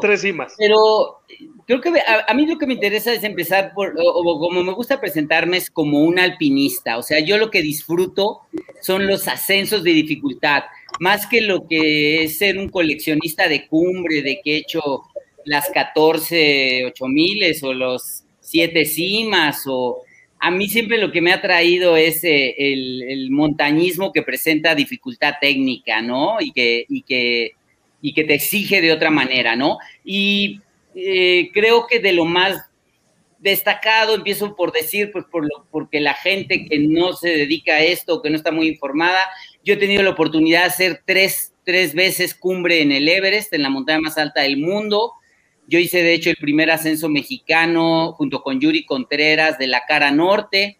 [0.00, 0.54] tres cimas.
[0.56, 1.22] Pero
[1.66, 5.00] creo que a, mí lo que me interesa es empezar por, o, como me gusta
[5.00, 8.42] presentarme es como un alpinista, o sea, yo lo que disfruto
[8.80, 10.62] son los ascensos de dificultad.
[11.00, 15.02] más que lo que es ser un coleccionista de cumbre, de que he hecho
[15.44, 20.02] las 14 8000 o los 7 cimas, o
[20.38, 25.34] a mí siempre lo que me ha traído es eh, el, montañismo que presenta dificultad
[25.40, 26.40] técnica, ¿no?
[26.40, 27.52] Y que, y que,
[28.00, 29.78] y que te exige de otra manera, ¿no?
[30.04, 30.60] Y
[30.94, 32.70] eh, creo que de lo más
[33.38, 37.82] destacado, empiezo por decir, pues por lo, porque la gente que no se dedica a
[37.82, 39.20] esto, que no está muy informada,
[39.64, 43.62] yo he tenido la oportunidad de hacer tres, tres veces cumbre en el Everest, en
[43.62, 45.12] la montaña más alta del mundo.
[45.70, 50.10] Yo hice, de hecho, el primer ascenso mexicano junto con Yuri Contreras de la cara
[50.10, 50.78] norte.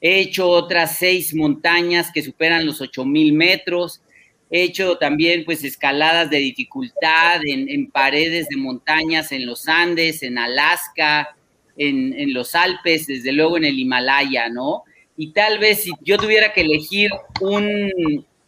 [0.00, 4.02] He hecho otras seis montañas que superan los 8000 metros.
[4.50, 10.24] He hecho también, pues, escaladas de dificultad en, en paredes de montañas en los Andes,
[10.24, 11.36] en Alaska,
[11.76, 14.82] en, los Alpes, desde luego en el Himalaya, ¿no?
[15.16, 17.10] Y tal vez si yo tuviera que elegir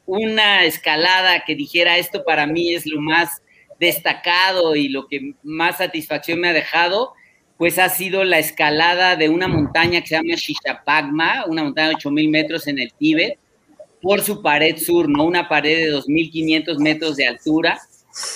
[0.06, 3.43] una escalada que dijera esto para mí es lo más
[3.78, 7.12] destacado y lo que más satisfacción me ha dejado,
[7.56, 11.94] pues ha sido la escalada de una montaña que se llama Shishapagma, una montaña de
[11.94, 13.38] 8000 metros en el Tíbet,
[14.02, 15.24] por su pared sur, ¿no?
[15.24, 17.80] Una pared de 2500 metros de altura.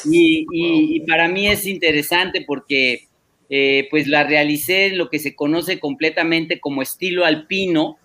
[0.05, 3.09] y para mí es interesante porque
[3.51, 7.97] eh, pues la realicé en lo que se conoce completamente como estilo alpino,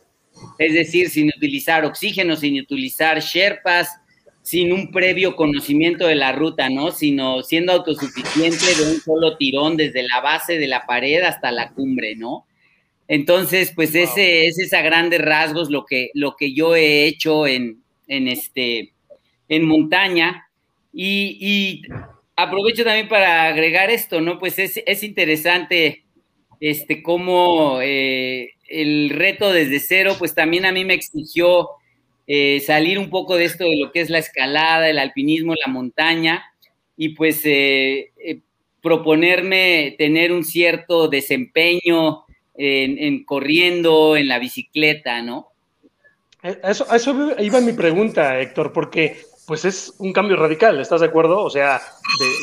[0.57, 3.89] es decir, sin utilizar oxígeno, sin utilizar sherpas,
[4.43, 6.91] sin un previo conocimiento de la ruta, ¿no?
[6.91, 11.71] Sino siendo autosuficiente de un solo tirón desde la base de la pared hasta la
[11.71, 12.45] cumbre, ¿no?
[13.07, 17.83] Entonces, pues ese, es a grandes rasgos lo que, lo que yo he hecho en,
[18.07, 18.93] en, este,
[19.47, 20.47] en montaña.
[20.91, 21.81] Y, y
[22.35, 24.39] aprovecho también para agregar esto, ¿no?
[24.39, 26.03] Pues es, interesante
[26.59, 31.69] este, cómo eh, el reto desde cero, pues también a mí me exigió
[32.27, 35.71] eh, salir un poco de esto de lo que es la escalada, el alpinismo, la
[35.71, 36.43] montaña,
[36.95, 38.11] y pues eh,
[38.81, 42.25] proponerme tener un cierto desempeño
[42.55, 45.47] en, corriendo, en la bicicleta, ¿no?
[46.43, 51.39] Eso, eso iba mi pregunta, Héctor, porque pues es un cambio radical, ¿estás de acuerdo?
[51.43, 51.81] O sea,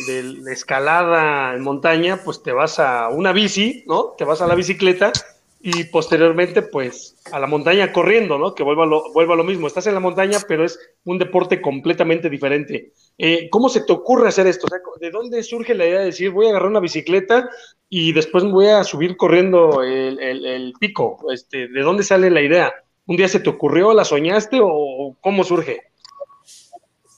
[0.07, 4.15] de, escalada en montaña, pues te vas a una bici, ¿no?
[4.19, 5.13] Te vas a la bicicleta
[5.63, 8.55] y posteriormente, pues a la montaña corriendo, ¿no?
[8.55, 9.67] Que vuelva lo, vuelva lo mismo.
[9.67, 12.93] Estás en la montaña, pero es un deporte completamente diferente.
[13.19, 14.67] Eh, ¿Cómo se te ocurre hacer esto?
[14.67, 17.51] O sea, ¿de dónde surge la idea de decir, voy a agarrar una bicicleta
[17.91, 21.19] y después voy a subir corriendo el, el pico?
[21.31, 22.73] Este, ¿De dónde sale la idea?
[23.05, 25.81] ¿Un día se te ocurrió, la soñaste o cómo surge?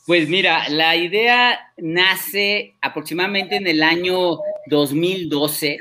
[0.05, 5.78] Pues mira, la idea nace aproximadamente en el año 2012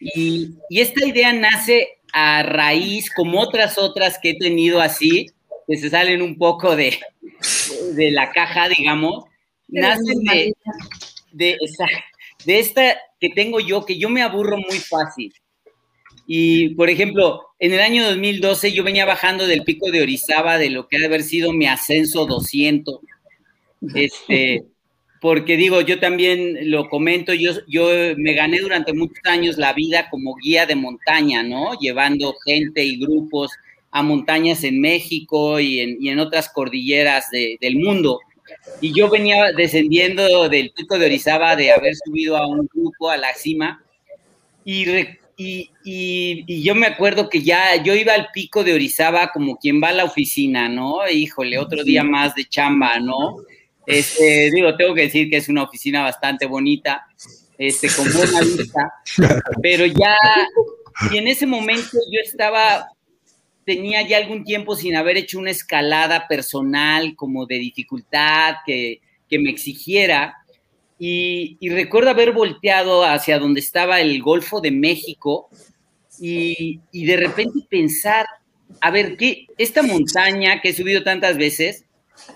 [0.00, 5.26] y, esta idea nace a raíz, como otras otras que he tenido así,
[5.66, 6.98] que se salen un poco de,
[7.94, 9.24] de la caja, digamos,
[9.68, 10.54] nace de,
[11.32, 11.58] de,
[12.44, 15.32] de esta que tengo yo, que yo me aburro muy fácil.
[16.26, 20.70] Y, por ejemplo, en el año 2012 yo venía bajando del pico de Orizaba de
[20.70, 23.00] lo que ha de haber sido mi ascenso 200
[23.94, 24.64] este,
[25.26, 30.08] porque digo, yo también lo comento, yo, yo me gané durante muchos años la vida
[30.08, 31.76] como guía de montaña, ¿no?
[31.80, 33.50] Llevando gente y grupos
[33.90, 38.20] a montañas en México y en, otras cordilleras del mundo.
[38.80, 43.16] Y yo venía descendiendo del pico de Orizaba de haber subido a un grupo a
[43.16, 43.82] la cima
[44.64, 44.88] y,
[45.36, 49.82] y, y, yo me acuerdo que ya yo iba al pico de Orizaba como quien
[49.82, 50.98] va a la oficina, ¿no?
[51.10, 53.38] Híjole, otro día más de chamba, ¿no?
[53.86, 57.06] Este, digo, tengo que decir que es una oficina bastante bonita,
[57.56, 58.92] este, con buena vista,
[59.62, 60.16] pero ya,
[61.12, 62.88] y en ese momento yo estaba,
[63.64, 69.38] tenía ya algún tiempo sin haber hecho una escalada personal como de dificultad que, que
[69.38, 70.34] me exigiera,
[70.98, 75.50] y, y, recuerdo haber volteado hacia donde estaba el Golfo de México
[76.18, 78.24] y, y de repente pensar,
[78.80, 81.85] a ver, ¿qué, esta montaña que he subido tantas veces,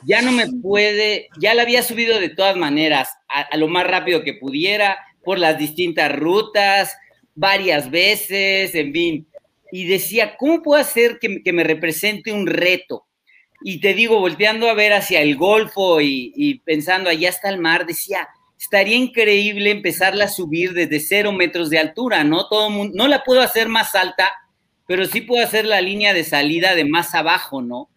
[0.05, 4.23] ya no me puede, ya la había subido de todas maneras, a, lo más rápido
[4.23, 6.97] que pudiera, por las distintas rutas,
[7.35, 9.27] varias veces, en fin.
[9.73, 13.07] Y decía, ¿cómo puedo hacer que, me represente un reto?
[13.63, 17.87] Y te digo, volteando a ver hacia el Golfo y, pensando, allá está el mar,
[17.87, 18.29] decía,
[18.59, 22.49] estaría increíble empezarla a subir desde cero metros de altura, ¿no?
[22.49, 24.33] Todo no la puedo hacer más alta,
[24.87, 27.89] pero sí puedo hacer la línea de salida de más abajo, ¿no?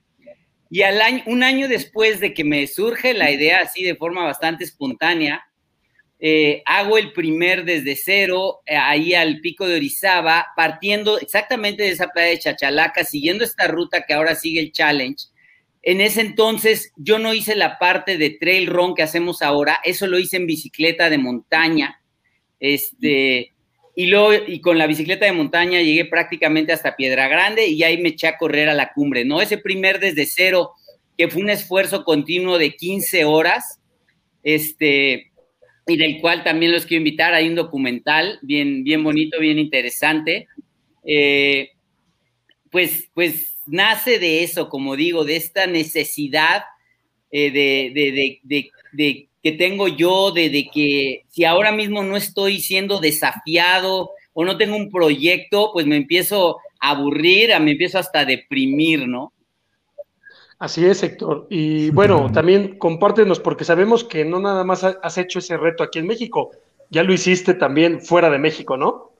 [0.73, 4.23] Y al año, un año después de que me surge la idea así de forma
[4.23, 5.45] bastante espontánea,
[6.19, 11.89] eh, hago el primer desde cero, eh, ahí al pico de Orizaba, partiendo exactamente de
[11.89, 15.27] esa playa de Chachalaca, siguiendo esta ruta que ahora sigue el challenge,
[15.83, 20.07] en ese entonces yo no hice la parte de trail run que hacemos ahora, eso
[20.07, 22.01] lo hice en bicicleta de montaña.
[22.59, 23.52] Este,
[23.95, 28.01] y luego, y con la bicicleta de montaña llegué prácticamente hasta Piedra Grande y ahí
[28.01, 29.41] me eché a correr a la cumbre, ¿no?
[29.41, 30.71] Ese primer desde cero,
[31.17, 33.79] que fue un esfuerzo continuo de 15 horas,
[34.41, 35.31] este,
[35.87, 37.33] y del cual también los quiero invitar.
[37.33, 40.47] Hay un documental bien, bien bonito, bien interesante.
[41.05, 41.69] Eh,
[42.71, 46.63] pues, pues nace de eso, como digo, de esta necesidad
[47.31, 54.45] eh, de, que tengo yo, de, que si ahora mismo no estoy siendo desafiado o
[54.45, 59.33] no tengo un proyecto, pues me empiezo a aburrir, me empiezo hasta a deprimir, ¿no?
[60.59, 61.47] Así es, Héctor.
[61.49, 65.99] Y bueno, también compártenos, porque sabemos que no nada más has hecho ese reto aquí
[65.99, 66.51] en México,
[66.89, 69.11] ya lo hiciste también fuera de México, ¿no?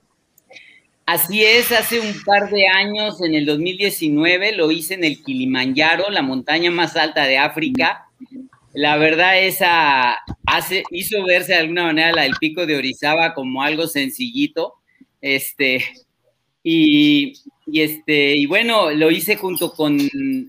[1.04, 6.08] Así es, hace un par de años, en el 2019, lo hice en el Kilimanjaro,
[6.08, 8.06] la montaña más alta de África.
[8.74, 13.62] La verdad, esa hace, hizo verse de alguna manera la del pico de Orizaba como
[13.62, 14.74] algo sencillito.
[15.20, 15.84] Este,
[16.62, 17.34] y,
[17.72, 19.98] este, y bueno, lo hice junto con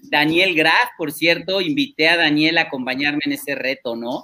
[0.09, 4.23] Daniel Graf, por cierto, invité a Daniel a acompañarme en ese reto, ¿no?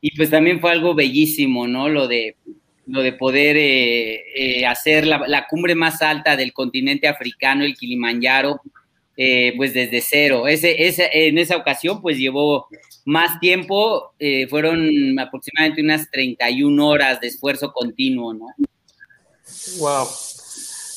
[0.00, 1.88] Y pues también fue algo bellísimo, ¿no?
[1.88, 2.36] Lo de
[2.88, 8.62] lo de poder eh, eh, hacer la, cumbre más alta del continente africano, el Kilimanjaro,
[9.18, 10.48] eh, pues desde cero.
[10.48, 10.74] Ese,
[11.28, 12.68] en esa ocasión, pues llevó
[13.04, 14.14] más tiempo,
[14.48, 18.46] fueron aproximadamente unas 31 horas de esfuerzo continuo, ¿no?
[19.78, 20.06] Wow.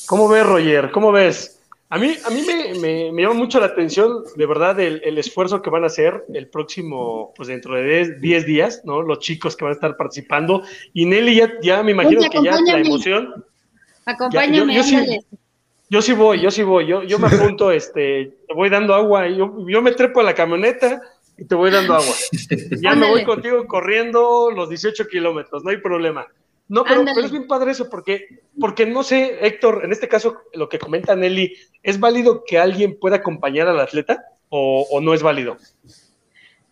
[0.06, 0.90] ¿Cómo ves, Roger?
[0.90, 1.58] ¿Cómo ves?
[1.92, 2.42] A mí, a mí
[2.80, 7.34] me, llama mucho la atención, de verdad, el, esfuerzo que van a hacer el próximo,
[7.36, 9.02] pues dentro de 10 días, ¿no?
[9.02, 10.62] Los chicos que van a estar participando.
[10.94, 13.44] Y Nelly, ya, ya me imagino que ya la emoción.
[14.06, 14.96] Acompáñame, yo, sí,
[15.92, 19.28] yo, sí, voy, yo sí voy, yo, yo me apunto, este, te voy dando agua,
[19.28, 21.02] yo, yo me trepo a la camioneta
[21.36, 22.14] y te voy dando agua.
[22.80, 26.26] Ya me voy contigo corriendo los 18 kilómetros, no hay problema.
[26.66, 28.26] No, pero, es bien padre eso, porque,
[28.58, 31.52] porque no sé, Héctor, en este caso, lo que comenta Nelly,
[31.82, 35.58] ¿es válido que alguien pueda acompañar al atleta o, no es válido?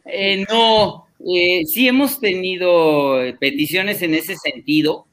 [0.06, 5.06] Eh, no, eh, sí hemos tenido peticiones en ese sentido,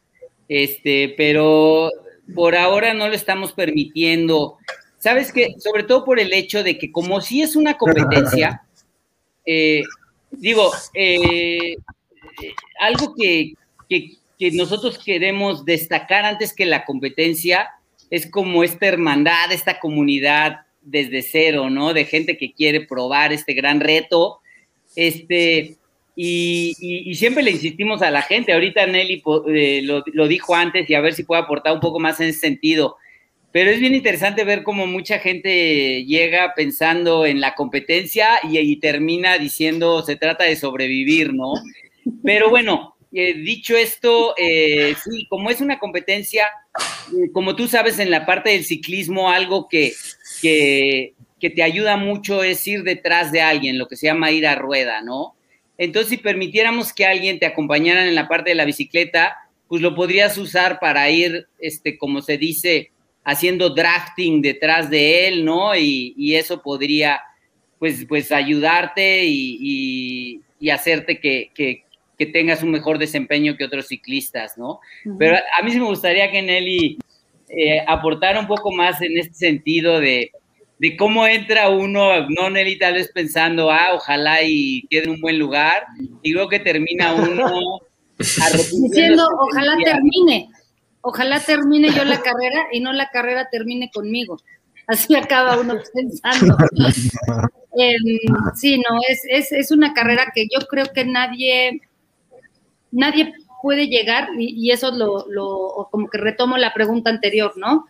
[0.48, 1.92] este, pero
[2.34, 4.58] por ahora no lo estamos permitiendo.
[4.98, 8.64] Sabes que, sobre todo por el hecho de que como si es una competencia,
[9.46, 9.84] eh,
[10.32, 10.72] digo,
[12.80, 13.54] algo que,
[13.90, 17.70] que nosotros queremos destacar antes que la competencia
[18.10, 21.94] es como esta hermandad, esta comunidad desde cero, ¿no?
[21.94, 24.40] De gente que quiere probar este gran reto.
[24.96, 25.77] Este,
[26.20, 31.02] y, siempre le insistimos a la gente, ahorita Nelly eh, lo, dijo antes y a
[31.02, 32.98] ver si puede aportar un poco más en ese sentido.
[33.52, 38.76] Pero es bien interesante ver cómo mucha gente llega pensando en la competencia y, y
[38.78, 41.54] termina diciendo se trata de sobrevivir, ¿no?
[42.24, 46.50] Pero bueno, eh, dicho esto, eh, sí, como es una competencia,
[47.14, 49.94] eh, como tú sabes, en la parte del ciclismo, algo que,
[50.42, 54.56] que, te ayuda mucho es ir detrás de alguien, lo que se llama ir a
[54.56, 55.37] rueda, ¿no?
[55.78, 59.38] Entonces, si permitiéramos que alguien te acompañara en la parte de la bicicleta,
[59.68, 62.92] pues lo podrías usar para ir, este, como se dice,
[63.24, 65.76] haciendo drafting detrás de él, ¿no?
[65.76, 67.22] Y, eso podría,
[67.80, 71.52] pues, pues ayudarte y, y hacerte que,
[72.18, 74.80] que tengas un mejor desempeño que otros ciclistas, ¿no?
[75.20, 76.98] Pero a mí sí me gustaría que Nelly
[77.50, 80.32] eh, aportara un poco más en este sentido de,
[80.98, 85.40] cómo entra uno, no Nelly tal vez pensando, ah, ojalá y quede en un buen
[85.40, 85.86] lugar,
[86.22, 87.80] y luego que termina uno
[88.18, 90.50] diciendo, ojalá termine,
[91.02, 94.38] ojalá termine yo la carrera y no la carrera termine conmigo.
[94.88, 96.58] Así acaba uno pensando.
[97.80, 98.18] Em,
[98.56, 101.80] sí, no, es, es, es una carrera que yo creo que nadie
[102.92, 107.86] nadie puede llegar, y, eso lo, lo, como que retomo la pregunta anterior, ¿no?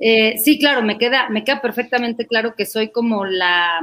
[0.00, 3.80] Eh, sí, claro, me queda, me queda perfectamente claro que soy como la,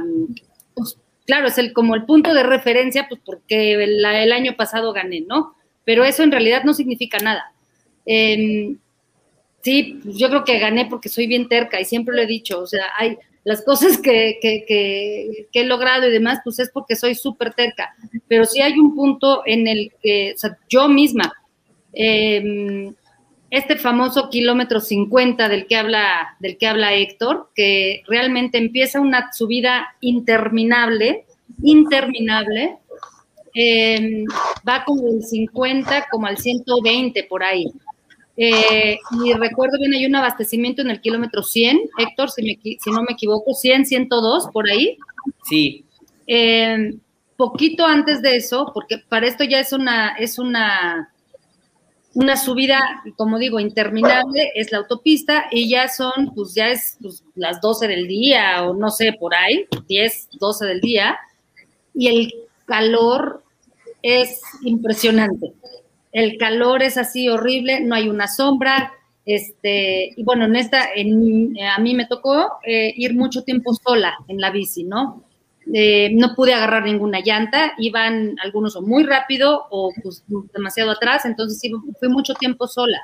[0.74, 5.20] pues, claro, es el, como el punto de referencia, pues porque el, año pasado gané,
[5.20, 5.54] ¿no?
[5.84, 7.52] Pero eso en realidad no significa nada.
[8.04, 8.78] Em,
[9.62, 12.66] sí, yo creo que gané porque soy bien terca y siempre lo he dicho, o
[12.66, 17.94] sea, hay, las cosas que, he logrado y demás, pues es porque soy súper terca.
[18.26, 21.32] Pero sí hay un punto en el que, o sea, yo misma,
[21.92, 22.92] em,
[23.50, 29.32] este famoso kilómetro 50 del que habla, del que habla Héctor, que realmente empieza una
[29.32, 31.24] subida interminable,
[31.62, 32.76] interminable,
[33.54, 34.24] em,
[34.68, 37.66] va como el 50, como al 120 por ahí.
[38.36, 43.02] Eh, y recuerdo bien, hay un abastecimiento en el kilómetro 100, Héctor, si, si no
[43.02, 44.96] me equivoco, 100, 102, por ahí.
[45.48, 45.84] Sí.
[46.26, 46.94] Eh,
[47.36, 51.12] poquito antes de eso, porque para esto ya es una, es una,
[52.14, 52.80] una subida,
[53.16, 57.86] como digo, interminable, es la autopista y ya son, pues ya es pues, las 12
[57.86, 61.18] del día o no sé, por ahí, 10, 12 del día,
[61.94, 62.34] y el
[62.66, 63.42] calor
[64.02, 65.52] es impresionante.
[66.12, 68.94] El calor es así horrible, no hay una sombra,
[69.28, 74.16] este, y bueno, en esta, en, a mí me tocó eh, ir mucho tiempo sola
[74.26, 75.22] en la bici, ¿no?
[75.74, 80.24] Eh, no pude agarrar ninguna llanta, iban algunos muy rápido o pues
[80.54, 81.60] demasiado atrás, entonces
[81.98, 82.98] fui mucho tiempo sola.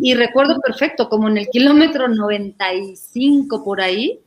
[0.00, 4.20] Y recuerdo perfecto, como en el kilómetro 95 por ahí,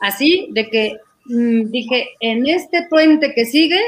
[0.00, 0.96] así, de que
[1.26, 3.80] mm, dije, en este puente que sigue,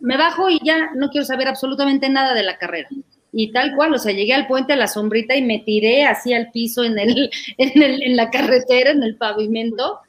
[0.00, 2.88] me bajo y ya no quiero saber absolutamente nada de la carrera.
[3.32, 6.34] Y tal cual, o sea, llegué al puente a la sombrita y me tiré así
[6.34, 10.00] al piso en, el, en la carretera, en el pavimento,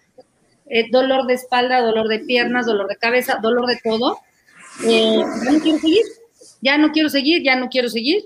[0.68, 4.20] eh, dolor de espalda, dolor de piernas, dolor de cabeza, dolor de todo.
[4.84, 6.04] Eh, ya no quiero seguir,
[6.62, 8.24] ya no quiero seguir, ya no quiero seguir.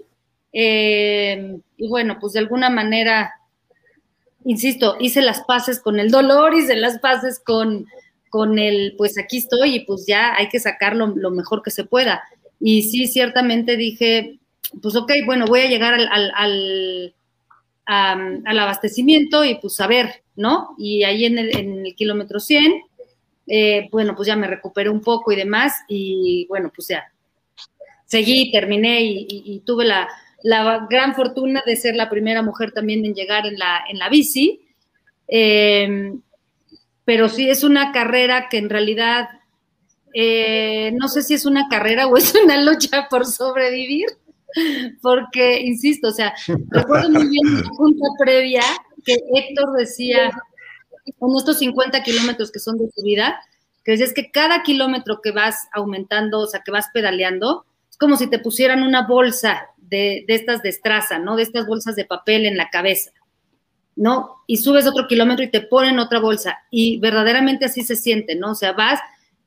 [0.53, 3.33] Eh, y bueno, pues de alguna manera,
[4.45, 7.85] insisto, hice las paces con el dolor, hice las paces con,
[8.29, 11.83] con el, pues aquí estoy y pues ya hay que sacarlo lo mejor que se
[11.83, 12.23] pueda.
[12.59, 14.39] Y sí, ciertamente dije,
[14.81, 17.13] pues ok, bueno, voy a llegar al, al,
[17.85, 20.73] al abastecimiento y pues a ver, ¿no?
[20.77, 22.81] Y ahí en el, kilómetro 100,
[23.47, 27.03] eh, bueno, pues ya me recuperé un poco y demás, y bueno, pues ya
[28.05, 30.07] seguí, terminé y, tuve la,
[30.89, 34.61] gran fortuna de ser la primera mujer también en llegar en la, en la bici.
[35.27, 36.21] Em,
[37.03, 39.29] pero sí es una carrera que en realidad
[40.13, 44.07] eh, no sé si es una carrera o es una lucha por sobrevivir,
[45.01, 46.33] porque, insisto, o sea,
[46.69, 48.63] recuerdo muy bien la junta previa
[49.03, 50.31] que Héctor decía,
[51.17, 53.39] con estos 50 kilómetros que son de subida,
[53.83, 58.17] que es que cada kilómetro que vas aumentando, o sea, que vas pedaleando, es como
[58.17, 61.35] si te pusieran una bolsa de, de estas de estraza, ¿no?
[61.35, 63.11] De estas bolsas de papel en la cabeza,
[63.95, 64.35] ¿no?
[64.47, 66.59] Y subes otro kilómetro y te ponen otra bolsa.
[66.69, 68.51] Y verdaderamente así se siente, ¿no?
[68.51, 68.99] O sea, vas,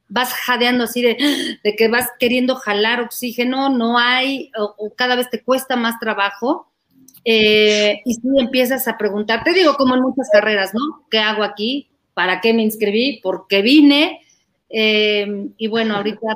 [0.08, 5.30] vas jadeando así de, de que vas queriendo jalar oxígeno, no hay, o cada vez
[5.30, 6.71] te cuesta más trabajo
[7.24, 11.06] eh, y si empiezas a preguntarte, digo, como en muchas carreras, ¿no?
[11.10, 11.90] ¿Qué hago aquí?
[12.14, 13.20] ¿Para qué me inscribí?
[13.22, 14.20] ¿Por qué vine?
[14.68, 16.26] Eh, y bueno, ahorita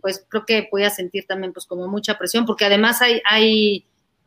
[0.00, 3.86] pues creo que voy a sentir también pues como mucha presión, porque además hay, hay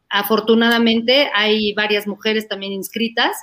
[0.10, 3.38] afortunadamente, hay varias mujeres también inscritas,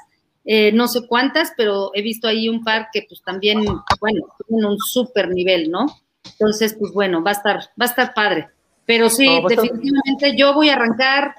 [0.45, 3.65] eh, no sé cuántas, pero he visto ahí un par que pues también,
[4.01, 5.87] bueno, tienen un súper nivel, ¿no?
[6.33, 8.49] Entonces, pues bueno, va a estar, va a estar padre.
[8.85, 11.35] Pero sí, definitivamente yo voy a arrancar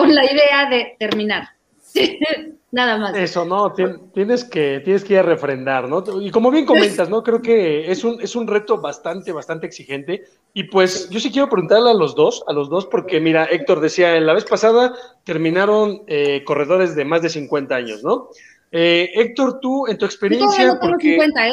[0.00, 1.48] con la idea de terminar.
[2.72, 3.16] Nada más.
[3.16, 3.72] Eso, ¿no?
[4.14, 6.04] Tienes que, tienes que ir a refrendar, ¿no?
[6.22, 7.24] Y como bien comentas, ¿no?
[7.24, 10.22] Creo que es un, es un reto bastante, bastante exigente.
[10.54, 13.80] Y pues yo sí quiero preguntarle a los dos, a los dos, porque mira, Héctor
[13.80, 14.94] decía, en la vez pasada
[15.24, 18.28] terminaron eh, corredores de más de 50 años, ¿no?
[18.70, 20.66] Eh, Héctor, tú, en tu experiencia...
[20.66, 21.52] No porque, 50, ¿eh?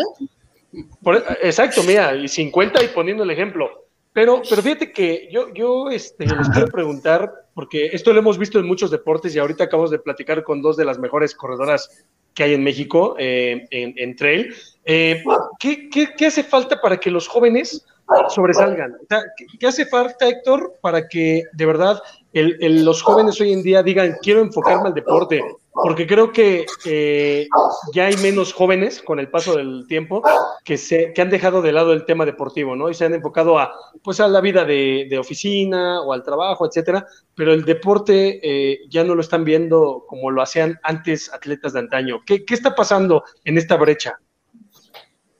[1.41, 3.88] exacto, mira, y 50 y poniendo el ejemplo.
[4.14, 8.60] Pero, pero fíjate que yo, yo este, les quiero preguntar, porque esto lo hemos visto
[8.60, 12.06] en muchos deportes y ahorita acabamos de platicar con dos de las mejores corredoras
[12.36, 14.54] que hay en México eh, en, trail.
[14.86, 15.24] Eh,
[15.60, 17.84] ¿qué, hace falta para que los jóvenes
[18.30, 18.98] sobresalgan?
[19.60, 22.02] ¿qué, hace falta, Héctor, para que de verdad
[22.34, 25.42] los jóvenes hoy en día digan, quiero enfocarme al deporte?
[25.84, 27.48] porque creo que eh,
[27.94, 30.24] ya hay menos jóvenes con el paso del tiempo
[30.64, 32.90] que, se, que han dejado de lado el tema deportivo, ¿no?
[32.90, 33.74] Y se han enfocado a,
[34.04, 37.06] pues, a la vida de, oficina o al trabajo, etcétera,
[37.36, 41.80] pero el deporte eh, ya no lo están viendo como lo hacían antes atletas de
[41.80, 42.22] antaño.
[42.26, 44.20] ¿Qué, qué está pasando en esta brecha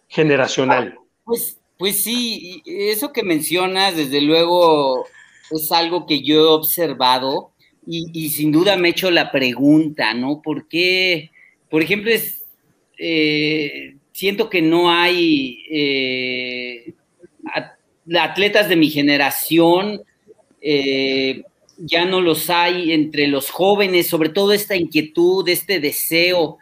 [0.08, 1.00] generacional?
[1.24, 5.06] Pues, pues sí, eso que mencionas, desde luego,
[5.52, 7.52] es algo que yo he observado
[7.90, 10.42] y, sin duda me he hecho la pregunta, ¿no?
[10.42, 11.32] ¿Por qué,
[11.70, 12.44] por ejemplo, es,
[12.98, 16.94] eh, siento que no hay eh,
[18.20, 20.02] atletas de mi generación,
[20.62, 21.44] eh,
[21.78, 26.58] ya no los hay entre los jóvenes, sobre todo esta inquietud, este deseo.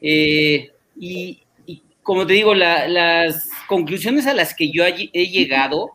[0.00, 1.40] Y,
[2.06, 5.90] como te digo, las conclusiones a las que yo he llegado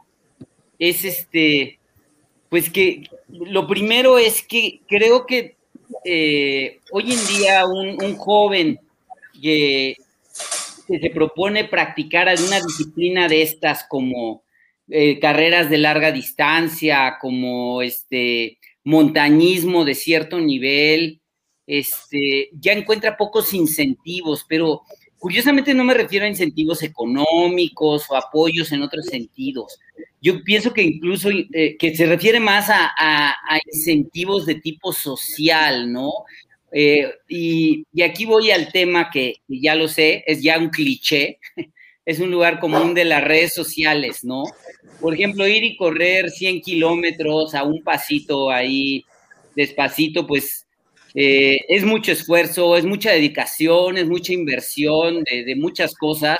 [0.77, 1.79] es este,
[2.49, 5.55] pues que lo primero es que creo que
[6.03, 8.77] eh, hoy en día un, joven
[9.41, 9.95] que,
[10.33, 14.43] se propone practicar alguna disciplina de estas como
[14.89, 21.21] eh, carreras de larga distancia, como este montañismo de cierto nivel,
[21.65, 24.81] este, ya encuentra pocos incentivos, pero
[25.21, 29.79] curiosamente no me refiero a incentivos económicos o apoyos en otros sentidos.
[30.19, 36.09] Yo pienso que incluso eh, que se refiere más a, incentivos de tipo social, ¿no?
[36.71, 41.37] Eh, y, aquí voy al tema que ya lo sé, es ya un cliché,
[42.05, 44.45] es un lugar común de las redes sociales, ¿no?
[44.99, 49.05] Por ejemplo, ir y correr 100 kilómetros a un pasito ahí
[49.55, 50.65] despacito, pues
[51.13, 56.39] eh, es mucho esfuerzo, es mucha dedicación, es mucha inversión de, muchas cosas.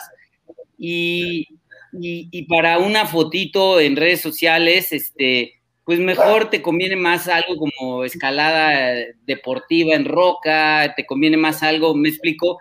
[0.77, 1.48] Y,
[1.93, 8.03] y, para una fotito en redes sociales, este, pues mejor te conviene más algo como
[8.06, 8.95] escalada
[9.26, 12.60] deportiva en roca, te conviene más algo, me explico,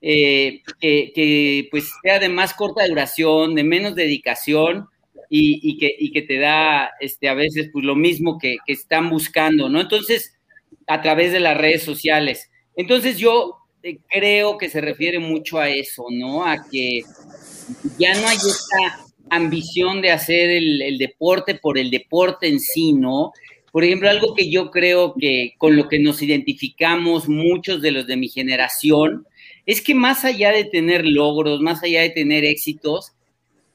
[0.00, 4.88] eh, que, pues sea de más corta duración, de menos dedicación
[5.28, 9.10] y, que, y que, te da este, a veces pues lo mismo que, que están
[9.10, 9.80] buscando, ¿no?
[9.80, 10.39] Entonces,
[10.90, 12.50] a través de las redes sociales.
[12.74, 16.44] Entonces yo eh, creo que se refiere mucho a eso, ¿no?
[16.44, 17.02] A que
[17.96, 23.30] ya no hay esta ambición de hacer el, deporte por el deporte en sí, ¿no?
[23.70, 28.08] Por ejemplo, algo que yo creo que con lo que nos identificamos muchos de los
[28.08, 29.28] de mi generación,
[29.66, 33.12] es que más allá de tener logros, más allá de tener éxitos,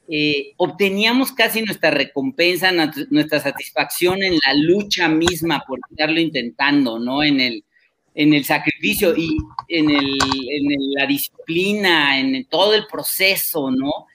[0.08, 2.70] eh, obteníamos casi nuestra recompensa,
[3.10, 7.24] nuestra satisfacción en la lucha misma por estarlo intentando, ¿no?
[7.24, 7.64] En el,
[8.14, 9.36] en el sacrificio y
[9.68, 10.18] en, el,
[10.48, 14.06] en la disciplina, en todo el proceso, ¿no?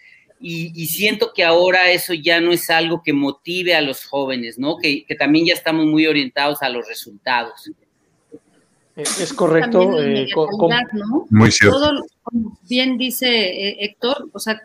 [0.44, 4.78] Y, siento que ahora eso ya no es algo que motive a los jóvenes, ¿no?
[4.78, 7.70] Que, también ya estamos muy orientados a los resultados.
[8.96, 10.02] Es correcto.
[10.02, 11.28] Eh, ¿no?
[11.30, 11.78] Muy cierto.
[11.78, 12.06] Todo,
[12.68, 14.60] bien dice eh, Héctor, o sea,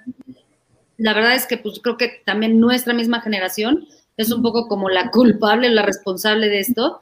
[0.98, 3.86] la verdad es que pues creo que también nuestra misma generación
[4.16, 7.00] es un poco como la culpable, la responsable de esto.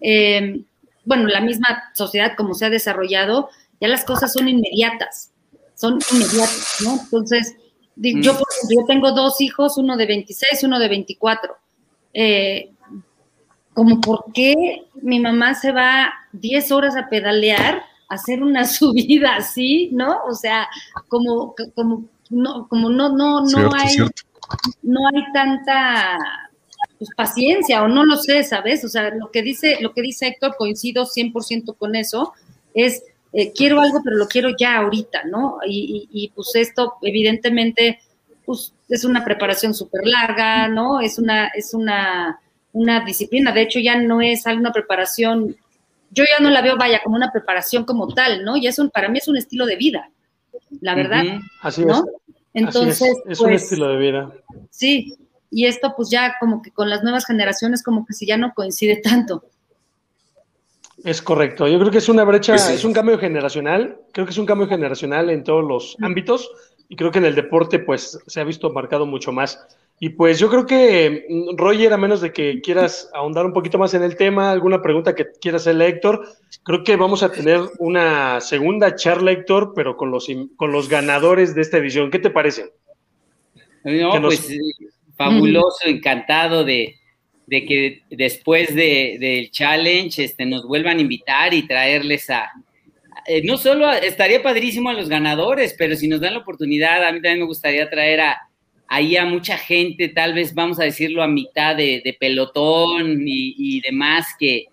[0.00, 0.64] Eh,
[1.04, 3.50] bueno, la misma sociedad como se ha desarrollado,
[3.80, 5.32] ya las cosas son inmediatas,
[5.74, 6.98] son inmediatas, ¿no?
[7.02, 7.54] Entonces,
[7.96, 8.36] yo, mm.
[8.36, 11.56] por ejemplo, yo tengo dos hijos, uno de 26, uno de 24.
[12.14, 12.70] Eh,
[13.74, 19.36] como por qué mi mamá se va 10 horas a pedalear, a hacer una subida
[19.36, 20.22] así, ¿no?
[20.26, 20.68] O sea,
[21.08, 23.96] como, como no, como no, no, no hay,
[24.82, 26.18] no hay tanta
[26.98, 28.84] pues, paciencia, o no lo sé, ¿sabes?
[28.84, 32.32] O sea, lo que dice, lo que dice Héctor, coincido 100% con eso,
[32.74, 33.02] es
[33.32, 35.58] eh, quiero algo, pero lo quiero ya ahorita, ¿no?
[35.66, 38.00] Y, y, pues esto, evidentemente,
[38.44, 41.00] pues es una preparación súper larga, ¿no?
[41.00, 42.40] Es una, es una,
[42.72, 45.56] una disciplina, de hecho ya no es alguna preparación,
[46.10, 48.56] yo ya no la veo, vaya, como una preparación como tal, ¿no?
[48.56, 50.10] Y eso para mí es un estilo de vida
[50.80, 51.24] la verdad.
[51.60, 51.94] Así ¿no?
[51.94, 52.02] es.
[52.54, 54.32] Entonces, es, un pues, estilo de vida.
[54.70, 55.16] Sí,
[55.50, 58.54] y esto pues ya como que con las nuevas generaciones como que si ya no
[58.54, 59.44] coincide tanto.
[61.02, 64.38] Es correcto, yo creo que es una brecha, es un cambio generacional, creo que es
[64.38, 66.50] un cambio generacional en todos los ámbitos
[66.88, 69.66] y creo que en el deporte pues se ha visto marcado mucho más.
[70.00, 73.78] Y pues yo creo que, mm, Roger, a menos de que quieras ahondar un poquito
[73.78, 76.26] más en el tema, alguna pregunta que quieras hacerle Héctor,
[76.64, 80.26] creo que vamos a tener una segunda charla, Héctor, pero con los,
[80.56, 82.10] con los ganadores de esta edición.
[82.10, 82.72] ¿Qué te parece?
[83.84, 84.48] No, pues
[85.16, 86.96] fabuloso, encantado de,
[87.48, 92.50] que después del challenge este, nos vuelvan a invitar y traerles a,
[93.26, 97.12] eh, no solo estaría padrísimo a los ganadores, pero si nos dan la oportunidad, a
[97.12, 98.38] mí también me gustaría traer a
[98.94, 104.26] ahí a mucha gente, tal vez vamos a decirlo a mitad de, pelotón y, demás,
[104.38, 104.66] que...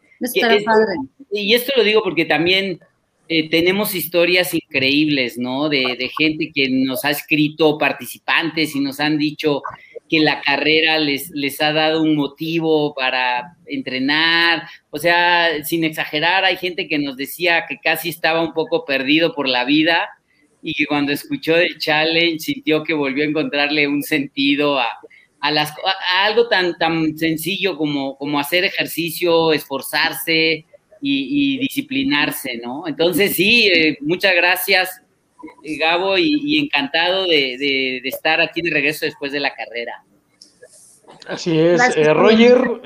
[1.32, 2.80] y esto lo digo porque también
[3.28, 5.70] eh, tenemos historias increíbles, ¿no?
[5.70, 9.64] De, gente que nos ha escrito participantes y nos han dicho
[10.08, 14.68] que la carrera les, les ha dado un motivo para entrenar.
[14.92, 19.34] O sea, sin exagerar, hay gente que nos decía que casi estaba un poco perdido
[19.34, 20.10] por la vida
[20.62, 24.88] y que cuando escuchó el challenge sintió que volvió a encontrarle un sentido a,
[25.52, 25.74] las,
[26.24, 30.66] algo tan, tan sencillo como, como hacer ejercicio, esforzarse
[31.02, 32.88] y, disciplinarse, ¿no?
[32.88, 35.02] Entonces sí, eh, muchas gracias
[35.64, 40.04] eh, Gabo y, encantado de, estar aquí de regreso después de la carrera.
[41.28, 42.58] Así es, eh, Roger,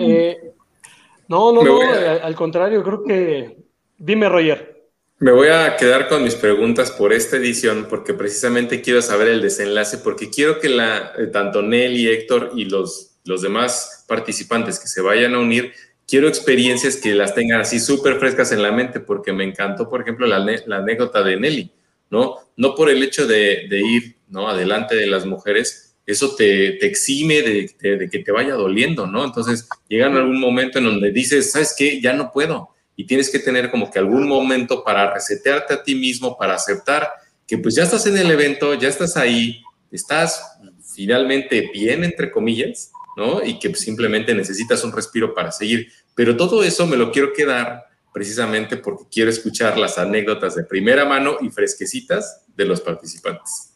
[1.27, 1.81] no, no, no,
[2.23, 3.57] al contrario, creo que,
[3.97, 4.74] dime Roger.
[5.17, 9.41] Me voy a quedar con mis preguntas por esta edición porque precisamente quiero saber el
[9.41, 14.89] desenlace porque quiero que la, eh, tanto Nelly, Héctor y los, los demás participantes que
[14.89, 15.71] se vayan a unir,
[16.05, 20.01] quiero experiencias que las tengan así súper frescas en la mente porque me encantó, por
[20.01, 21.71] ejemplo, la, anécdota de Nelly,
[22.09, 22.35] ¿no?
[22.57, 24.49] No por el hecho de, ir, ¿no?
[24.49, 29.23] Adelante de las mujeres, eso te, exime de, de, que te vaya doliendo, ¿no?
[29.23, 32.01] Entonces llega algún momento en donde dices, ¿sabes qué?
[32.01, 35.95] Ya no puedo y tienes que tener como que algún momento para resetearte a ti
[35.95, 37.09] mismo, para aceptar
[37.47, 39.61] que pues ya estás en el evento, ya estás ahí,
[39.91, 40.57] estás
[40.93, 43.43] finalmente bien, entre comillas, ¿no?
[43.43, 45.91] Y que simplemente necesitas un respiro para seguir.
[46.15, 51.05] Pero todo eso me lo quiero quedar precisamente porque quiero escuchar las anécdotas de primera
[51.05, 53.74] mano y fresquecitas de los participantes.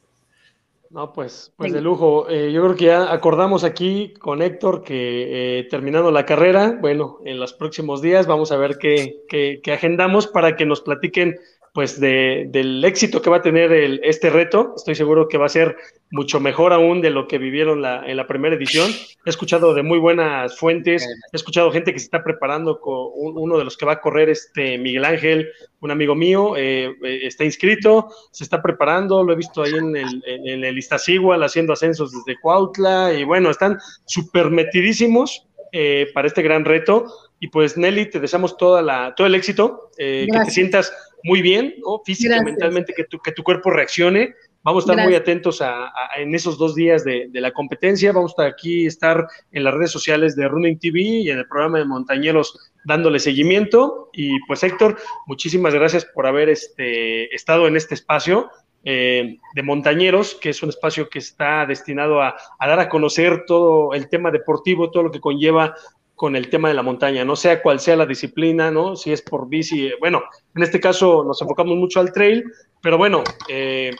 [0.90, 2.28] No, pues, pues de lujo.
[2.30, 7.20] Eh, yo creo que ya acordamos aquí con Héctor que eh, terminando la carrera, bueno,
[7.26, 11.36] en los próximos días vamos a ver qué, qué, qué agendamos para que nos platiquen
[11.74, 14.74] pues de, del éxito que va a tener el, este reto.
[14.76, 15.78] Estoy seguro que va a ser
[16.12, 18.90] mucho mejor aún de lo que vivieron la, en la primera edición.
[19.26, 23.58] He escuchado de muy buenas fuentes, he escuchado gente que se está preparando, con uno
[23.58, 25.50] de los que va a correr, este Miguel Ángel,
[25.82, 29.96] un amigo mío, eh, eh, está inscrito, se está preparando, lo he visto ahí en
[29.96, 36.28] el, en el Iztaccíhuatl haciendo ascensos desde Cuautla, y bueno, están súper metidísimos eh, para
[36.28, 37.06] este gran reto.
[37.40, 40.92] Y pues Nelly, te deseamos toda la, todo el éxito, eh, que te sientas
[41.24, 42.02] muy bien, ¿no?
[42.06, 44.36] física, mentalmente, que tu, que tu cuerpo reaccione.
[44.62, 48.12] Vamos a estar muy atentos a, en esos dos días de, de, la competencia.
[48.12, 51.48] Vamos a estar aquí, estar en las redes sociales de Running TV y en el
[51.48, 54.10] programa de Montañeros dándole seguimiento.
[54.12, 54.98] Y pues Héctor,
[55.28, 58.50] muchísimas gracias por haber este, estado en este espacio.
[58.86, 63.44] Eh, de Montañeros, que es un espacio que está destinado a, a, dar a conocer
[63.46, 65.76] todo el tema deportivo, todo lo que conlleva
[66.20, 68.98] con el tema de la montaña, no sea cual sea la disciplina, ¿no?
[68.98, 70.22] Si es por bici, bueno,
[70.54, 72.44] en este caso nos enfocamos mucho al trail,
[72.82, 73.96] pero bueno, eh,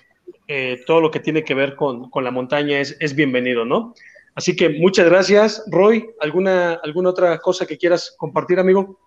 [0.46, 3.94] eh, todo lo que tiene que ver con, con la montaña es, es, bienvenido, ¿no?
[4.36, 5.64] Así que muchas gracias.
[5.72, 9.00] Roy, ¿alguna, ¿alguna otra cosa que quieras compartir, amigo?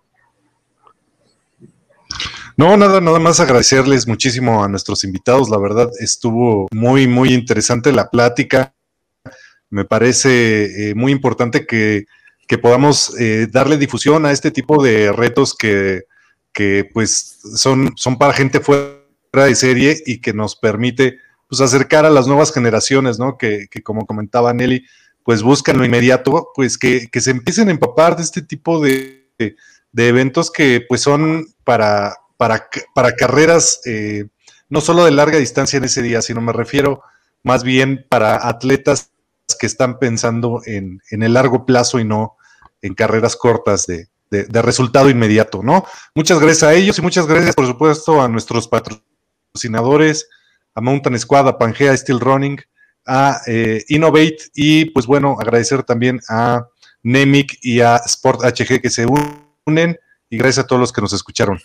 [2.57, 5.51] No, nada, nada más agradecerles muchísimo a nuestros invitados.
[5.51, 8.73] La verdad, estuvo muy, muy interesante la plática.
[9.69, 12.05] Me parece eh, muy importante que
[12.47, 16.03] que podamos eh, darle difusión a este tipo de retos que,
[16.51, 18.99] que, pues son, son para gente fuera
[19.33, 23.37] de serie y que nos permite pues acercar a las nuevas generaciones, ¿no?
[23.37, 24.85] Que, que como comentaba Nelly,
[25.23, 29.25] pues buscan lo inmediato, pues que, que, se empiecen a empapar de este tipo de,
[29.37, 34.25] de eventos que pues son para, para, para carreras eh,
[34.67, 37.03] no solo de larga distancia en ese día, sino me refiero
[37.43, 39.11] más bien para atletas
[39.59, 42.37] que están pensando en, en el largo plazo y no
[42.81, 45.85] en carreras cortas de, de, resultado inmediato, ¿no?
[46.15, 50.27] Muchas gracias a ellos y muchas gracias, por supuesto, a nuestros patrocinadores,
[50.73, 52.59] a Mountain Squad, a Pangea Steel Running,
[53.05, 56.67] a eh, Innovate y, pues bueno, agradecer también a
[57.03, 59.05] Nemic y a Sport HG que se
[59.65, 59.97] unen
[60.29, 61.59] y gracias a todos los que nos escucharon.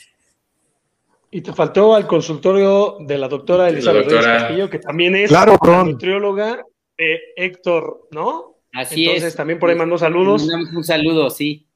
[1.30, 4.38] Y te faltó al consultorio de la doctora Elizabeth doctora...
[4.38, 6.64] Castillo, que también es claro, la nutrióloga
[6.98, 8.56] de Héctor, ¿no?
[8.74, 10.48] Así Entonces, también por ahí mandó saludos.
[10.74, 11.68] Un saludo, sí.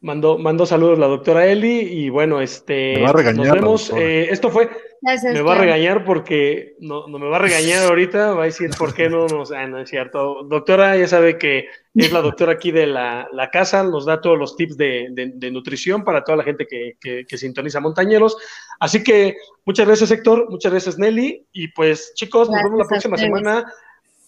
[0.00, 2.96] Mandó, mandó saludos la doctora Eli y bueno, este.
[2.96, 3.92] Me va a regañar, nos vemos.
[3.96, 4.68] Eh, esto fue.
[5.00, 8.68] me va a regañar porque no, no, me va a regañar ahorita, va a decir
[8.76, 9.50] por qué no nos.
[9.50, 10.42] Ah, no es cierto.
[10.42, 14.38] Doctora, ya sabe que es la doctora aquí de la, la casa, nos da todos
[14.38, 18.36] los tips de, de, de nutrición para toda la gente que, que, que, sintoniza Montañeros.
[18.80, 21.46] Así que muchas gracias, Héctor, muchas gracias, Nelly.
[21.52, 23.64] Y pues, chicos, nos vemos la próxima semana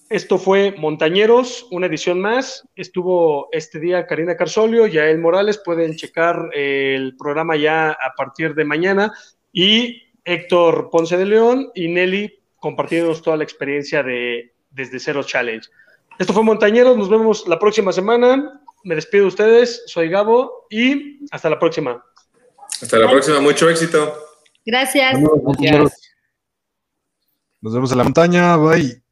[0.09, 2.67] esto fue Montañeros, una edición más.
[2.77, 5.59] Estuvo este día Karina Carsolio, Yael Morales.
[5.59, 9.13] Pueden checar el programa ya a partir de mañana.
[9.53, 15.69] Y Héctor Ponce de León y Nelly compartiéndonos toda la experiencia de Desde Cero Challenge.
[16.19, 16.97] Esto fue Montañeros.
[16.97, 18.61] Nos vemos la próxima semana.
[18.85, 19.83] Me despido de ustedes.
[19.87, 22.05] Soy Gabo y hasta la próxima.
[22.81, 23.41] Hasta la próxima.
[23.41, 24.15] Mucho éxito.
[24.65, 25.21] Gracias.
[27.61, 28.57] Nos vemos en la montaña.
[28.57, 29.06] Bye.